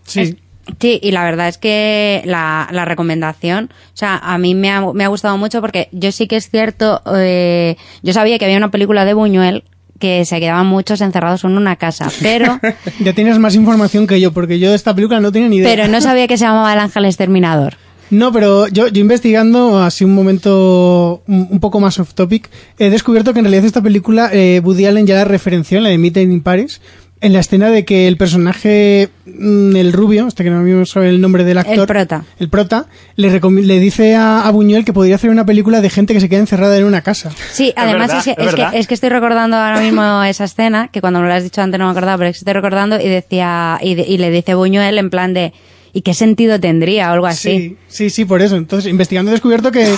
[0.04, 0.20] sí.
[0.20, 0.36] Es-
[0.80, 4.80] Sí, y la verdad es que la, la recomendación, o sea, a mí me ha,
[4.92, 8.56] me ha gustado mucho porque yo sí que es cierto, eh, yo sabía que había
[8.56, 9.64] una película de Buñuel
[9.98, 12.60] que se quedaban muchos encerrados en una casa, pero,
[13.00, 15.70] Ya tienes más información que yo, porque yo de esta película no tenía ni idea.
[15.74, 17.74] pero no sabía que se llamaba El Ángel Exterminador.
[18.08, 22.48] No, pero yo, yo investigando, así un momento un, un poco más off topic,
[22.78, 25.90] he descubierto que en realidad esta película eh, Woody Allen ya la referenció en la
[25.90, 26.80] de Meeting in Paris,
[27.20, 31.08] en la escena de que el personaje, mm, el rubio, este que no me sabe
[31.08, 32.24] el nombre del actor, El prota.
[32.38, 32.86] el prota,
[33.16, 36.28] le, le dice a, a Buñuel que podría hacer una película de gente que se
[36.28, 37.30] queda encerrada en una casa.
[37.52, 40.44] Sí, además verdad, es, que, es es, que, es que estoy recordando ahora mismo esa
[40.44, 42.52] escena, que cuando me lo has dicho antes no me acordaba, pero es que estoy
[42.54, 45.54] recordando y decía, y, de- y le dice Buñuel en plan de,
[45.94, 47.08] ¿y qué sentido tendría?
[47.10, 47.50] o algo así.
[47.50, 48.56] Sí, sí, sí, por eso.
[48.56, 49.94] Entonces, investigando he descubierto que,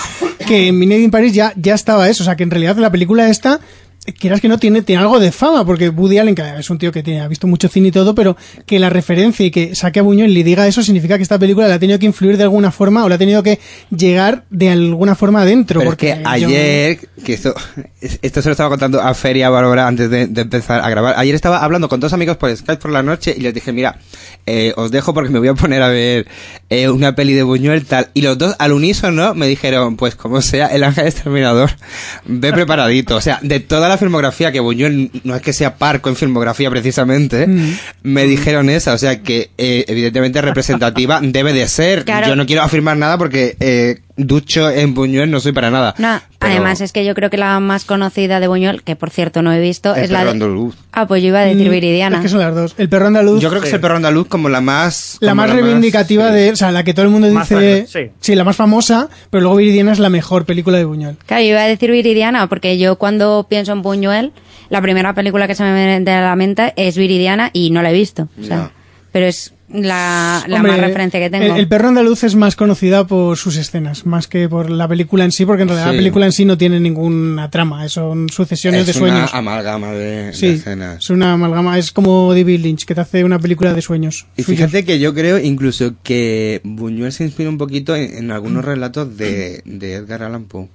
[0.46, 2.22] que en Midnight in Paris ya, ya estaba eso.
[2.22, 3.58] O sea, que en realidad la película esta,
[4.12, 6.92] quieras que no, tiene, tiene algo de fama, porque Woody Allen, que es un tío
[6.92, 8.36] que tiene, ha visto mucho cine y todo, pero
[8.66, 11.38] que la referencia y que saque a Buñuel y le diga eso significa que esta
[11.38, 13.58] película la ha tenido que influir de alguna forma o la ha tenido que
[13.94, 15.80] llegar de alguna forma adentro.
[15.80, 17.54] Pero es porque que yo- ayer, que esto,
[18.00, 21.14] esto se lo estaba contando a Feria Bárbara antes de, de empezar a grabar.
[21.16, 23.98] Ayer estaba hablando con dos amigos por Skype por la noche y les dije, mira,
[24.46, 26.26] eh, os dejo porque me voy a poner a ver
[26.70, 28.08] eh, una peli de Buñuel tal.
[28.14, 31.70] Y los dos al unísono me dijeron, pues como sea, el ángel exterminador,
[32.24, 33.16] ve preparadito.
[33.16, 36.70] O sea, de toda la filmografía, que Buñuel no es que sea parco en filmografía
[36.70, 37.72] precisamente, Mm.
[38.02, 38.92] me dijeron esa.
[38.94, 42.04] O sea, que eh, evidentemente representativa debe de ser.
[42.04, 42.28] Claro.
[42.28, 45.94] Yo no quiero afirmar nada porque eh, ducho en Buñuel no soy para nada.
[45.96, 49.10] No, Pero- además es que yo creo que la más conocida de Buñuel, que por
[49.10, 50.32] cierto no he visto, El es la perro de...
[50.32, 50.74] andaluz.
[50.92, 52.16] Ah, pues yo iba a decir Mm, Viridiana.
[52.18, 52.74] Es que son las dos.
[52.76, 53.40] El perro andaluz.
[53.40, 55.16] Yo creo que es el perro andaluz como la más...
[55.20, 56.34] la más reivindicativa sí.
[56.34, 58.34] de, o sea, la que todo el mundo Más dice, fre- sí.
[58.34, 61.16] la más famosa, pero luego Viridiana es la mejor película de Buñuel.
[61.24, 64.32] Claro, yo iba a decir Viridiana, porque yo cuando pienso en Buñuel,
[64.68, 67.90] la primera película que se me viene a la mente es Viridiana y no la
[67.90, 68.28] he visto.
[68.40, 68.72] O sea.
[69.12, 71.54] Pero es la, la Hombre, más referencia que tengo.
[71.54, 75.24] El, el perro andaluz es más conocida por sus escenas, más que por la película
[75.24, 75.96] en sí, porque en realidad Sí.
[75.96, 79.30] la película en sí no tiene ninguna trama, son sucesiones de Es una sueños.
[79.34, 80.98] amalgama de, escenas.
[81.04, 84.26] es una amalgama, es como David Lynch, que te hace una película de sueños.
[84.36, 84.58] Y suyos.
[84.60, 89.16] fíjate que yo creo incluso que Buñuel se inspira un poquito en, en algunos relatos
[89.16, 90.68] de, de Edgar Allan Poe.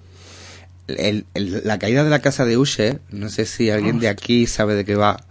[0.87, 4.47] El- el- la caída de la casa de Usher, no sé si alguien de aquí
[4.47, 5.23] sabe de qué va,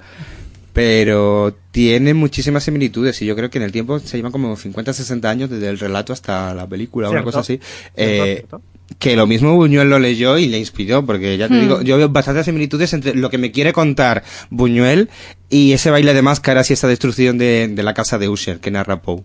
[0.73, 4.93] pero tiene muchísimas similitudes y yo creo que en el tiempo se llevan como 50,
[4.93, 7.27] 60 años desde el relato hasta la película, una Cierto.
[7.27, 7.59] cosa así.
[7.59, 8.63] Cierto, Eh, cierto.
[8.99, 12.09] que lo mismo Buñuel lo leyó y le inspiró, porque ya te digo, yo veo
[12.09, 15.09] bastantes similitudes entre lo que me quiere contar Buñuel
[15.49, 18.71] y ese baile de máscaras y esa destrucción de, de la casa de Usher que
[18.71, 19.23] narra Poe.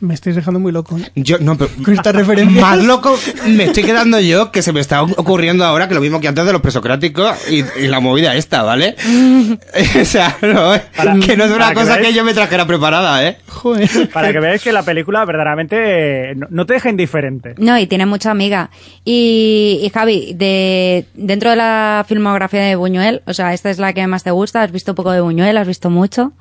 [0.00, 0.96] Me estáis dejando muy loco.
[0.98, 1.10] ¿eh?
[1.14, 1.70] Yo, no, pero.
[1.84, 2.60] Con esta referencia.
[2.60, 3.18] Más loco
[3.48, 6.44] me estoy quedando yo que se me está ocurriendo ahora que lo mismo que antes
[6.46, 8.96] de los presocráticos y, y la movida esta, ¿vale?
[10.00, 10.72] o sea, no,
[11.20, 13.36] que no es una que cosa veáis- que yo me trajera preparada, ¿eh?
[13.48, 14.08] Joder.
[14.10, 17.54] Para que veáis que la película verdaderamente eh, no, no te deja indiferente.
[17.58, 18.70] No, y tiene mucha amiga.
[19.04, 23.92] Y, y Javi, de, dentro de la filmografía de Buñuel, o sea, esta es la
[23.92, 25.56] que más te gusta, ¿has visto poco de Buñuel?
[25.58, 26.32] ¿Has visto mucho?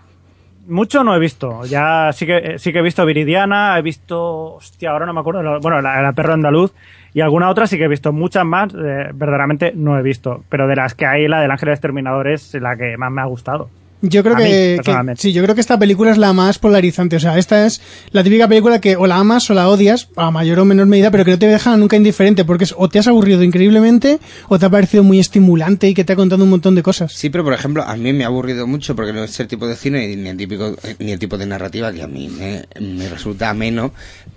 [0.70, 1.66] Mucho no he visto.
[1.66, 5.20] Ya sí que eh, sí que he visto Viridiana, he visto, hostia, ahora no me
[5.20, 6.74] acuerdo, bueno, la, la perro andaluz
[7.14, 8.14] y alguna otra sí que he visto.
[8.14, 10.44] Muchas más, eh, verdaderamente no he visto.
[10.50, 13.26] Pero de las que hay, la del Ángel Exterminador es la que más me ha
[13.26, 13.70] gustado.
[14.02, 16.58] Yo creo A mí, que, que- sí, yo creo que esta película es la más
[16.58, 17.18] polarizante.
[17.18, 17.82] O sea, esta es
[18.12, 21.12] la típica película que o la amas o la odias, a mayor o menor medida,
[21.12, 24.58] pero que no te deja nunca indiferente, porque es, o te has aburrido increíblemente, o
[24.58, 27.12] te ha parecido muy estimulante y que te ha contado un montón de cosas.
[27.12, 29.68] Sí, pero por ejemplo, a mí me ha aburrido mucho porque no es el tipo
[29.68, 33.10] de cine ni el, típico, ni el tipo de narrativa que a mí me, me
[33.10, 33.92] resulta ameno.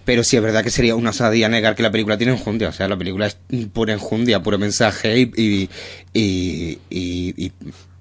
[0.04, 2.68] Pero sí es verdad que sería una osadía negar que la película tiene enjundia.
[2.70, 3.36] O sea, la película es
[3.72, 5.68] pura enjundia, puro mensaje y, y,
[6.12, 7.52] y, y-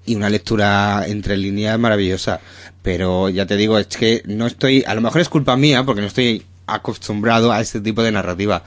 [0.06, 2.40] y- una lectura entre líneas maravillosa.
[2.82, 6.00] Pero ya te digo, es que no estoy, a lo mejor es culpa mía porque
[6.00, 8.62] no estoy acostumbrado a este tipo de narrativa.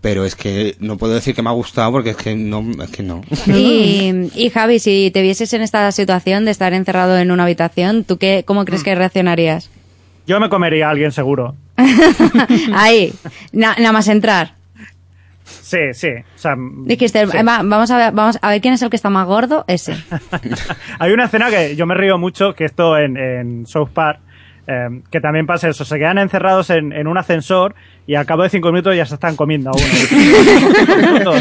[0.00, 2.90] Pero es que no puedo decir que me ha gustado porque es que no, es
[2.90, 3.22] que no.
[3.46, 8.04] Y, y Javi, si te vieses en esta situación de estar encerrado en una habitación,
[8.04, 9.70] ¿tú qué, cómo crees que reaccionarías?
[10.26, 11.54] Yo me comería a alguien seguro.
[12.74, 13.12] Ahí,
[13.52, 14.54] na- nada más entrar.
[15.44, 16.08] Sí, sí.
[16.08, 17.36] O sea, Dijiste, sí.
[17.38, 19.94] "Va, vamos, a ver, vamos a ver quién es el que está más gordo, ese.
[20.98, 24.20] Hay una escena que yo me río mucho, que esto en, en South Park,
[24.66, 27.74] eh, que también pasa eso, se quedan encerrados en, en un ascensor
[28.06, 29.84] y al cabo de cinco minutos ya se están comiendo a uno.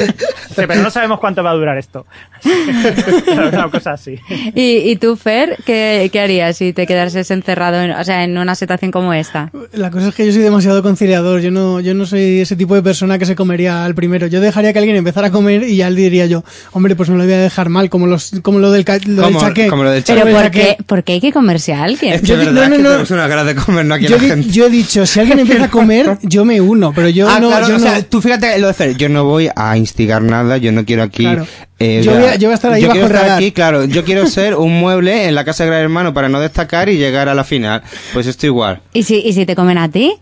[0.55, 2.05] sí, pero no sabemos cuánto va a durar esto.
[3.53, 4.19] una cosa así.
[4.55, 8.37] ¿Y, y tú, Fer, ¿qué, qué harías si te quedases encerrado en, o sea, en
[8.37, 9.51] una situación como esta?
[9.73, 11.41] La cosa es que yo soy demasiado conciliador.
[11.41, 14.27] Yo no, yo no soy ese tipo de persona que se comería al primero.
[14.27, 17.17] Yo dejaría que alguien empezara a comer y ya le diría yo, hombre, pues no
[17.17, 19.67] lo voy a dejar mal, como los, como lo del, ca- lo del Como- chaqué.
[19.67, 20.29] como lo del Pero chaqué.
[20.33, 22.13] Del ¿por qué, por qué hay que comerse a alguien?
[22.13, 22.89] Es que Yo verdad no, no, que no.
[22.89, 24.49] tenemos una de comer, no aquí Yo, la gente.
[24.49, 27.49] yo he dicho, si alguien empieza a comer, yo me uno, pero yo ah, no,
[27.49, 27.83] claro, yo o no.
[27.83, 31.03] sea, tú fíjate lo de Fer, yo no voy a instigar nada, yo no quiero
[31.03, 31.23] aquí...
[31.23, 31.45] Claro.
[31.79, 33.37] eh, Yo voy a- yo voy a estar ahí yo bajo quiero estar radar.
[33.37, 36.39] aquí, claro, yo quiero ser un mueble en la casa de Gran Hermano para no
[36.39, 37.83] destacar y llegar a la final.
[38.13, 38.81] Pues esto igual.
[38.93, 40.13] ¿Y si, ¿Y si te comen a ti?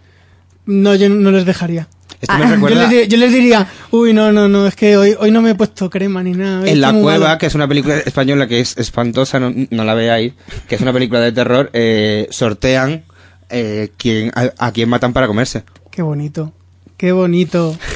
[0.65, 1.87] No, yo no les dejaría.
[2.21, 4.95] Esto Ah, me yo les, di- yo les diría, uy, no, no, no, es que
[4.95, 6.67] hoy, hoy no me he puesto crema ni nada.
[6.69, 7.37] En La Cueva, malo".
[7.39, 10.33] que es una película española que es espantosa, no, no la veáis,
[10.69, 13.01] que es una película de terror, eh, sortean
[13.49, 15.63] eh, quién, a, a quién matan para comerse.
[15.91, 16.51] Qué bonito,
[16.97, 17.77] qué bonito.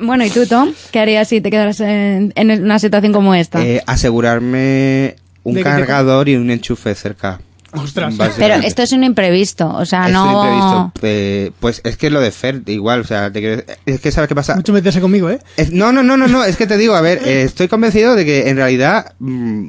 [0.00, 0.72] Bueno, ¿y tú, Tom?
[0.92, 3.62] ¿Qué harías si te quedaras en, en una situación como esta?
[3.62, 7.40] Eh, asegurarme un ¿De qué te- cargador y un enchufe cerca.
[7.74, 8.14] Ostras.
[8.38, 10.32] Pero esto es un imprevisto, o sea, Es un no...
[10.32, 10.92] imprevisto.
[11.02, 14.28] Eh, pues es que lo de Fer, igual, o sea, te quiero- es que sabes
[14.28, 14.56] qué pasa.
[14.56, 15.38] Mucho meterse conmigo, ¿eh?
[15.58, 18.14] Es- no, no, no, no, no, es que te digo, a ver, eh, estoy convencido
[18.14, 19.66] de que en realidad mm,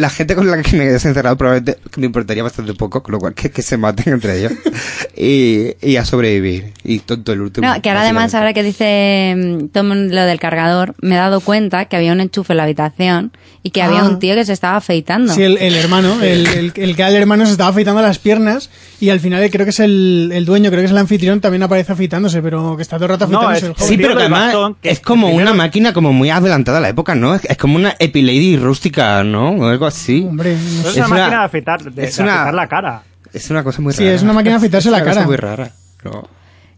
[0.00, 3.18] la gente con la que me quedé encerrado probablemente me importaría bastante poco, con lo
[3.18, 4.52] cual que, que se maten entre ellos
[5.16, 6.72] y, y a sobrevivir.
[6.84, 7.66] Y tonto el último.
[7.66, 11.40] No, que ahora además, ahora que dice mm, Tom lo del cargador, me he dado
[11.40, 13.32] cuenta que había un enchufe en la habitación
[13.62, 14.08] y que había Ah.
[14.08, 15.34] un tío que se estaba afeitando.
[15.34, 18.18] Sí, el, el hermano, el, el, el que era el hermano se estaba afeitando las
[18.18, 18.70] piernas
[19.00, 21.62] y al final creo que es el, el dueño, creo que es el anfitrión, también
[21.62, 23.88] aparece afeitándose, pero que está todo el rato No, afeitándose es- el joven.
[23.88, 26.80] Sí, pero que además bastón, que es como primero- una máquina como muy adelantada a
[26.80, 27.34] la época, ¿no?
[27.34, 29.50] Es, es como una Epilady rústica, ¿no?
[29.50, 30.24] O algo así.
[30.28, 30.70] Hombre, no No sé.
[30.70, 33.02] es una Es una- máquina de afeitar, de, es de una- afeitar la cara.
[33.32, 34.14] Es una cosa muy Sí, rara.
[34.16, 35.26] es una máquina de afeitarse Es la una cosa cara.
[35.26, 35.70] muy rara.
[36.04, 36.28] No.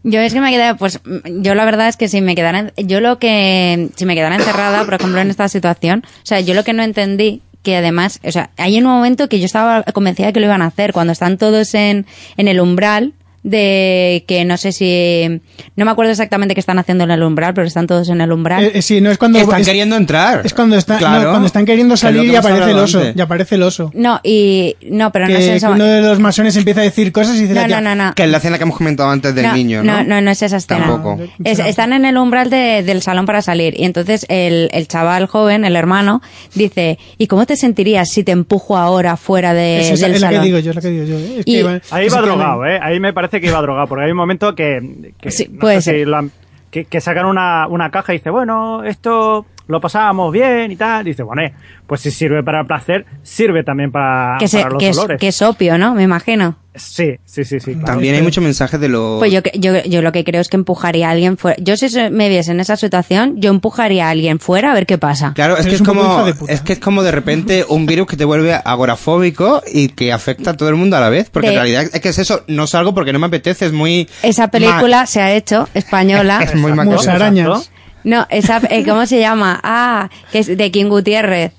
[0.05, 2.87] Yo es que me quedé, pues, yo la verdad es que si me quedara, en-
[2.87, 6.53] yo lo que, si me quedara encerrada, por ejemplo, en esta situación, o sea, yo
[6.53, 10.27] lo que no entendí, que además, o sea, hay un momento que yo estaba convencida
[10.27, 12.05] de que lo iban a hacer, cuando están todos en,
[12.37, 13.13] en el umbral,
[13.43, 15.41] de que no sé si,
[15.75, 18.31] no me acuerdo exactamente qué están haciendo en el umbral, pero están todos en el
[18.31, 18.63] umbral.
[18.63, 20.41] Eh, eh, sí, no es cuando Están es, queriendo entrar.
[20.45, 21.29] es cuando, está, no, Claro.
[21.31, 22.99] cuando están queriendo Que lo salir que y aparece el oso.
[22.99, 23.15] antes.
[23.17, 23.91] Y aparece el oso.
[23.93, 25.69] no, y, no, pero que, no es que esa.
[25.71, 28.13] uno de los masones empieza a decir cosas y dice No, no, no, no.
[28.15, 29.97] Que es la escena que hemos comentado antes del no, niño, ¿no?
[29.97, 30.87] No, no, no es esa escena.
[30.87, 31.19] Tampoco.
[31.43, 35.27] Es- están en el umbral de- del salón para salir y entonces el, el chaval
[35.27, 36.21] joven, el hermano,
[36.55, 40.21] dice, ¿y cómo te sentirías si te empujo ahora fuera de, Es, esa- del es
[40.21, 40.45] la que salón?
[40.45, 41.17] digo yo, es la que digo yo.
[41.17, 41.35] ¿eh?
[41.39, 42.79] Es que Y- iba- Ahí va que- drogado, ¿eh?
[42.81, 45.81] Ahí me parece que iba drogado, porque hay un momento que, que, Sí, no puede
[45.81, 46.07] sé ser.
[46.71, 51.05] que, que sacan una, una caja y dice, bueno, esto lo pasábamos bien y tal.
[51.05, 51.53] dice, bueno, eh,
[51.87, 54.99] pues si sirve para el placer, sirve también para, que, se- para los que es,
[55.19, 55.93] que es opio, ¿no?
[55.95, 56.57] Me imagino.
[56.75, 57.73] Sí, sí, sí, sí.
[57.73, 57.85] claro.
[57.85, 59.19] También hay muchos mensajes de los...
[59.19, 61.55] Pues yo, que- yo, yo lo que creo es que empujaría a alguien fuera.
[61.61, 64.97] Yo si me viese en esa situación, yo empujaría a alguien fuera a ver qué
[64.97, 65.33] pasa.
[65.35, 68.25] Claro, es que es como es que es como de repente un virus que te
[68.25, 71.59] vuelve agorafóbico y que afecta a todo el mundo a la vez, porque De- en
[71.59, 75.05] realidad es que es eso, no salgo porque no me apetece, es muy Esa película
[75.05, 76.39] se ha hecho, española.
[76.43, 77.61] Es muy macabro.
[78.03, 79.59] No, esa, eh, ¿cómo se llama?
[79.63, 81.53] Ah, que es de King Gutiérrez.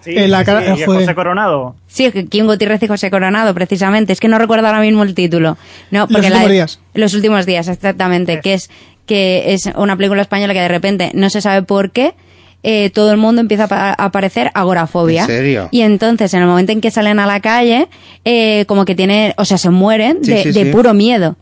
[0.00, 1.00] Sí, En la sí, cara- sí, y joder.
[1.02, 1.74] José Coronado.
[1.86, 4.12] Sí, que King Gutiérrez y José Coronado, precisamente.
[4.14, 5.58] Es que no recuerdo ahora mismo el título.
[5.90, 6.80] No, porque últimos la- días.
[6.94, 8.40] Los últimos días, exactamente.
[8.40, 8.70] Que es
[9.06, 12.14] que es una película española que de repente no se sabe por qué.
[12.62, 15.22] eh, todo el mundo empieza a pa- a aparecer agorafobia.
[15.22, 15.68] ¿En serio?
[15.70, 17.88] Y entonces, en el momento en que salen a la calle,
[18.26, 20.70] eh, como que tiene, o sea, se mueren de, sí, de sí.
[20.70, 21.36] puro miedo.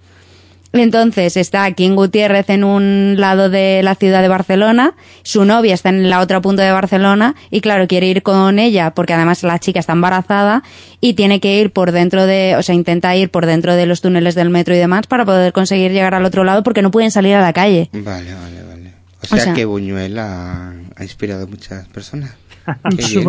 [0.72, 5.88] Entonces está King Gutiérrez en un lado de la ciudad de Barcelona, su novia está
[5.88, 9.58] en la otra punta de Barcelona y claro, quiere ir con ella porque además la
[9.58, 10.62] chica está embarazada
[11.00, 14.00] y tiene que ir por dentro de, o sea, intenta ir por dentro de los
[14.02, 17.10] túneles del metro y demás para poder conseguir llegar al otro lado porque no pueden
[17.10, 17.88] salir a la calle.
[17.92, 18.92] Vale, vale, vale.
[19.22, 22.34] O sea, sea- que Buñuel ha, ha inspirado a muchas personas.
[22.94, 23.24] Bien.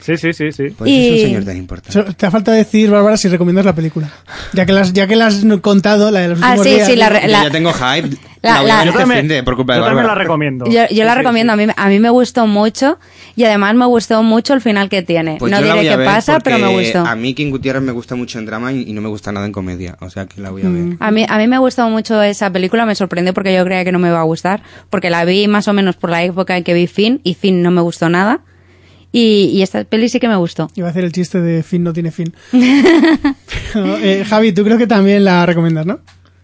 [0.00, 0.64] Sí, sí, sí, sí.
[0.76, 2.12] Pues Y- es un señor tan importante.
[2.14, 4.10] Te ha falta decir, Bárbara, si recomiendas la película.
[4.52, 6.86] Ya que las, ya que la has contado, la de los Ah, últimos sí, días,
[6.88, 7.14] sí, la ¿no?
[7.16, 8.08] re- Yo ya tengo hype.
[8.42, 10.66] la- La, la- Yo este también- de por culpa de yo también la recomiendo.
[10.66, 11.62] Yo, yo Sí, la sí, recomiendo, sí.
[11.62, 12.98] A, mí, a mí me gustó mucho
[13.34, 15.36] y además me gustó mucho el final que tiene.
[15.38, 16.98] Pues no la diré qué pasa, pero me gustó.
[17.06, 19.46] A mí King Gutiérrez me gusta mucho en drama y, y no me gusta nada
[19.46, 19.96] en comedia.
[20.00, 20.96] O sea que la voy a ver.
[21.00, 23.92] A mí, a mí me gustó mucho esa película, me sorprendió porque yo creía que
[23.92, 26.64] no me iba a gustar, porque la vi más o menos por la época en
[26.64, 28.40] que vi Finn y Finn no me gustó nada.
[29.16, 30.68] Y, y esta peli sí que me gustó.
[30.74, 32.34] Iba a hacer el chiste de fin no tiene fin.
[32.50, 36.00] Pero, eh, Javi, tú creo que también la recomiendas, ¿no?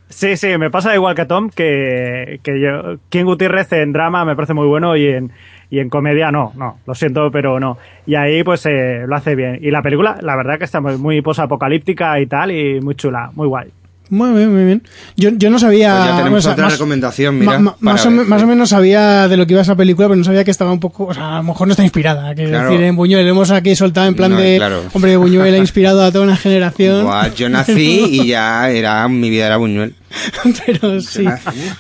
[0.09, 4.25] Sí, sí, me pasa igual que a Tom, que, que yo, King Gutiérrez en drama
[4.25, 5.33] me parece muy bueno y en,
[5.69, 7.77] y en comedia no, no, lo siento, pero no.
[8.07, 9.59] Y ahí pues eh, lo hace bien.
[9.61, 13.33] Y la película, la verdad que está muy, muy posapocalíptica y tal, y muy chula,
[13.35, 13.73] muy guay.
[14.11, 14.83] Muy bien, muy bien.
[15.17, 15.95] Yo, yo no sabía...
[15.97, 17.53] Pues ya tenemos otra más- recomendación, mira.
[17.53, 20.09] ma- ma- para más, o, más o menos sabía de lo que iba esa película,
[20.09, 21.05] pero no sabía que estaba un poco...
[21.07, 22.35] O sea, a lo mejor no está inspirada.
[22.35, 22.71] Que Claro.
[22.71, 24.57] decir, en Buñuel hemos aquí soltado en plan No, de...
[24.57, 24.83] claro.
[24.93, 27.05] Hombre, Buñuel ha inspirado a toda una generación.
[27.05, 29.95] Buah, yo nací y ya era mi vida era Buñuel.
[30.67, 31.25] pero sí.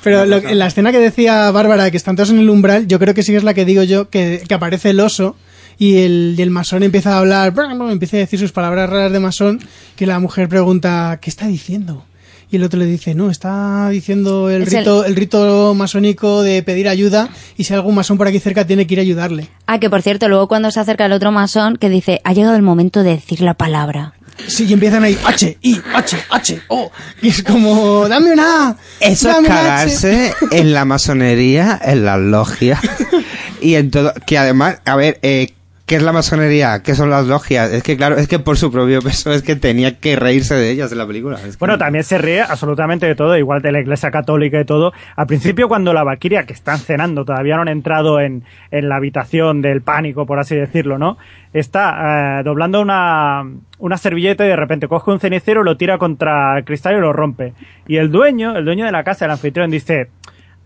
[0.04, 2.98] Pero lo- en la escena que decía Bárbara, que están todos en el umbral, yo
[3.00, 5.36] creo que sí es la que digo yo, que, que aparece el oso
[5.78, 7.54] y el, y el masón empieza a hablar,
[7.90, 9.60] empieza a decir sus palabras raras de masón,
[9.96, 12.04] que la mujer pregunta, ¿qué está diciendo?
[12.52, 15.14] Y el otro le dice, no, está diciendo el Es rito, el...
[15.14, 18.94] rito masónico de pedir ayuda y si hay algún masón por aquí cerca tiene que
[18.94, 19.48] ir a ayudarle.
[19.66, 22.56] Ah, que por cierto, luego cuando se acerca el otro masón, que dice, ha llegado
[22.56, 24.14] el momento de decir la palabra.
[24.46, 26.90] Sí, y empiezan ahí, H, I, H, H, O.
[27.22, 28.76] Y es como, dame una A.
[29.00, 29.64] Eso es dame una H".
[29.64, 32.80] cagarse en la masonería, en las logias
[33.60, 34.12] y en todo.
[34.26, 35.52] Que además, a ver, eh,
[35.90, 36.84] ¿qué es la masonería?
[36.84, 37.72] ¿Qué son las logias?
[37.72, 40.70] Es que claro, es que por su propio peso es que tenía que reírse de
[40.70, 41.36] ellas en la película.
[41.44, 44.64] Es que- Bueno, también se ríe absolutamente de todo, igual de la iglesia católica y
[44.64, 44.92] todo.
[45.16, 48.94] Al principio, cuando la Valquiria, que están cenando, todavía no han entrado en, en la
[48.98, 51.18] habitación del pánico, por así decirlo, ¿no?
[51.52, 53.42] Está eh, doblando una,
[53.80, 57.12] una servilleta y de repente coge un cenicero, lo tira contra el cristal y lo
[57.12, 57.52] rompe.
[57.88, 60.06] Y el dueño, el dueño de la casa, el anfitrión, dice,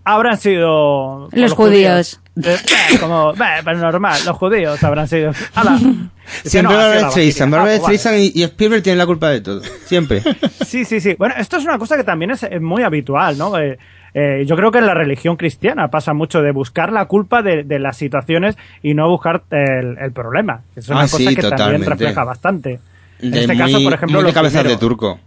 [0.05, 1.31] habrán sido...
[1.33, 2.21] Los judíos.
[2.43, 2.57] Eh,
[3.01, 5.33] como, eh, pues normal, los judíos habrán sido...
[5.55, 5.79] ¡Hala!
[6.45, 7.53] Siempre "No, Barbara Streisand.
[7.53, 7.59] Valquiria".
[7.59, 7.99] Barbara Ah, pues vale.
[7.99, 9.61] Streisand y, y Spielberg tienen la culpa de todo.
[9.85, 10.23] Siempre.
[10.67, 11.15] Sí, sí, sí.
[11.19, 13.57] Bueno, esto es una cosa que también es, es muy habitual, ¿no?
[13.59, 13.79] Eh,
[14.15, 17.63] eh, yo creo que en la religión cristiana pasa mucho de buscar la culpa de,
[17.65, 20.63] de las situaciones y no buscar el, el problema.
[20.75, 22.81] Es una Ah, cosa sí, que también refleja bastante.
[23.21, 25.21] En De este muy, caso, por ejemplo, muy de los cabezas de turco.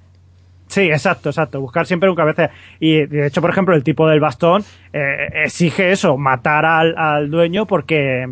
[0.78, 1.60] Sí, exacto, exacto.
[1.60, 2.50] Buscar siempre un cabeza.
[2.80, 4.64] Y de hecho, por ejemplo, el tipo del bastón
[4.94, 8.26] eh, exige eso, matar al, al dueño porque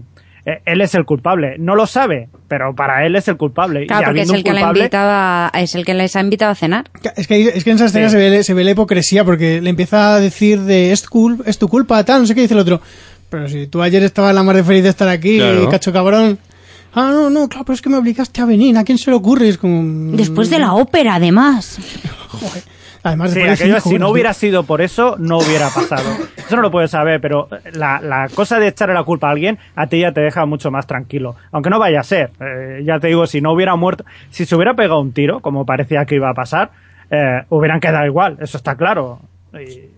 [0.45, 1.55] eh, él es el culpable.
[1.57, 3.87] No lo sabe, pero para él es el culpable.
[3.87, 6.51] Claro, y porque es el que la culpable, invitaba, es el que les ha invitado
[6.51, 6.85] a cenar.
[7.15, 8.15] Es que, es que en esa escena Sí.
[8.15, 11.57] se, ve, se ve la hipocresía porque le empieza a decir de es, cul- es
[11.57, 12.79] tu culpa, tal, no sé qué dice el otro.
[13.29, 15.67] Pero si tú ayer estabas la más de feliz de estar aquí, Claro.
[15.69, 16.37] cacho cabrón.
[16.97, 18.77] Ah, no, no, claro, pero es que me obligaste a venir.
[18.77, 19.49] ¿A quién se le ocurre?
[19.49, 19.81] Es como...
[19.83, 21.77] mm, Después de la ópera, además.
[22.35, 22.63] Joder.
[23.03, 26.09] Además, Sí, aquello, si no hubiera sido por eso, no hubiera pasado.
[26.37, 29.59] Eso no lo puedes saber, pero la, la cosa de echarle la culpa a alguien,
[29.75, 31.35] a ti ya te deja mucho más tranquilo.
[31.51, 32.31] Aunque no vaya a ser.
[32.39, 35.65] Eh, ya te digo, si no hubiera muerto, si se hubiera pegado un tiro, como
[35.65, 36.71] parecía que iba a pasar,
[37.11, 39.19] eh, hubieran quedado igual, eso está claro.
[39.53, 39.89] Y-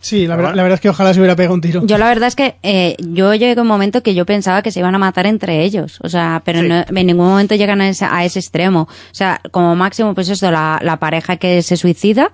[0.00, 1.82] Sí, la, verdad- la verdad es que ojalá se hubiera pegado un tiro.
[1.84, 4.70] Yo la verdad es que eh, yo llegué a un momento que yo pensaba que
[4.70, 5.98] se iban a matar entre ellos.
[6.02, 6.68] O sea, pero Sí.
[6.68, 8.82] no- en ningún momento llegan a ese, a ese extremo.
[8.82, 12.32] O sea, como máximo, pues eso, la, la pareja que se suicida,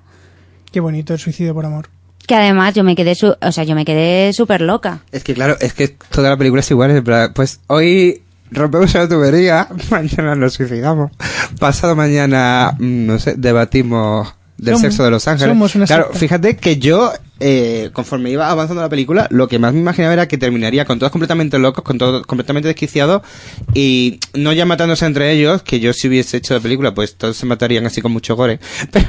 [0.73, 1.89] Qué bonito el suicidio por amor.
[2.27, 5.01] que además yo me quedé, su- o sea, yo me quedé súper loca.
[5.13, 7.03] Es que claro, es que toda la película es igual.
[7.35, 11.13] Pues hoy rompemos la tubería, mañana nos suicidamos.
[11.59, 15.51] Pasado mañana, mm, no sé, debatimos del Somos- sexo de los ángeles.
[15.53, 16.19] somos una claro, secta.
[16.19, 20.29] fíjate que yo, eh, conforme iba avanzando la película, lo que más me imaginaba era
[20.29, 23.23] que terminaría con todos completamente locos, con todos completamente desquiciados
[23.75, 27.37] y no ya matándose entre ellos, que yo si hubiese hecho la película, pues todos
[27.37, 28.61] se matarían así con mucho gore.
[28.93, 29.09] Pero,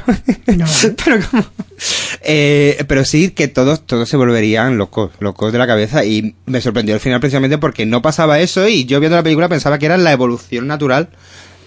[0.56, 0.66] No.
[1.04, 1.44] pero como,
[2.22, 6.60] eh, pero sí que todos, todos se volverían locos, locos de la cabeza y me
[6.60, 9.86] sorprendió al final precisamente porque no pasaba eso y yo viendo la película pensaba que
[9.86, 11.10] era la evolución natural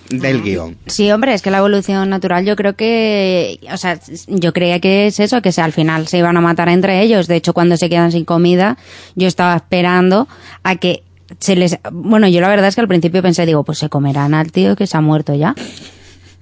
[0.10, 0.78] del guion.
[0.88, 5.08] Sí, hombre, es que la evolución natural yo creo que, o sea, yo creía que
[5.08, 7.28] es eso, que al final se iban a matar entre ellos.
[7.28, 8.78] De hecho, cuando se quedan sin comida,
[9.16, 10.28] yo estaba esperando
[10.64, 11.04] a que
[11.40, 11.78] se les...
[11.92, 14.76] Bueno, yo la verdad es que al principio pensé, digo, pues se comerán al tío
[14.76, 15.54] que se ha muerto ya.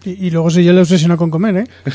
[0.08, 1.68] Y, y luego soy yo el obsesionado con comer, ¿eh?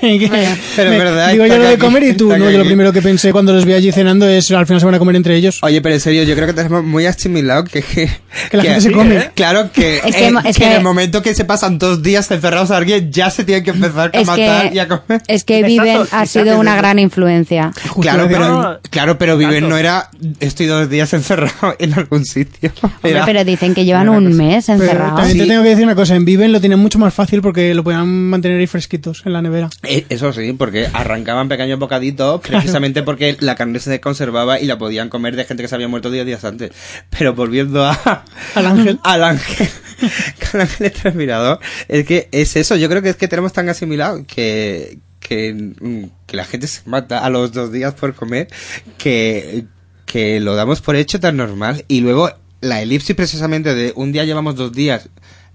[0.00, 2.50] Pero Me- es verdad, Digo yo lo de aquí, comer y tú, ¿no?
[2.50, 4.94] Yo lo primero que pensé cuando los vi allí cenando es al final se van
[4.94, 5.58] a comer entre ellos.
[5.62, 7.82] Oye, pero en serio, yo creo que tenemos muy asimilado que...
[7.82, 8.08] Que,
[8.50, 9.30] Que la gente se come.
[9.34, 12.02] Claro que, Es que eh, mo- es que en el momento que se pasan dos
[12.02, 15.22] días encerrados a alguien, ya se tiene que empezar a matar que, y a comer.
[15.26, 17.72] es que Viven ha sido una gran influencia.
[17.88, 20.10] Justo Claro, pero, claro, pero Viven no era
[20.40, 22.70] estoy dos días encerrado en algún sitio.
[22.82, 25.16] Hombre, pero dicen que llevan un mes Pero encerrados.
[25.16, 27.74] también te tengo que decir una cosa, en Viven lo tienen mucho más fácil porque
[27.74, 29.70] lo podían mantener ahí fresquitos en la nevera.
[29.82, 34.78] Eh, Eso sí, porque arrancaban pequeños bocaditos precisamente porque la carne se conservaba y la
[34.78, 36.70] podían comer de gente que se había muerto 10 días antes.
[37.10, 38.24] Pero volviendo a,
[38.54, 39.00] Al ángel.
[39.04, 39.68] al ángel,
[40.52, 41.58] al ángel exterminador,
[41.88, 46.04] es que es eso, yo creo que es que tenemos tan asimilado que, que, mm,
[46.26, 48.48] que la gente se mata a los dos días por comer
[48.96, 49.64] que,
[50.06, 54.24] que lo damos por hecho tan normal y luego la elipsis precisamente de un día
[54.24, 55.08] llevamos dos días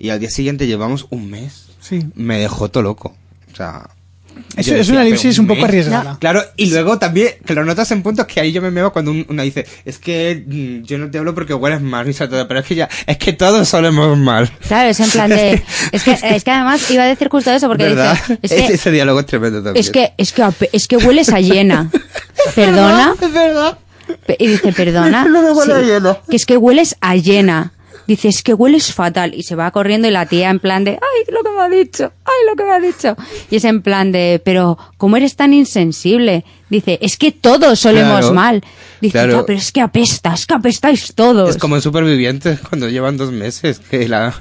[0.04, 2.06] y al día siguiente llevamos un mes Sí.
[2.16, 3.16] me dejó todo loco.
[3.52, 3.90] O sea.
[4.58, 5.70] Es, es decía, una elipsis un poco mes.
[5.70, 6.18] arriesgada.
[6.20, 9.12] Claro, y luego también, que lo notas en puntos que ahí yo me meo cuando
[9.12, 12.48] un- una dice, es que mm, yo no te hablo porque hueles mal, y todo,
[12.48, 14.52] pero es que ya, es que todos solemos mal.
[14.68, 15.62] Claro, es en plan de...
[15.92, 18.18] Es que, es que además iba a decir justo eso porque ¿Verdad?
[18.28, 18.40] dice...
[18.42, 19.80] Es que, ese diálogo es tremendo también.
[19.86, 21.92] es que, es que, es que hueles a llena.
[22.56, 23.14] ¿Perdona?
[23.22, 23.78] Es verdad.
[24.40, 25.26] Y dice, perdona.
[25.30, 26.18] No me huele Sí.
[26.30, 27.72] Que es que hueles a llena.
[28.08, 29.34] Dice, es que hueles fatal.
[29.34, 31.70] Y se va corriendo y la tía en plan de, ay, lo que me ha
[31.70, 33.16] dicho, ay, lo que me ha dicho.
[33.50, 36.44] Y es en plan de, pero, ¿cómo eres tan insensible?
[36.70, 38.64] Dice, es que todos solemos Claro, mal.
[39.00, 39.34] Dice, claro.
[39.40, 41.50] "Ya, pero es que apesta, es que apestáis todos.
[41.50, 44.34] Es como en Supervivientes cuando llevan dos meses que la,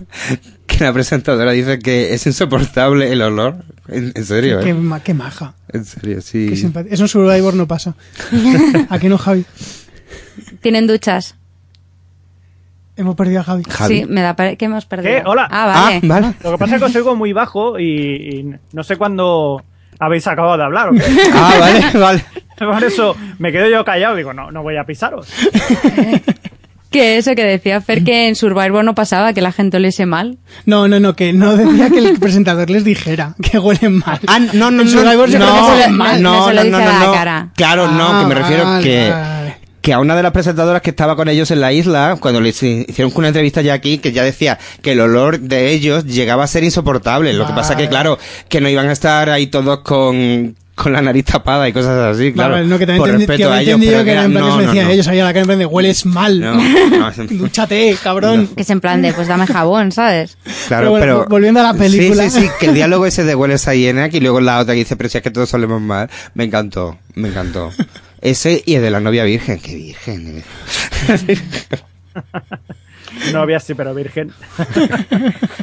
[0.67, 3.65] que la presentadora dice que es insoportable el olor.
[3.89, 4.75] En, en serio, Qué, ¿eh?
[4.75, 5.55] ma- qué maja.
[5.73, 6.47] En serio, sí.
[6.49, 6.55] Qué
[6.91, 7.95] Eso en Survivor no pasa.
[8.89, 9.45] Aquí no, Javi.
[10.61, 11.35] ¿Tienen duchas?
[12.97, 13.63] Hemos perdido a Javi.
[13.69, 14.01] Javi.
[14.01, 15.15] Sí, me da que hemos perdido.
[15.15, 15.23] ¿Qué?
[15.25, 15.49] Hola.
[15.51, 15.97] Ah, vale.
[15.97, 16.35] Ah, vale.
[16.45, 19.63] Lo que pasa es que os oigo muy bajo y, y no sé cuándo
[19.99, 20.89] habéis acabado de hablar.
[20.91, 21.03] ¿o qué?
[21.33, 22.25] Ah, vale, vale.
[22.59, 24.15] Por eso me quedo yo callado.
[24.15, 25.29] Digo, no, no voy a pisaros.
[26.93, 30.37] Que eso que decía Fer que en Survivor no pasaba, que la gente oliese mal.
[30.67, 34.21] No, no, no, que no decía que el presentador les dijera que huelen mal.
[34.27, 35.79] Ah, no, no, En no, Survivor se no, no no, no,
[36.19, 36.71] no,
[37.79, 37.93] no.
[37.93, 39.42] no, que me refiero vale, que, vale.
[39.83, 42.63] Que a una de las presentadoras que estaba con ellos en la isla, cuando les
[42.63, 46.47] hicieron una entrevista ya aquí, que ya decía que el olor de ellos llegaba a
[46.47, 47.33] ser insoportable.
[47.33, 48.19] Lo que pasa que, claro,
[48.49, 52.33] que no iban a estar ahí todos con, con la nariz tapada y cosas así,
[52.33, 52.55] claro.
[52.55, 54.25] Vale, no, que también por que respeto había a ellos, entendido pero que que era
[54.25, 54.93] en plan que no, se no, decían no.
[54.93, 56.41] ellos ahí a la cara en plan de hueles mal.
[56.41, 56.55] No,
[56.91, 58.51] no, Dúchate, cabrón.
[58.55, 60.39] Que es en plan de, pues dame jabón, ¿sabes?
[60.69, 62.31] Claro, Pero pero, volviendo a la película.
[62.31, 64.75] Sí, sí, sí, que el diálogo ese de hueles a hiena, y luego la otra
[64.75, 67.73] que dice, pero si es que todos solemos mal, me encantó, me encantó.
[68.23, 70.43] Ese y el de la novia virgen, qué virgen.
[73.33, 74.33] Novia sí, pero virgen.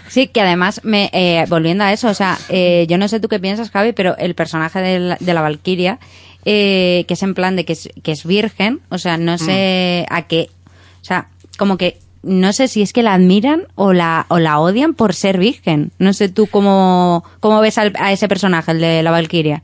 [0.08, 3.28] Sí, que además, me, eh, volviendo a eso, o sea, eh, yo no sé tú
[3.28, 6.00] qué piensas, Javi, pero el personaje de la, de la Valquiria,
[6.46, 10.08] eh, que es en plan de que es, que es virgen, o sea, no sé
[10.10, 10.50] a qué,
[11.02, 11.28] o sea,
[11.60, 15.14] como que no sé si es que la admiran o la, o la odian por
[15.14, 15.92] ser virgen.
[16.00, 19.62] No sé tú cómo, cómo ves al- a ese personaje, el de la Valquiria.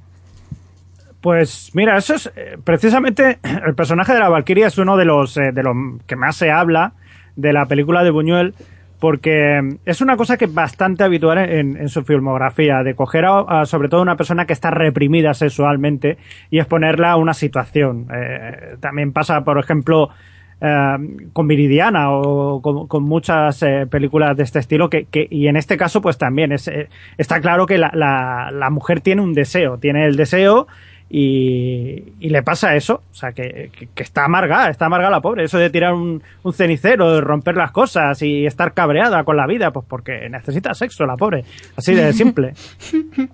[1.25, 5.35] Pues mira, eso es eh, precisamente el personaje de la Valquiria es uno de los
[5.37, 5.75] eh, de los
[6.05, 6.93] que más se habla
[7.35, 8.53] de la película de Buñuel
[8.99, 13.25] porque mm, es una cosa que es bastante habitual en, en su filmografía de coger
[13.25, 16.19] a, sobre todo una persona que está reprimida sexualmente
[16.51, 18.05] y exponerla a una situación.
[18.13, 20.09] Eh, también pasa, por ejemplo,
[21.33, 26.01] con Viridiana o con, muchas películas de este estilo que, que- y en este caso
[26.01, 26.71] pues también es,
[27.17, 30.67] está claro que la mujer tiene un deseo, tiene el deseo
[31.09, 35.21] y, y le pasa eso, o sea que, que- que está amargada, está amargada la
[35.21, 39.37] pobre, eso de tirar un, un cenicero, de romper las cosas y estar cabreada con
[39.37, 41.45] la vida, pues porque necesita sexo la pobre,
[41.77, 42.53] así de simple.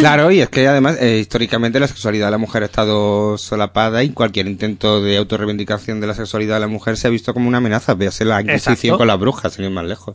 [0.00, 4.04] Claro, y es que además, eh, históricamente la sexualidad de la mujer ha estado solapada
[4.04, 7.48] y cualquier intento de autorreivindicación de la sexualidad de la mujer se ha visto como
[7.48, 7.94] una amenaza.
[7.94, 8.98] Véase la Inquisición Exacto.
[8.98, 10.14] con las brujas, sin ir más lejos.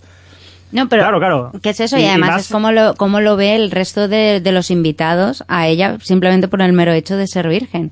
[0.72, 1.52] No, pero Claro, claro.
[1.64, 1.98] ¿qué es eso?
[1.98, 4.52] Y, Y- y además más- es como lo, cómo lo ve el resto de, de
[4.52, 7.92] los invitados a ella simplemente por el mero hecho de ser virgen.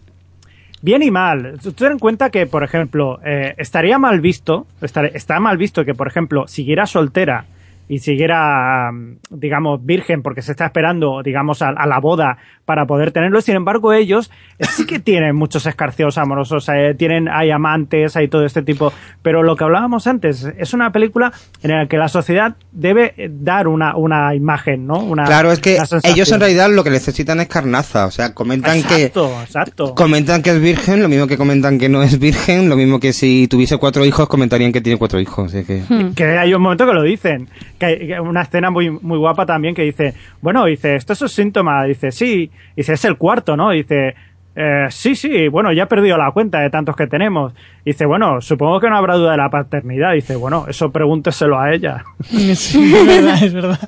[0.81, 1.57] Bien y mal.
[1.75, 5.95] Ten en cuenta que, por ejemplo, eh, estaría mal visto, estar- está mal visto que,
[5.95, 7.45] por ejemplo, siguiera soltera
[7.87, 12.85] y siguiera, mm, digamos, virgen porque se está esperando, digamos, a, a la boda para
[12.85, 13.39] poder tenerlo.
[13.41, 18.27] Sin embargo, ellos eh, sí que tienen muchos escarceos amorosos, eh, tienen, hay amantes, hay
[18.27, 18.91] todo este tipo.
[19.21, 21.31] Pero lo que hablábamos antes, es una película
[21.61, 24.99] en la que la sociedad debe dar una, una imagen, ¿no?
[24.99, 28.05] Una, claro, es que ellos en realidad lo que necesitan es carnaza.
[28.05, 29.43] O sea, comentan Exacto, que.
[29.43, 29.95] exacto.
[29.95, 33.13] Comentan que es virgen, lo mismo que comentan que no es virgen, lo mismo que
[33.13, 35.53] si tuviese cuatro hijos, comentarían que tiene cuatro hijos.
[35.53, 35.83] así que...
[35.87, 36.13] Hmm.
[36.13, 37.47] Que hay un momento que lo dicen.
[37.77, 41.21] Que hay que una escena muy, muy guapa también que dice, bueno, dice, esto es
[41.21, 41.83] un síntoma.
[41.85, 42.49] Dice, sí.
[42.75, 43.71] Dice, es el cuarto, ¿no?
[43.71, 44.15] Dice,
[44.55, 47.53] eh, sí, sí, bueno, ya he perdido la cuenta de tantos que tenemos.
[47.83, 50.13] Dice, bueno, supongo que no habrá duda de la paternidad.
[50.13, 52.03] Dice, bueno, eso pregúnteselo a ella.
[52.31, 53.79] Es verdad.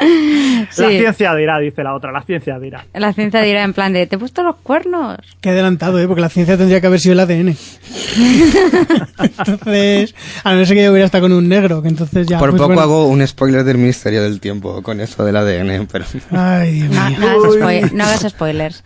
[0.70, 0.82] Sí.
[0.82, 2.84] La ciencia dirá, dice la otra, la ciencia dirá.
[2.94, 5.16] La ciencia dirá en plan de, ¿te he puesto los cuernos?
[5.40, 6.06] Qué adelantado, ¿eh?
[6.06, 7.56] Porque la ciencia tendría que haber sido el ADN.
[9.46, 10.14] entonces,
[10.44, 12.38] a no ser que yo hubiera estado con un negro, que entonces ya...
[12.38, 12.82] Por pues poco bueno.
[12.82, 16.04] hago un spoiler del Ministerio del Tiempo con eso del ADN, pero...
[16.30, 17.18] Ay, Dios No, mío.
[17.20, 18.84] no hagas, spoil- no hagas spoilers.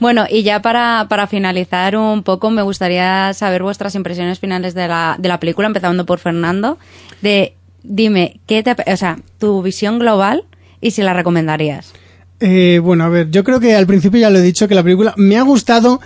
[0.00, 4.88] Bueno, y ya para, para finalizar un poco, me gustaría saber vuestras impresiones finales de
[4.88, 6.78] la, de la película, empezando por Fernando.
[7.20, 10.44] De, dime, ¿qué te, o sea, tu visión global
[10.80, 11.92] y si la recomendarías?
[12.40, 14.82] Eh, bueno, a ver, yo creo que al principio ya lo he dicho, que la
[14.82, 16.00] película me ha gustado,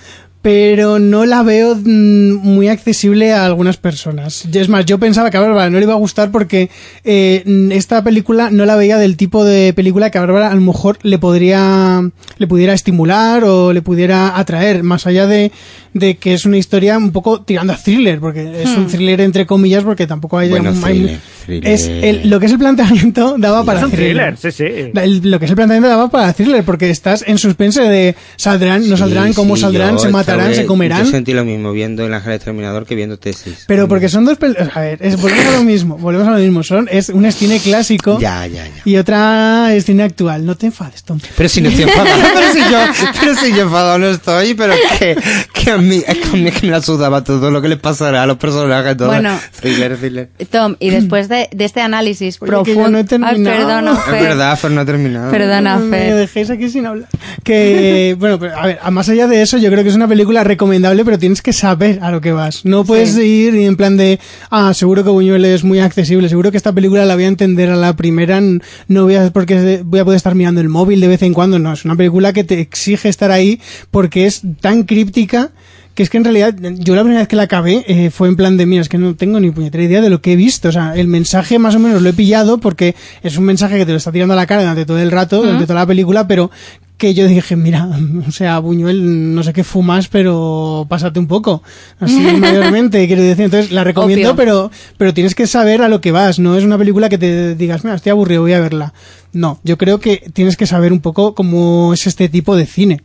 [0.47, 4.47] pero no la veo mm, muy accesible a algunas personas.
[4.55, 6.70] Es más, yo pensaba que a Bárbara no le iba a gustar porque
[7.02, 7.43] eh,
[7.73, 10.98] esta película no la veía del tipo de película que a Bárbara a lo mejor
[11.02, 12.01] le podría
[12.39, 15.51] le pudiera estimular o le pudiera atraer, más allá de,
[15.94, 19.47] de que es una historia un poco tirando a thriller, porque es un thriller entre
[19.47, 20.51] comillas, porque tampoco hay...
[20.51, 21.73] Bueno, hay- thriller, thriller.
[21.73, 24.64] Es el- lo que es el planteamiento daba para Es un thriller, sí, sí.
[24.93, 28.14] la- el- lo que es el planteamiento daba para thriller, porque estás en suspense de
[28.36, 31.04] saldrán, no saldrán, Sí, cómo sí, saldrán, yo se matarán, se comerán.
[31.04, 33.64] Yo sentí lo mismo viendo El Ángel Exterminador que viendo Tesis.
[33.66, 36.38] Pero porque son dos pel- A ver, es, volvemos a lo mismo, volvemos a lo
[36.38, 36.62] mismo.
[36.62, 38.70] Son, es una es cine clásico Ya, ya, ya.
[38.84, 40.44] y otra es cine actual.
[40.46, 41.18] No te enfades, Tom.
[41.36, 44.74] Pero si no estoy enfadado, pero si yo, pero si yo enfadado no estoy, pero
[44.98, 45.16] que,
[45.52, 47.78] que a mí, es que a mí que me la sudaba todo lo que les
[47.78, 49.08] pasará a los personajes, todo.
[49.08, 49.38] Bueno.
[49.60, 50.28] Thriller, thriller.
[50.50, 52.90] Tom, y después de, de este análisis Oye, que yo profundo...
[52.90, 53.36] no he terminado.
[53.36, 54.22] Ay, perdona, Es Fer.
[54.22, 55.30] verdad, Fer no ha terminado.
[55.30, 56.14] Perdona, me Fer.
[56.14, 57.08] dejéis aquí sin hablar.
[57.44, 60.08] Que, bueno, pero, a ver, a más allá de eso, yo creo que es una
[60.08, 62.65] película recomendable, pero tienes que saber a lo que vas.
[62.65, 63.20] No puedes Sí.
[63.23, 64.19] ir en plan de,
[64.51, 67.70] ah, seguro que Buñuel es muy accesible, seguro que esta película la voy a entender
[67.70, 71.09] a la primera, no voy a, porque voy a poder estar mirando el móvil de
[71.09, 71.59] vez en cuando.
[71.59, 75.51] No, es una película que te exige estar ahí porque es tan críptica
[75.94, 78.36] que es que en realidad yo la primera vez que la acabé eh, fue en
[78.36, 80.69] plan de mira es que no tengo ni puñetera idea de lo que he visto
[80.69, 83.86] o sea el mensaje más o menos lo he pillado porque es un mensaje que
[83.86, 86.28] te lo está tirando a la cara durante todo el rato durante toda la película
[86.28, 86.51] pero
[86.97, 87.89] que yo dije mira
[88.27, 91.62] o sea Buñuel no sé qué fumas pero pásate un poco
[92.01, 96.12] así mayormente quiero decir entonces la recomiendo pero pero tienes que saber a lo que
[96.12, 98.94] vas no es una película que te digas mira estoy aburrido voy a verla
[99.32, 103.02] no yo creo que tienes que saber un poco cómo es este tipo de cine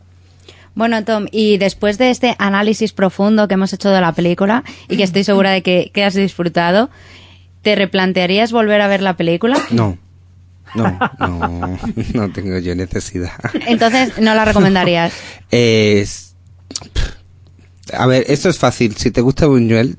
[0.73, 4.95] Bueno, Tom, y después de este análisis profundo que hemos hecho de la película y
[4.95, 6.89] que estoy segura de que, que has disfrutado,
[7.61, 9.57] ¿te replantearías volver a ver la película?
[9.69, 9.97] No.
[10.76, 11.80] No, no,
[12.14, 13.31] no tengo yo necesidad.
[13.68, 15.14] Entonces, no la recomendarías.
[15.52, 16.30] Es...
[17.93, 18.95] A ver, esto es fácil.
[18.95, 19.95] Si te gusta Buñuel,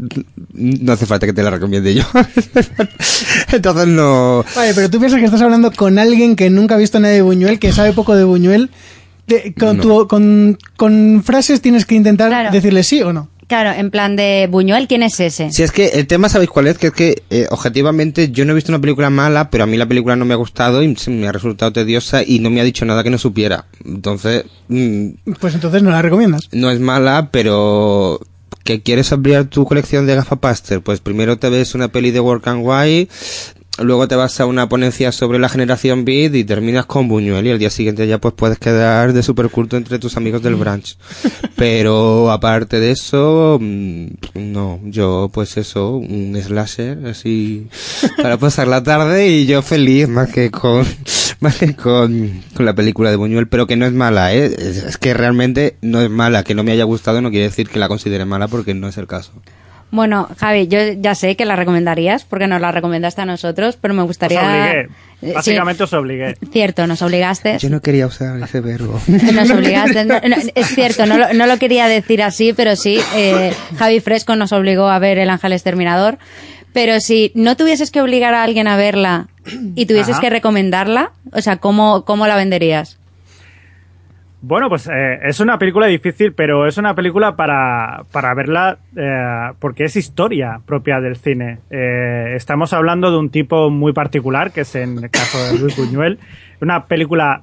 [0.54, 2.04] no hace falta que te la recomiende yo.
[3.52, 4.44] Entonces no...
[4.56, 7.22] Vale, pero tú piensas que estás hablando con alguien que nunca ha visto nada de
[7.22, 8.70] Buñuel, que sabe poco de Buñuel.
[9.26, 9.82] Te- con, No.
[9.82, 12.50] tu- con, con frases tienes que intentar Claro.
[12.50, 13.28] decirle sí o no.
[13.52, 15.52] Claro, en plan de Buñuel, ¿quién es ese?
[15.52, 16.78] Si es que el tema, ¿sabéis cuál es?
[16.78, 19.76] Que es que, eh, objetivamente, yo no he visto una película mala, pero a mí
[19.76, 22.64] la película no me ha gustado y me ha resultado tediosa y no me ha
[22.64, 23.66] dicho nada que no supiera.
[23.84, 25.08] Entonces, mm,
[25.38, 26.48] Pues entonces no la recomiendas.
[26.52, 28.20] no es mala, pero
[28.64, 32.46] que quieres ampliar tu colección de gafapaster, pues primero te ves una peli de Work
[32.48, 33.08] and Why,
[33.78, 37.50] luego te vas a una ponencia sobre la generación Beat y terminas con Buñuel y
[37.50, 40.96] al día siguiente ya pues puedes quedar de superculto entre tus amigos del branch.
[41.56, 47.68] Pero aparte de eso, mm, no, yo pues eso, un slasher así
[48.20, 50.86] para pasar la tarde y yo feliz más que con
[51.40, 54.54] más que con, con la película de Buñuel, pero que no es mala, ¿eh?
[54.58, 57.78] Es que realmente no es mala, que no me haya gustado no quiere decir que
[57.78, 59.32] la considere mala porque no es el caso.
[59.92, 63.92] Bueno, Javi, yo ya sé que la recomendarías porque nos la recomendaste a nosotros, pero
[63.92, 64.40] me Os gustaría...
[64.40, 64.80] obligué.
[64.80, 64.88] Eh,
[65.20, 66.34] sí, Básicamente os obligué.
[66.50, 67.58] cierto, nos obligaste.
[67.58, 68.98] Yo no quería usar ese verbo.
[69.06, 70.06] Nos obligaste.
[70.06, 74.00] No, no, es cierto, no lo, no lo quería decir así, pero sí, eh, Javi
[74.00, 76.16] Fresco nos obligó a ver El Ángel Exterminador.
[76.72, 79.28] Pero si no tuvieses que obligar a alguien a verla
[79.74, 80.22] y tuvieses Ajá.
[80.22, 82.98] que recomendarla, o sea, ¿cómo, cómo la venderías?
[84.44, 89.52] Bueno, pues eh, es una película difícil, pero es una película para, para verla eh,
[89.60, 91.60] porque es historia propia del cine.
[91.70, 95.76] Eh, estamos hablando de un tipo muy particular, que es en el caso de Luis
[95.76, 96.18] Buñuel.
[96.60, 97.42] Una película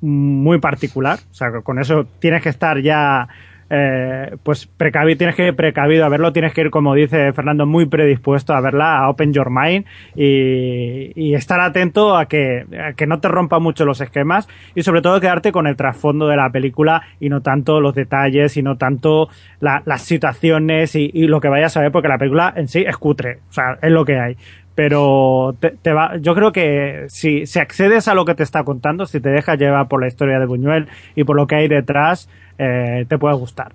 [0.00, 3.28] muy particular, o sea, con eso tienes que estar ya
[3.70, 7.66] eh, pues precavido, tienes que ir precavido a verlo, tienes que ir, como dice Fernando,
[7.66, 9.86] muy predispuesto a verla, a open your mind
[10.16, 12.64] y, y estar atento a que,
[13.06, 16.50] no te rompa mucho los esquemas y sobre todo quedarte con el trasfondo de la
[16.50, 19.28] película y no tanto los detalles y no tanto
[19.60, 22.96] la- las situaciones y, lo que vayas a ver porque la película en sí es
[22.96, 24.36] cutre, o sea, es lo que hay.
[24.74, 28.64] Pero te, te va, yo creo que si, si accedes a lo que te está
[28.64, 31.68] contando, si te dejas llevar por la historia de Buñuel y por lo que hay
[31.68, 32.30] detrás,
[32.60, 33.72] eh, te puede gustar.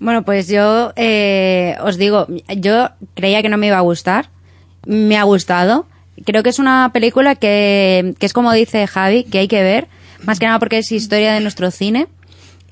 [0.00, 2.26] Bueno, pues yo eh, os digo,
[2.56, 4.30] yo creía que no me iba a gustar,
[4.84, 5.86] me ha gustado.
[6.24, 9.86] Creo que es una película que, que es como dice Javi, que hay que ver,
[10.24, 12.08] más que nada porque es historia de nuestro cine.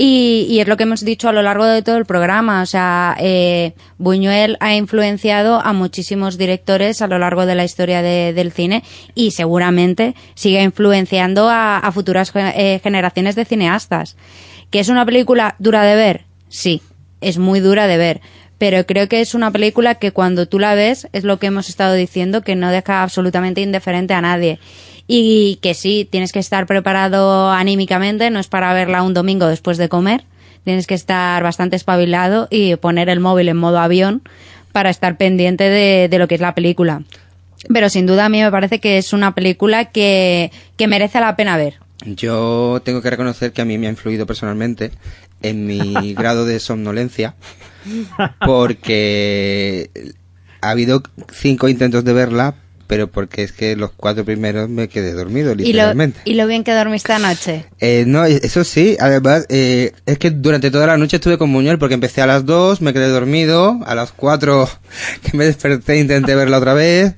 [0.03, 2.63] Y, es lo que hemos dicho a lo largo de todo el programa.
[2.63, 8.01] O sea, eh, Buñuel ha influenciado a muchísimos directores a lo largo de la historia
[8.01, 8.83] de- del cine
[9.15, 14.17] y seguramente sigue influenciando a, futuras eh, generaciones de cineastas.
[14.71, 16.25] ¿Que es una película dura de ver?
[16.49, 16.83] Sí,
[17.21, 18.21] es muy dura de ver.
[18.59, 21.69] Pero creo que es una película que cuando tú la ves, es lo que hemos
[21.69, 24.59] estado diciendo, que no deja absolutamente indiferente a nadie.
[25.07, 29.79] Y que sí, tienes que estar preparado anímicamente, no es para verla un domingo después
[29.79, 30.25] de comer.
[30.65, 34.23] Tienes que estar bastante espabilado y poner el móvil en modo avión
[34.73, 37.03] para estar pendiente de, de lo que es la película.
[37.73, 41.35] Pero sin duda a mí me parece que es una película que, que merece la
[41.35, 41.79] pena ver.
[42.07, 44.91] Yo tengo que reconocer que a mí me ha influido personalmente
[45.43, 47.35] en mi grado de somnolencia,
[48.47, 49.91] porque
[50.61, 51.03] ha habido
[51.33, 52.55] cinco intentos de verla,
[52.87, 56.21] pero porque es que los cuatro primeros me quedé dormido, Y lo, literalmente.
[56.25, 57.67] y lo bien que dormiste anoche.
[57.79, 61.79] Eh, no, eso sí, además, eh, es que durante toda la noche estuve con Muñoz
[61.79, 64.69] porque empecé a las 2, me quedé dormido, a las 4
[65.23, 67.15] que me desperté intenté verla otra vez,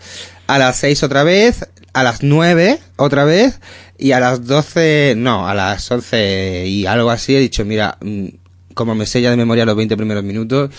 [0.47, 3.61] a las 6 otra vez, a las 9 otra vez
[3.99, 8.27] y a las 12, no, a las 11 y algo así he dicho, mira, mm,
[8.75, 10.71] como me ya de memoria los 20 primeros minutos,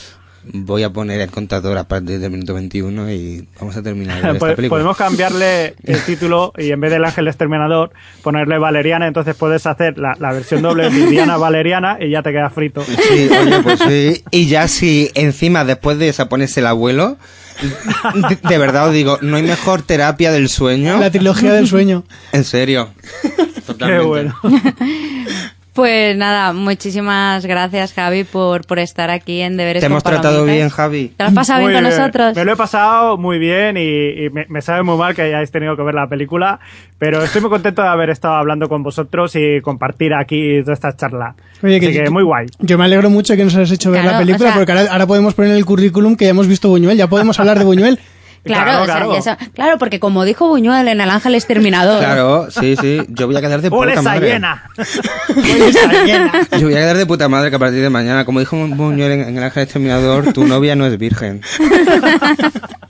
[0.46, 4.32] voy a poner el contador a partir del minuto 21 y vamos a terminar de
[4.34, 4.70] esta película.
[4.70, 7.92] Podemos cambiarle el título y en vez del ángel exterminador
[8.22, 12.50] ponerle Valeriana, entonces puedes hacer la, la versión doble Viviana Valeriana y ya te queda
[12.50, 12.84] frito.
[12.84, 14.24] Sí, oye, pues sí.
[14.32, 17.18] Y ya si encima después de esa pones el abuelo,
[17.64, 21.00] de, de verdad os digo, no hay mejor terapia del sueño.
[21.00, 22.04] La trilogía del sueño.
[22.32, 22.90] En serio.
[23.22, 24.06] Qué Totalmente.
[24.06, 24.36] bueno.
[25.74, 30.46] Pues nada, muchísimas gracias Javi por, por estar aquí en Deberes Te con hemos tratado
[30.46, 31.08] bien, Javi.
[31.18, 32.36] ¿Te lo has pasado Muy bien con nosotros?
[32.36, 35.50] Me lo he pasado muy bien y, y me, me sabe muy mal que hayáis
[35.50, 36.60] tenido que ver la película,
[37.00, 40.96] pero estoy muy contento de haber estado hablando con vosotros y compartir aquí toda esta
[40.96, 41.34] charla.
[41.64, 42.46] Oye, Así que yo- muy guay.
[42.60, 44.72] Yo me alegro mucho que nos hayas hecho ver Claro, la película, o sea- porque
[44.74, 47.58] ahora, ahora podemos poner en el currículum que ya hemos visto Buñuel, ya podemos hablar
[47.58, 48.00] de Buñuel.
[48.44, 49.78] Claro, Claro, o sea, claro.
[49.78, 53.00] porque como dijo Buñuel en El Ángel Exterminador, Claro, sí, sí.
[53.10, 54.34] Yo voy a quedar de puta ¡Bolesa madre.
[54.34, 54.64] llena!
[55.34, 56.32] ¡Bolesa llena!
[56.60, 59.12] Yo voy a quedar de puta madre que a partir de mañana, como dijo Buñuel
[59.14, 61.42] en, en El Ángel Exterminador, tu novia no es virgen.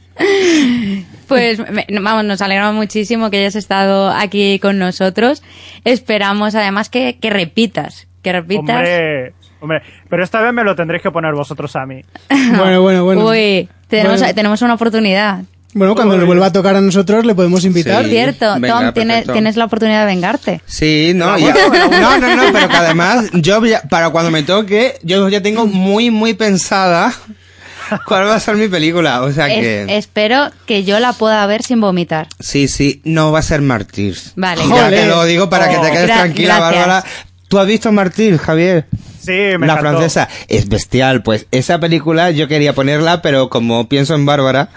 [1.28, 5.44] pues me- vamos, nos alegramos muchísimo que hayas estado aquí con nosotros.
[5.86, 8.78] Esperamos además que, que repitas, que repitas.
[8.78, 12.02] Hombre, hombre, pero esta vez me lo tendréis que poner vosotros a mí.
[12.58, 13.26] Bueno, bueno, bueno.
[13.28, 13.68] Uy,
[13.98, 14.36] tenemos, Bueno.
[14.36, 15.44] tenemos una oportunidad.
[15.76, 18.04] Bueno, cuando nos vuelva a tocar a nosotros le podemos invitar.
[18.04, 18.12] Sí.
[18.12, 19.34] Cierto, venga, Tom, tiene- perfecto.
[19.34, 20.62] tienes la oportunidad de vengarte.
[20.68, 21.54] Sí, no, ya-
[22.02, 25.66] no, no, no, pero que además, yo ya- para cuando me toque, yo ya tengo
[25.66, 27.12] muy, muy pensada
[28.08, 29.24] cuál va a ser mi película.
[29.24, 32.28] O sea Es- que, espero que yo la pueda ver sin vomitar.
[32.40, 34.34] sí, sí, no va a ser Martyrs.
[34.36, 36.88] Vale, Ya te lo digo para que te quedes tranquila, gracias.
[36.88, 37.04] Bárbara.
[37.48, 38.86] ¿Tú has visto Martyrs, Javier?
[39.20, 39.92] Sí, me la encantó.
[39.92, 44.70] francesa es bestial, pues esa película yo quería ponerla, pero como pienso en Bárbara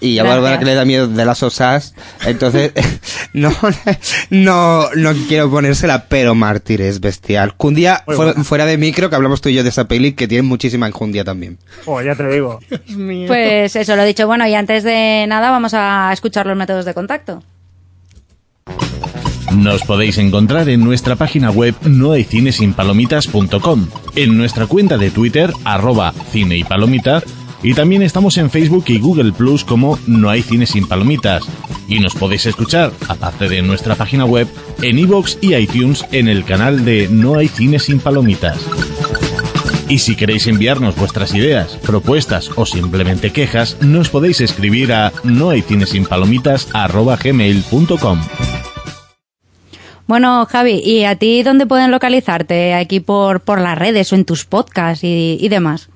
[0.00, 0.36] y a Gracias.
[0.36, 2.72] Bárbara que le da miedo de las osas, entonces
[3.32, 3.52] no,
[4.30, 7.54] no, no quiero ponérsela, pero Mártir es bestial.
[7.58, 8.04] Un día
[8.44, 11.24] fuera, de micro que hablamos tú y yo de esa peli que tiene muchísima enjundia
[11.24, 11.58] también.
[11.86, 12.60] Oh, ya te digo.
[13.26, 14.26] Pues eso, lo dicho.
[14.26, 17.42] Bueno, y antes de nada vamos a escuchar los métodos de contacto.
[19.52, 26.58] Nos podéis encontrar en nuestra página web nohaycinesinpalomitas.com, en nuestra cuenta de Twitter, arroba cine
[26.58, 26.64] y
[27.62, 31.42] y también estamos en Facebook y Google Plus como No hay cine sin palomitas.
[31.88, 34.46] Y nos podéis escuchar, aparte de nuestra página web,
[34.82, 38.58] en iVoox y iTunes en el canal de No hay cine sin palomitas.
[39.88, 48.20] Y si queréis enviarnos vuestras ideas, propuestas o simplemente quejas, nos podéis escribir a nohaycinesinpalomitas.gmail.com.
[50.08, 52.74] Bueno, Javi, ¿y a ti dónde pueden localizarte?
[52.74, 55.88] Aquí por, por las redes o en tus podcasts y, y demás.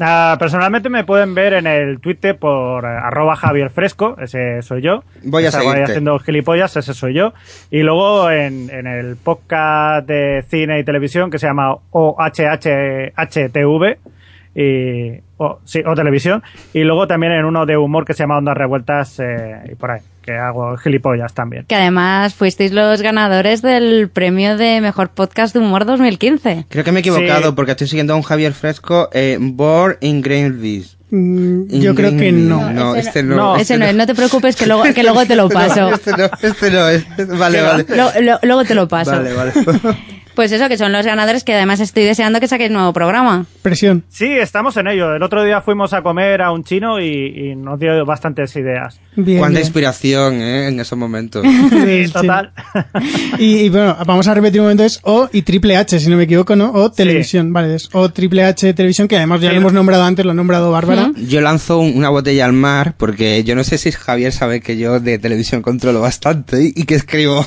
[0.00, 4.82] Ah, personalmente me pueden ver en el Twitter por eh, arroba Javier Fresco, ese soy
[4.82, 5.04] yo.
[5.22, 5.92] Voy a Estaba ahí seguirte.
[5.92, 7.34] haciendo gilipollas, ese soy yo.
[7.70, 13.96] Y luego en, en el podcast de cine y televisión que se llama OHHTV
[14.54, 16.42] y o, sí, o televisión.
[16.72, 19.92] Y luego también en uno de humor que se llama Ondas Revueltas eh, y por
[19.92, 21.64] ahí, que hago gilipollas también.
[21.66, 26.66] Que además fuisteis los ganadores del premio de Mejor Podcast de Humor 2015.
[26.68, 27.52] Creo que me he equivocado Sí.
[27.56, 30.86] porque estoy siguiendo a un Javier Fresco, eh, Born in Greenville.
[31.10, 32.70] Mm, Yo creo que no.
[32.72, 33.36] No, ese este no.
[33.36, 33.56] no.
[33.56, 35.90] Ese no es, no te preocupes que luego, que luego te lo paso.
[35.90, 37.04] No, este no, este no es.
[37.38, 37.86] Vale, vale.
[37.90, 39.10] Lo- lo- luego te lo paso.
[39.10, 39.52] Vale, vale.
[40.34, 43.44] Pues eso, que son los ganadores que además estoy deseando que saquéis nuevo programa.
[43.62, 44.02] Presión.
[44.08, 45.14] Sí, estamos en ello.
[45.14, 48.98] El otro día fuimos a comer a un chino y, y nos dio bastantes ideas.
[49.14, 49.66] Bien, Cuánta bien.
[49.66, 50.68] inspiración, ¿eh?
[50.68, 51.44] En esos momentos.
[51.82, 52.12] Sí, Sí.
[52.12, 52.52] total.
[53.38, 56.16] Y, y bueno, vamos a repetir un momento, es O y Triple H, si no
[56.16, 56.72] me equivoco, ¿no?
[56.72, 59.54] O Televisión, vale, es O Triple H Televisión, que además ya Sí.
[59.54, 61.10] lo hemos nombrado antes, lo ha nombrado Bárbara.
[61.16, 64.76] Yo lanzo un- una botella al mar porque yo no sé si Javier sabe que
[64.78, 67.46] yo de televisión controlo bastante y, y que escribo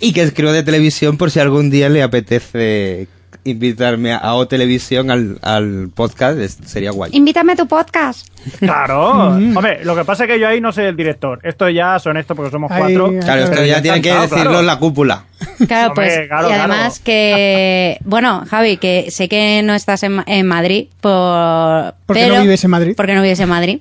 [0.00, 3.08] y que escribo de televisión por si algún día le apetece
[3.46, 7.10] invitarme a, O Televisión al, al podcast, es- sería guay.
[7.14, 8.26] Invítame a tu podcast.
[8.58, 9.10] Claro.
[9.32, 11.40] Hombre, lo que pasa es que yo ahí no soy el director.
[11.42, 13.12] Esto ya son esto porque somos cuatro.
[13.20, 14.60] Claro, esto Pero ya yo tienen que decirlo claro.
[14.60, 15.24] en la cúpula.
[15.66, 16.28] Claro, Hombre, pues.
[16.28, 17.04] claro, y además claro.
[17.04, 17.98] que.
[18.04, 21.94] Bueno, Javi, que sé que no estás en, Ma- en Madrid por.
[22.06, 22.94] Porque pero- no vives en Madrid.
[22.96, 23.80] Porque no vives en Madrid.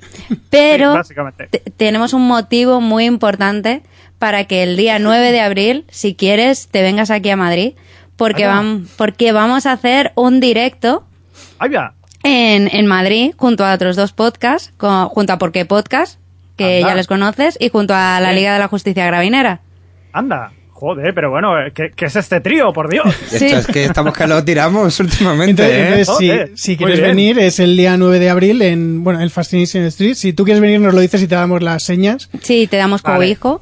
[0.49, 0.91] Pero.
[0.91, 1.47] Sí, básicamente.
[1.47, 3.81] te- tenemos un motivo muy importante
[4.19, 7.73] para que el día 9 de abril, si quieres, te vengas aquí a Madrid.
[8.15, 11.03] Porque, vam- porque vamos a hacer un directo
[12.23, 16.19] en, en Madrid junto a otros dos podcasts, con- junto a Por qué Podcast,
[16.55, 16.89] que Anda.
[16.89, 18.31] ya les conoces, y junto a la.
[18.33, 19.61] Liga de la Justicia Gravinera.
[20.11, 20.51] Anda.
[20.71, 23.05] Joder, pero bueno, ¿qué, qué es este trío, por Dios?
[23.29, 23.45] Sí.
[23.45, 26.31] Esto es que estamos que lo tiramos últimamente, Entonces, ¿eh?
[26.41, 29.83] entonces, si, si quieres venir, es el día 9 de abril en, bueno, el Fascination
[29.85, 30.15] Street.
[30.15, 32.29] Si tú quieres venir, nos lo dices y te damos las señas.
[32.41, 33.15] Sí, te damos Vale.
[33.17, 33.61] cobijo.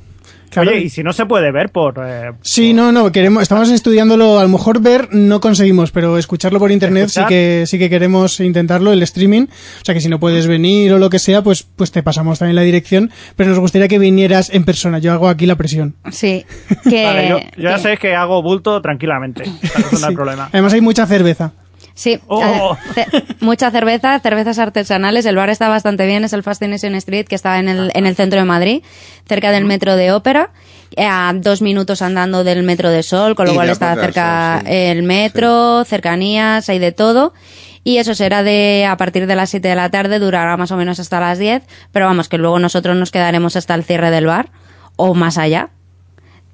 [0.52, 0.70] Claro.
[0.72, 1.96] Oye, y si no se puede ver por...
[2.06, 6.60] eh, Sí, no, no, queremos, estamos estudiándolo, a lo mejor ver no conseguimos, pero escucharlo
[6.60, 10.20] por internet sí que, sí que queremos intentarlo, el streaming, o sea que si no
[10.20, 13.60] puedes venir o lo que sea, pues, pues te pasamos también la dirección, pero nos
[13.60, 15.96] gustaría que vinieras en persona, yo hago aquí la presión.
[16.12, 16.46] Sí.
[16.90, 19.44] Que, Vale, yo, yo ya sé que hago bulto tranquilamente.
[19.46, 20.04] No Sí.
[20.06, 20.50] hay problema.
[20.52, 21.54] Además hay mucha cerveza.
[21.94, 22.76] Sí, Oh.
[22.96, 23.08] ce-
[23.42, 25.26] mucha cerveza, cervezas artesanales.
[25.26, 28.16] El bar está bastante bien, es el Fascination Street, que está en el, en el
[28.16, 28.84] centro de Madrid,
[29.28, 30.52] cerca del metro de Ópera,
[30.96, 34.62] eh, a dos minutos andando del metro de Sol, con lo Y cual está cerca
[34.64, 37.34] sí, el metro, cercanías, hay de todo.
[37.84, 40.78] Y eso será de a partir de las 7 de la tarde, durará más o
[40.78, 44.28] menos hasta las 10, pero vamos, que luego nosotros nos quedaremos hasta el cierre del
[44.28, 44.50] bar,
[44.98, 45.70] o más allá,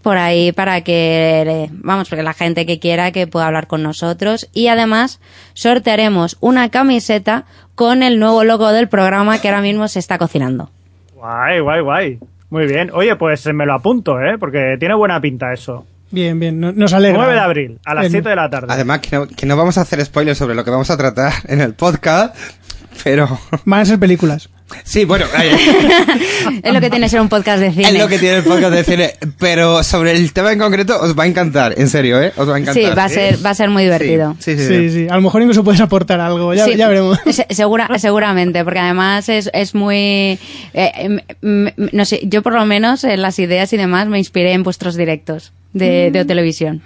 [0.07, 4.47] por ahí para que, vamos, porque la gente que quiera que pueda hablar con nosotros.
[4.53, 5.19] Y además
[5.53, 7.43] sortearemos una camiseta
[7.75, 10.69] con el nuevo logo del programa que ahora mismo se está cocinando.
[11.13, 12.19] Guay, guay, guay.
[12.49, 12.89] Muy bien.
[12.93, 14.37] Oye, pues me lo apunto, ¿eh?
[14.39, 15.85] Porque tiene buena pinta eso.
[16.09, 17.17] Bien, bien, no- nos alegra.
[17.17, 18.67] 9 de abril, a las El- 7 de la tarde.
[18.69, 21.33] Además, que no, que no vamos a hacer spoilers sobre lo que vamos a tratar
[21.49, 22.33] en el podcast,
[23.03, 23.27] pero...
[23.65, 24.49] Van a ser películas.
[24.83, 25.25] Sí, bueno,
[26.63, 27.87] Es lo que tiene ser un podcast de cine.
[27.89, 31.17] es lo que tiene el podcast de cine, pero sobre el tema en concreto os
[31.17, 32.33] va a encantar, en serio, ¿eh?
[32.35, 32.83] Os va a encantar.
[32.83, 34.35] Sí, va a ser, va a ser muy divertido.
[34.39, 34.67] Sí, sí, sí.
[34.67, 37.17] Sí, sí, a lo mejor incluso puedes aportar algo, ya, Sí, ya veremos.
[37.31, 39.95] se- segura, seguramente, porque además es, es muy...
[39.97, 40.39] eh,
[40.73, 44.51] em, em, no sé, yo por lo menos en las ideas y demás me inspiré
[44.53, 46.81] en vuestros directos de, de televisión.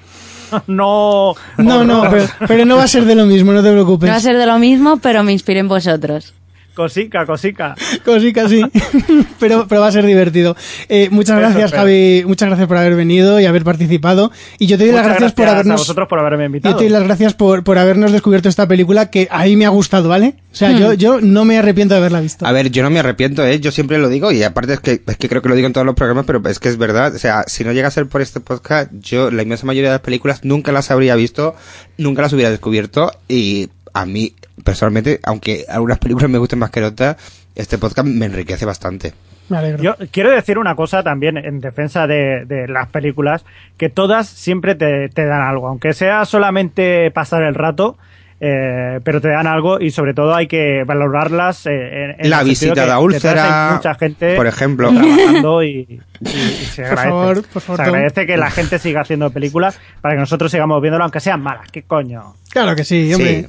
[0.67, 1.33] no.
[1.57, 4.07] No, no, pero, pero no va a ser de lo mismo, no te preocupes.
[4.07, 6.33] No va a ser de lo mismo, pero me inspiré en vosotros.
[6.73, 7.75] Cosica, cosica.
[8.05, 8.61] Cosica, sí.
[9.39, 10.55] pero, pero va a ser divertido.
[10.87, 11.81] Eh, muchas Eso gracias, espero.
[11.81, 12.23] Javi.
[12.25, 14.31] Muchas gracias por haber venido y haber participado.
[14.57, 15.81] Y yo te doy las gracias, por a habernos.
[15.81, 16.77] vosotros por haberme Yo invitado.
[16.77, 19.69] te doy las gracias por, por habernos descubierto esta película que a mí me ha
[19.69, 20.35] gustado, ¿vale?
[20.51, 20.77] O sea, Hmm.
[20.79, 22.45] yo, yo no me arrepiento de haberla visto.
[22.45, 23.59] A ver, yo no me arrepiento, ¿eh?
[23.59, 25.73] Yo siempre lo digo y aparte es que, es que creo que lo digo en
[25.73, 27.13] todos los programas, pero es que es verdad.
[27.13, 29.95] O sea, si no llega a ser por este podcast, yo la inmensa mayoría de
[29.95, 31.55] las películas nunca las habría visto,
[31.97, 36.83] nunca las hubiera descubierto y a mí, personalmente, aunque algunas películas me gusten más que
[36.83, 37.17] otras,
[37.55, 39.13] este podcast me enriquece bastante.
[39.49, 39.83] Me alegro.
[39.83, 43.43] Yo quiero decir una cosa también en defensa de, de las películas,
[43.77, 47.97] que todas siempre te, te dan algo, aunque sea solamente pasar el rato,
[48.43, 51.67] eh, pero te dan algo y sobre todo hay que valorarlas.
[51.67, 54.89] eh, en, en La visita de úlcera, mucha gente por ejemplo.
[54.89, 56.25] trabajando y, y- y
[56.65, 57.09] se Por agradece.
[57.09, 60.81] favor, por favor, se agradece que la gente siga haciendo películas para que nosotros sigamos
[60.81, 61.69] viéndolo, aunque sean malas.
[61.71, 62.33] ¿Qué coño?
[62.49, 63.45] Claro que sí, hombre.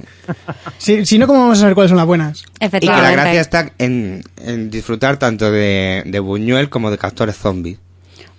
[0.77, 0.97] Sí.
[1.01, 2.45] Si, si no, ¿cómo vamos a saber cuáles son las buenas?
[2.61, 7.35] Y que la gracia está en, en disfrutar tanto de, de Buñuel como de Castores
[7.35, 7.79] Zombies.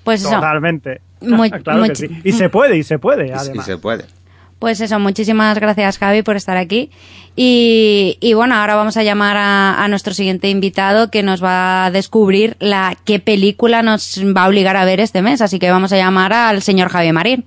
[0.05, 0.31] Pues eso.
[0.31, 1.01] Totalmente.
[1.21, 2.21] Muy- claro muy que ch- sí.
[2.25, 3.67] Y se puede, y se puede, además.
[3.67, 4.05] Y se puede.
[4.65, 6.89] Pues eso, muchísimas gracias Javi por estar aquí.
[7.37, 11.85] Y, y bueno, ahora vamos a llamar a, a nuestro siguiente invitado que nos va
[11.85, 15.43] a descubrir la qué película nos va a obligar a ver este mes.
[15.43, 17.45] Así que vamos a llamar al señor Javi Marín.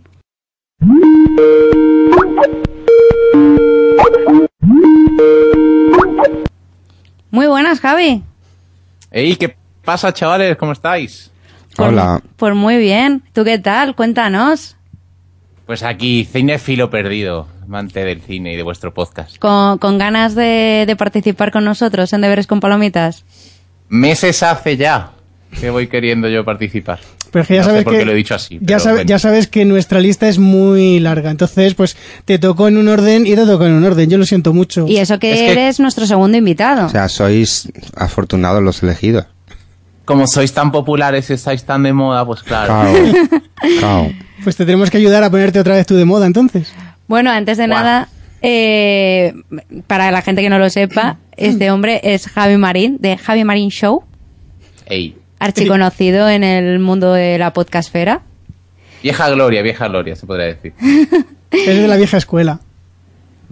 [7.29, 8.23] Muy buenas, Javi.
[9.11, 10.55] Ey, ¿qué pasa, chavales?
[10.57, 11.31] ¿Cómo estáis?
[11.75, 12.21] Pues- Hola.
[12.37, 13.23] Pues muy bien.
[13.33, 13.95] ¿Tú qué tal?
[13.95, 14.76] Cuéntanos.
[15.67, 19.37] Pues aquí, cinefilo perdido, amante del cine y de vuestro podcast.
[19.37, 23.25] Con, con ganas de, de participar con nosotros en Deberes con Palomitas.
[23.89, 25.11] Meses hace ya
[25.59, 26.99] que voy queriendo yo participar.
[27.31, 28.65] Pero es que ya No sé sabes por que qué lo he dicho así, Ya,
[28.65, 29.07] pero sabe- bueno.
[29.09, 33.27] ya sabes que nuestra lista es muy larga, entonces pues te tocó en un orden
[33.27, 34.09] y te tocó en un orden.
[34.09, 34.85] Yo lo siento mucho.
[34.87, 36.85] Y eso que Es que- eres nuestro segundo invitado.
[36.85, 39.25] O sea, sois afortunados los elegidos.
[40.07, 42.73] Como sois tan populares y estáis tan de moda, pues claro.
[42.73, 43.41] Cao.
[43.81, 44.11] Cao.
[44.41, 46.73] Pues te tenemos que ayudar a ponerte otra vez tú de moda, entonces.
[47.07, 48.07] Bueno, antes de nada,
[48.41, 49.33] eh,
[49.87, 53.69] para la gente que no lo sepa, este hombre es Javi Marín, de Javi Marín
[53.69, 54.03] Show,
[54.85, 58.21] Ey, archiconocido en el mundo de la podcastfera.
[59.03, 60.73] vieja gloria, vieja gloria, se podría decir.
[61.51, 62.61] Eres de la vieja escuela.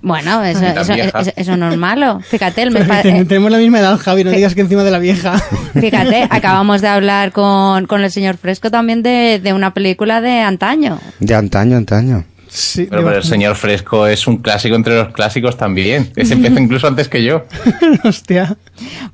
[0.02, 2.20] Bueno, eso, eso, eso- eso no es malo.
[2.22, 5.00] Fíjate, el mes Ten- Tenemos la misma edad, Javi, no digas que encima de la
[5.00, 5.40] vieja.
[5.74, 10.42] fíjate, acabamos de hablar con, con el señor Fresco también de, de una película de
[10.42, 11.00] antaño.
[11.20, 12.24] De antaño, antaño.
[12.48, 16.12] Sí, Pero, el señor Fresco es un clásico entre los clásicos también.
[16.16, 17.44] Ese empezó incluso antes que yo.
[18.04, 18.56] Hostia.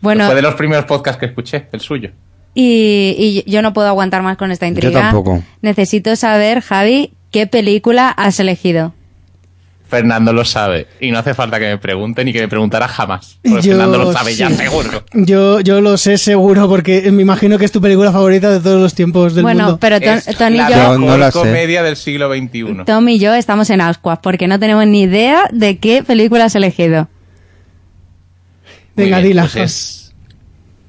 [0.02, 2.12] Bueno, Fue de los primeros podcasts que escuché, el suyo.
[2.54, 5.02] y, y yo no puedo aguantar más con esta intriga.
[5.02, 5.42] tampoco.
[5.62, 8.94] Necesito saber, Javi, qué película has elegido.
[9.92, 10.88] Fernando lo sabe.
[11.02, 13.38] Y no hace falta que me pregunte ni que me preguntara jamás.
[13.44, 15.04] Porque Yo Fernando lo sabe ya, seguro.
[15.14, 18.82] Yo, yo lo sé seguro porque me imagino que es tu película favorita de todos
[18.82, 19.80] los tiempos del bueno, mundo.
[19.82, 21.38] pero Ton- Es Tony y la yo, Yo mejor no la sé.
[21.40, 22.86] comedia del siglo XXI.
[22.86, 26.56] Tom y yo estamos en ascuas porque no tenemos ni idea de qué película has
[26.56, 27.10] elegido.
[28.96, 29.44] Venga, dila.
[29.44, 30.16] pues es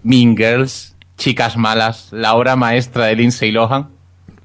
[0.03, 3.89] Mean Girls, Chicas Malas, la obra maestra de Lindsay Lohan.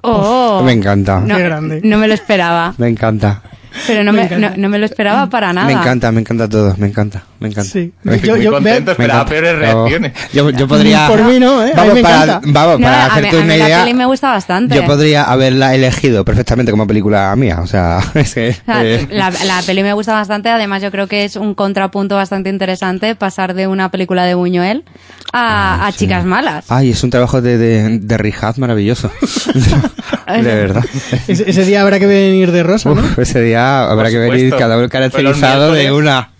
[0.00, 1.20] Oh, Me encanta.
[1.20, 1.80] no, Qué grande.
[1.82, 3.42] no me lo esperaba, Me encanta.
[3.86, 5.66] Pero no Me no, no me lo esperaba para nada.
[5.66, 6.74] Me encanta, me encanta todo.
[6.78, 7.70] Me encanta, me encanta.
[7.70, 7.92] Sí.
[8.02, 10.12] Me Yo- Muy yo- contento, esperaba peores Yo- reacciones.
[10.32, 11.06] Yo, yo podría.
[11.08, 11.72] Por mí no, ¿eh?
[11.76, 13.64] A mí Vamos, me para, vamos, No, para a mí- hacerte a mí una la
[13.66, 13.80] idea.
[13.84, 14.74] peli me gusta bastante.
[14.74, 17.58] Yo podría haberla elegido perfectamente como película mía.
[17.62, 18.50] O sea, es que.
[18.50, 21.54] O sea, eh, la, la peli me gusta bastante, además yo creo que es un
[21.54, 24.84] contrapunto bastante interesante pasar de una película de Buñuel
[25.32, 25.98] a, a sí.
[26.00, 26.64] Chicas Malas.
[26.68, 28.18] Ay, es un trabajo de, de, de
[28.56, 29.10] maravilloso.
[30.26, 30.84] de verdad.
[31.26, 33.00] Ese, ese día habrá que venir de rosa, ¿no?
[33.00, 36.30] Uf, ese día habrá que venir cada uno caracterizado de una.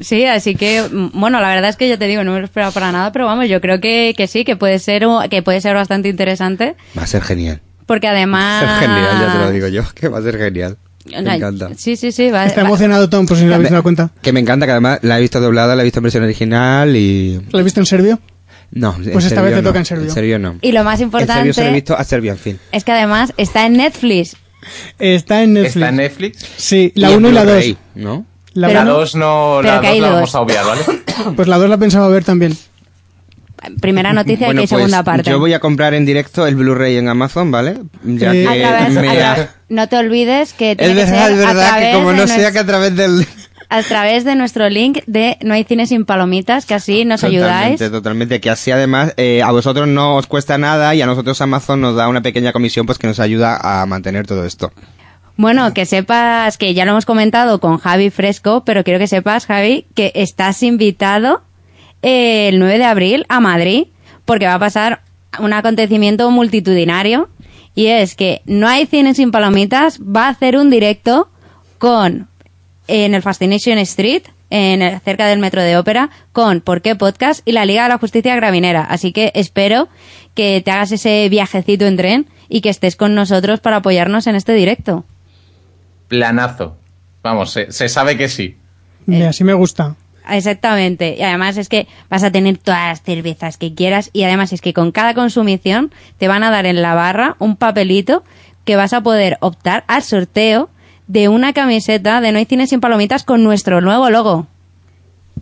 [0.00, 2.44] Sí, así que, mm, bueno, la verdad es que yo te digo, no me lo
[2.44, 5.60] esperaba para nada, pero vamos, yo creo que, que sí, que puede ser que puede
[5.60, 7.60] ser bastante interesante, Va a ser genial.
[7.86, 8.64] porque Va además...
[8.64, 10.76] a ser genial, ya te lo digo yo, que va a ser genial.
[11.06, 11.68] Me encanta.
[11.76, 12.30] Sí, sí, sí.
[12.30, 14.10] Va, Está va- emocionado Tom, por si no lo habéis dado cuenta.
[14.22, 16.96] Que me encanta, que además la he visto doblada, la he visto en versión original
[16.96, 17.42] y...
[17.50, 18.20] ¿Lo has visto en serbio?
[18.70, 19.68] No, en Pues esta serbio vez te no.
[19.68, 20.04] toca en serbio.
[20.08, 20.56] En serbio no.
[20.62, 22.58] Y lo más En importante serbio solo he visto a Serbia, en fin.
[22.72, 24.36] es que además está en Netflix.
[24.98, 25.76] Está en Netflix.
[25.76, 26.46] Está en Netflix.
[26.56, 27.52] Sí, la en 1 y la 2.
[27.54, 28.26] Blu-ray, ¿no?
[28.54, 30.82] La Pero la no- 2 no, la dos la vamos a obviar, ¿vale?
[31.36, 32.56] Pues la 2 la pensaba ver también.
[33.80, 35.30] Primera noticia Bueno, y pues, segunda parte.
[35.30, 37.78] Yo voy a comprar en directo el Blu-ray en Amazon, ¿vale?
[38.02, 41.28] Ya Eh, que A través- me a no te olvides que tiene Es que verdad,
[41.28, 43.26] ser es a verdad, que como no sea que a través del...
[43.74, 47.78] a través de nuestro link de No hay cine sin palomitas, que así nos ayudáis.
[47.78, 48.40] Totalmente, totalmente.
[48.40, 51.96] Que así además eh, a vosotros no os cuesta nada y a nosotros Amazon nos
[51.96, 54.72] da una pequeña comisión pues que nos ayuda a mantener todo esto.
[55.36, 59.46] Bueno, que sepas que ya lo hemos comentado con Javi Fresco, pero quiero que sepas,
[59.46, 61.42] Javi, que estás invitado
[62.02, 63.88] el 9 de abril a Madrid,
[64.24, 65.02] porque va a pasar
[65.40, 67.28] un acontecimiento multitudinario,
[67.74, 71.28] y es que No hay cine sin palomitas va a hacer un directo
[71.78, 72.28] con
[72.88, 77.40] en el Fascination Street, en el- cerca del metro de ópera, con ¿Por qué Podcast
[77.46, 78.82] y la Liga de la Justicia Gravinera.
[78.84, 79.88] Así que espero
[80.34, 84.34] que te hagas ese viajecito en tren y que estés con nosotros para apoyarnos en
[84.36, 85.04] este directo.
[86.08, 86.76] Planazo.
[87.22, 88.56] Vamos, se, se sabe que sí.
[89.06, 89.96] Mira, así me gusta.
[90.30, 91.16] Exactamente.
[91.18, 94.60] Y además es que vas a tener todas las cervezas que quieras y además es
[94.60, 98.24] que con cada consumición te van a dar en la barra un papelito
[98.64, 100.70] que vas a poder optar al sorteo
[101.06, 104.46] de una camiseta de No hay cine sin palomitas con nuestro nuevo logo.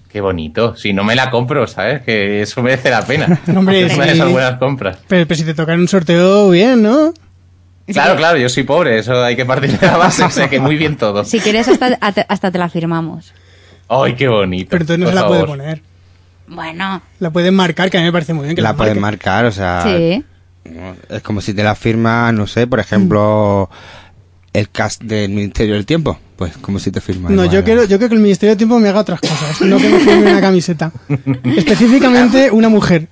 [0.09, 0.76] Qué bonito.
[0.76, 2.02] Si no me la compro, ¿sabes?
[2.02, 3.40] Que eso merece la pena.
[3.56, 4.18] Hombre, es una de sí.
[4.18, 4.98] esas buenas compras.
[5.09, 7.14] Pero, pero si te toca en un sorteo, bien, ¿no?
[7.86, 10.60] Claro, claro, yo soy pobre, eso hay que partir de la base, o sea que
[10.60, 11.24] muy bien todo.
[11.24, 13.32] Si quieres hasta, hasta- te la firmamos.
[13.89, 14.68] ¡Ay, qué bonito!
[14.70, 15.82] Pero entonces no Por se la puede poner.
[16.47, 19.01] Bueno, La pueden marcar, que a mí me parece muy bien que la la, pueden
[19.01, 19.82] marcar, o sea...
[19.84, 20.24] sí.
[21.09, 23.68] Es como si te la firma, no sé, por ejemplo...
[24.52, 26.18] el cast del Ministerio del Tiempo.
[26.36, 27.30] Pues como si te firma.
[27.30, 29.78] No, yo quiero, yo quiero que el Ministerio del Tiempo me haga otras cosas, no
[29.78, 30.92] que me firme una camiseta.
[31.56, 33.08] Específicamente una mujer.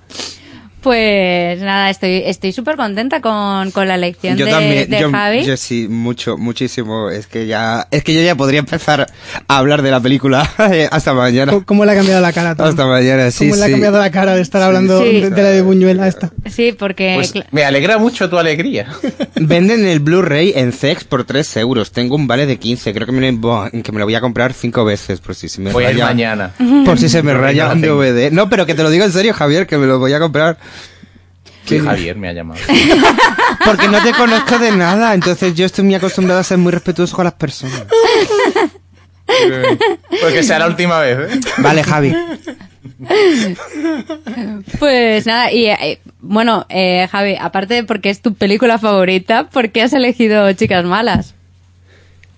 [0.81, 5.11] Pues nada, estoy estoy súper contenta con, con la elección Yo de, también, de yo,
[5.11, 5.45] Javi.
[5.45, 7.09] yo sí, mucho, muchísimo.
[7.09, 9.07] Es que ya, es que yo ya podría empezar
[9.47, 10.41] a hablar de la película
[10.91, 11.51] hasta mañana.
[11.51, 12.55] ¿Cómo- ¿Cómo le ha cambiado la cara?
[12.55, 12.67] Tom?
[12.67, 15.21] Hasta mañana, sí, ¿Cómo le ha cambiado la cara de estar hablando Sí.
[15.21, 16.31] de, de la de Buñuela esta?
[16.49, 18.87] Sí, porque Pues me alegra mucho tu alegría.
[19.35, 21.91] Venden el Blu-ray en CEX por 3 euros.
[21.91, 22.93] Tengo un vale de 15.
[22.93, 25.61] Creo que me, lo, que me lo voy a comprar 5 veces por si se
[25.61, 26.05] me Voy a ir raya.
[26.07, 26.51] mañana.
[26.85, 27.81] Por si se me raya no un.
[27.81, 28.31] DVD.
[28.31, 30.57] No, pero que te lo digo en serio, Javier, que me lo voy a comprar.
[31.71, 32.59] Sí, Javier me ha llamado.
[33.65, 35.13] Porque no te conozco de nada.
[35.13, 37.85] Entonces yo estoy muy acostumbrado a ser muy respetuoso con las personas.
[40.21, 41.39] Porque sea la última vez, ¿eh?
[41.59, 42.13] Vale, Javi.
[44.79, 49.69] Pues nada, y eh, bueno, eh, Javi, aparte de porque es tu película favorita, ¿por
[49.69, 51.35] qué has elegido Chicas Malas?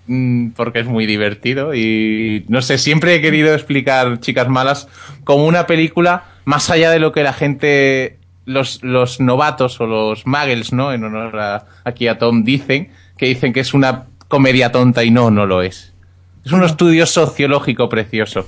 [0.08, 4.88] Mm, Porque es muy divertido y no sé, siempre he querido explicar Chicas Malas
[5.24, 10.26] como una película más allá de lo que la gente, los, los novatos o los
[10.26, 10.92] muggles, ¿no?
[10.94, 15.12] En honor a, aquí a Tom dicen, que dicen que es una comedia tonta y
[15.12, 15.94] no, no lo es.
[16.46, 18.46] Es un estudio sociológico precioso,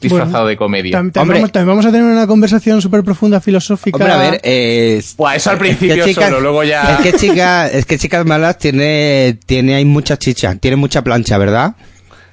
[0.00, 0.96] disfrazado Bueno, de comedia.
[0.98, 1.12] Vamos,
[1.52, 3.96] también vamos a tener una conversación súper profunda, filosófica.
[3.98, 7.12] Hombre, a ver, eh, Buah, eso al es que principio solo, luego ya- Es que
[7.18, 11.76] chica, es que chicas malas tiene, tiene, hay mucha chicha, tiene mucha plancha, ¿verdad?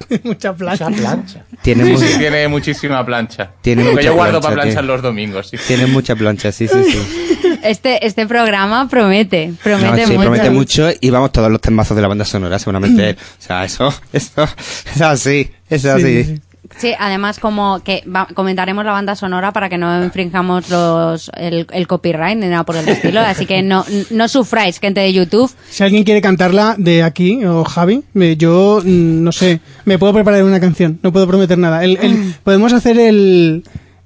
[0.24, 0.88] mucha plancha.
[0.88, 1.44] plancha.
[1.62, 3.50] Tiene, Sí, mu- sí, tiene muchísima plancha.
[3.60, 4.88] Tiene Lo que mucha yo guardo plancha, para planchar tiene.
[4.94, 5.56] los domingos, sí.
[5.66, 7.30] tiene mucha plancha, sí, sí, sí.
[7.64, 10.20] Este, este programa promete, promete No, sí, mucho.
[10.20, 13.12] promete mucho y vamos todos los temazos de la banda sonora seguramente.
[13.12, 14.46] o sea, eso, eso,
[14.94, 16.40] es así, es así.
[16.76, 21.66] Sí, además como que va- comentaremos la banda sonora para que no infringamos los, el,
[21.72, 25.50] el copyright ni nada por el estilo, así que no, no sufráis, gente de YouTube.
[25.70, 30.12] Si alguien quiere cantarla de aquí, o Javi, eh, yo mm, no sé, me puedo
[30.12, 31.84] preparar una canción, no puedo prometer nada.
[31.84, 33.62] El- el- podemos hacer el,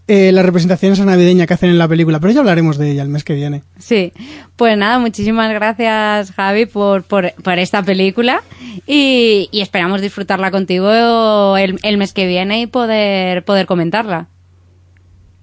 [0.09, 3.03] eh, la representación esa navideña que hacen en la película, pero ya hablaremos de ella
[3.03, 3.63] el mes que viene.
[3.79, 4.13] Sí,
[4.57, 8.43] pues nada, muchísimas gracias Javi por, por, por esta película
[8.87, 14.27] y, y esperamos disfrutarla contigo el, el mes que viene y poder, poder comentarla.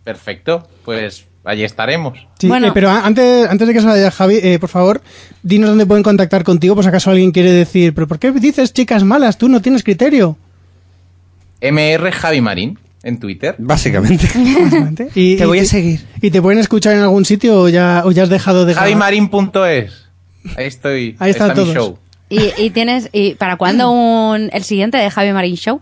[0.04, 2.18] Perfecto, pues allí estaremos.
[2.40, 2.68] Sí, Bueno.
[2.68, 5.02] eh, pero antes, antes de que se vaya Javi, eh, por favor,
[5.44, 8.74] dinos dónde pueden contactar contigo, por si acaso alguien quiere decir, pero ¿por qué dices
[8.74, 9.38] chicas malas?
[9.38, 10.38] Tú no tienes criterio.
[11.62, 13.56] MR Javi Marín en Twitter.
[13.58, 14.26] Básicamente.
[14.36, 15.10] Básicamente.
[15.16, 16.02] Y, Te voy y a seguir.
[16.22, 18.90] ¿Y te pueden escuchar en algún sitio o ya, o ya has dejado de grabar?
[18.90, 20.06] Javimarín.es.
[20.58, 21.16] Ahí estoy.
[21.20, 21.74] Ahí están está mi todos.
[21.74, 22.00] show.
[22.30, 25.82] ¿Y, y tienes, y para cuándo un, el siguiente de Javi Marín Show?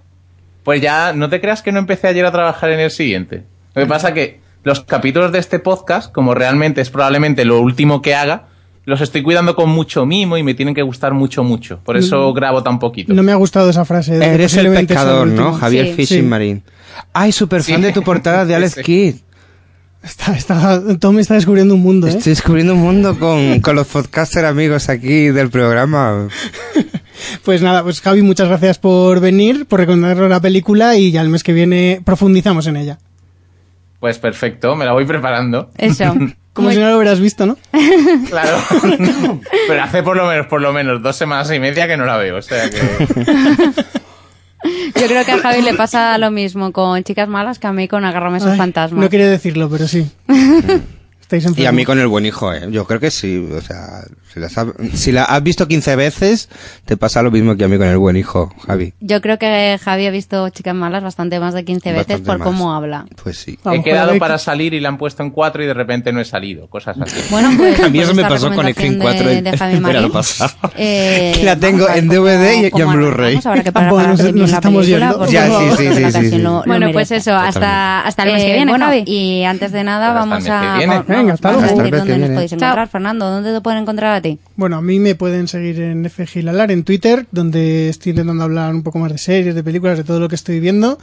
[0.64, 3.44] Pues ya, no te creas que no empecé ayer a trabajar en el siguiente.
[3.76, 8.02] Lo que pasa que los capítulos de este podcast, como realmente es probablemente lo último
[8.02, 8.48] que haga,
[8.86, 11.80] los estoy cuidando con mucho mimo y me tienen que gustar mucho, mucho.
[11.84, 13.14] Por eso grabo tan poquito.
[13.14, 14.18] No me ha gustado esa frase.
[14.18, 15.54] de Eres el pescador, ¿no?
[15.54, 15.94] Javier Sí.
[15.94, 16.24] Fishing Sí.
[16.24, 16.62] Marine.
[17.14, 17.82] Ay, super fan Sí.
[17.82, 18.82] de tu portada de Alex Sí.
[18.84, 19.16] Kidd.
[20.04, 22.10] Está, está, Tom está descubriendo un mundo, ¿eh?
[22.10, 26.28] Estoy descubriendo un mundo con, con los podcaster amigos aquí del programa.
[27.46, 31.30] Pues nada, pues Javi, muchas gracias por venir, por recomendarnos la película y ya el
[31.30, 32.98] mes que viene profundizamos en ella.
[34.02, 35.70] Pues perfecto, me la voy preparando.
[35.78, 36.04] Eso.
[36.54, 37.58] Como Muy- si no lo hubieras visto, ¿no?
[38.30, 38.58] Claro.
[39.70, 42.18] Pero hace por lo menos, por lo menos dos semanas y media que no la
[42.18, 42.38] veo.
[42.38, 42.80] O sea que.
[44.64, 47.88] Yo creo que a Javi le pasa lo mismo con Chicas Malas que a mí
[47.88, 49.02] con Agárrame esos fantasmas.
[49.02, 50.10] No quería decirlo, pero sí.
[51.24, 52.68] Estáis Y a mí con el buen hijo, ¿eh?
[52.70, 53.50] Yo creo que sí.
[53.52, 54.02] O sea,
[54.34, 56.50] si, las ha- si la has visto 15 veces,
[56.86, 58.94] te pasa lo mismo que a mí con el buen hijo, Javi.
[59.00, 62.38] Yo creo que Javi ha visto Chicas Malas bastante más de 15 veces Bastante por
[62.40, 62.46] más.
[62.46, 63.06] cómo habla.
[63.24, 63.58] Pues sí.
[63.72, 66.26] He quedado para salir y la han puesto en cuatro y de repente no he
[66.26, 66.68] salido.
[66.68, 67.20] Cosas así.
[67.32, 70.12] Bueno, pues, A mí pues eso me pasó con recomendación 4 de, de Javi Marín.
[70.12, 70.54] pasado.
[70.78, 73.36] Eh, La tengo en cómo- DVD y en cómo Blu-ray.
[73.36, 75.26] nos- estamos yendo.
[75.28, 76.38] Ya, sí, sí, la sí, sí, ocasión sí.
[76.40, 78.86] lo- lo Bueno, pues eso, hasta, hasta el mes Eh, que viene, bueno.
[78.86, 79.04] Javi.
[79.08, 81.04] Y antes de nada, vamos a, viene.
[81.18, 81.68] Venga, hasta luego.
[81.68, 82.28] dónde que nos viene.
[82.34, 82.88] podéis encontrar.
[82.90, 84.40] Fernando, ¿dónde te pueden encontrar a ti?
[84.56, 88.74] Bueno, a mí me pueden seguir en F Gilalar en Twitter, donde estoy intentando hablar
[88.74, 90.98] un poco más de series, de películas, de todo lo que estoy viendo.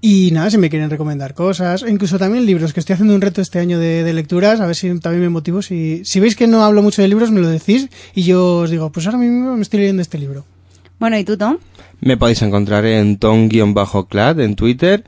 [0.00, 3.20] Y nada, si me quieren recomendar cosas, o incluso también libros, que estoy haciendo un
[3.22, 5.62] reto este año de, de lecturas, a ver si también me motivo.
[5.62, 8.70] Si, si veis que no hablo mucho de libros, me lo decís y yo os
[8.70, 10.44] digo, pues ahora mismo me estoy leyendo este libro.
[10.98, 11.56] Bueno, ¿y tú, Tom?
[12.00, 15.04] Me podéis encontrar en ton-clad en Twitter.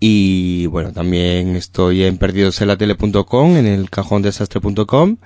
[0.00, 5.16] Y bueno, también estoy en perdidosenlatele.com, en el cajondesastre.com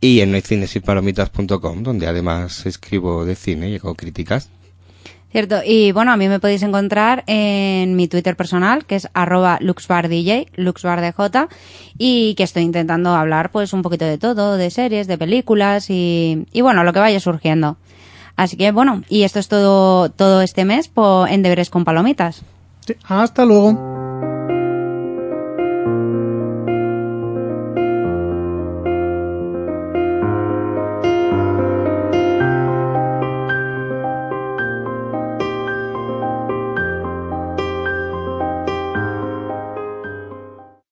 [0.00, 4.48] y en noicinesypalomitas.com, donde además escribo de cine y hago críticas.
[5.30, 9.56] Cierto, y bueno, a mí me podéis encontrar en mi Twitter personal, que es arroba
[9.62, 11.48] luxbardj, luxbardj,
[11.96, 16.44] y que estoy intentando hablar pues un poquito de todo, de series, de películas y,
[16.52, 17.78] y bueno, lo que vaya surgiendo.
[18.36, 22.42] Así que bueno, y esto es todo, todo este mes po- en Deberes con Palomitas.
[22.86, 24.01] Sí, hasta luego.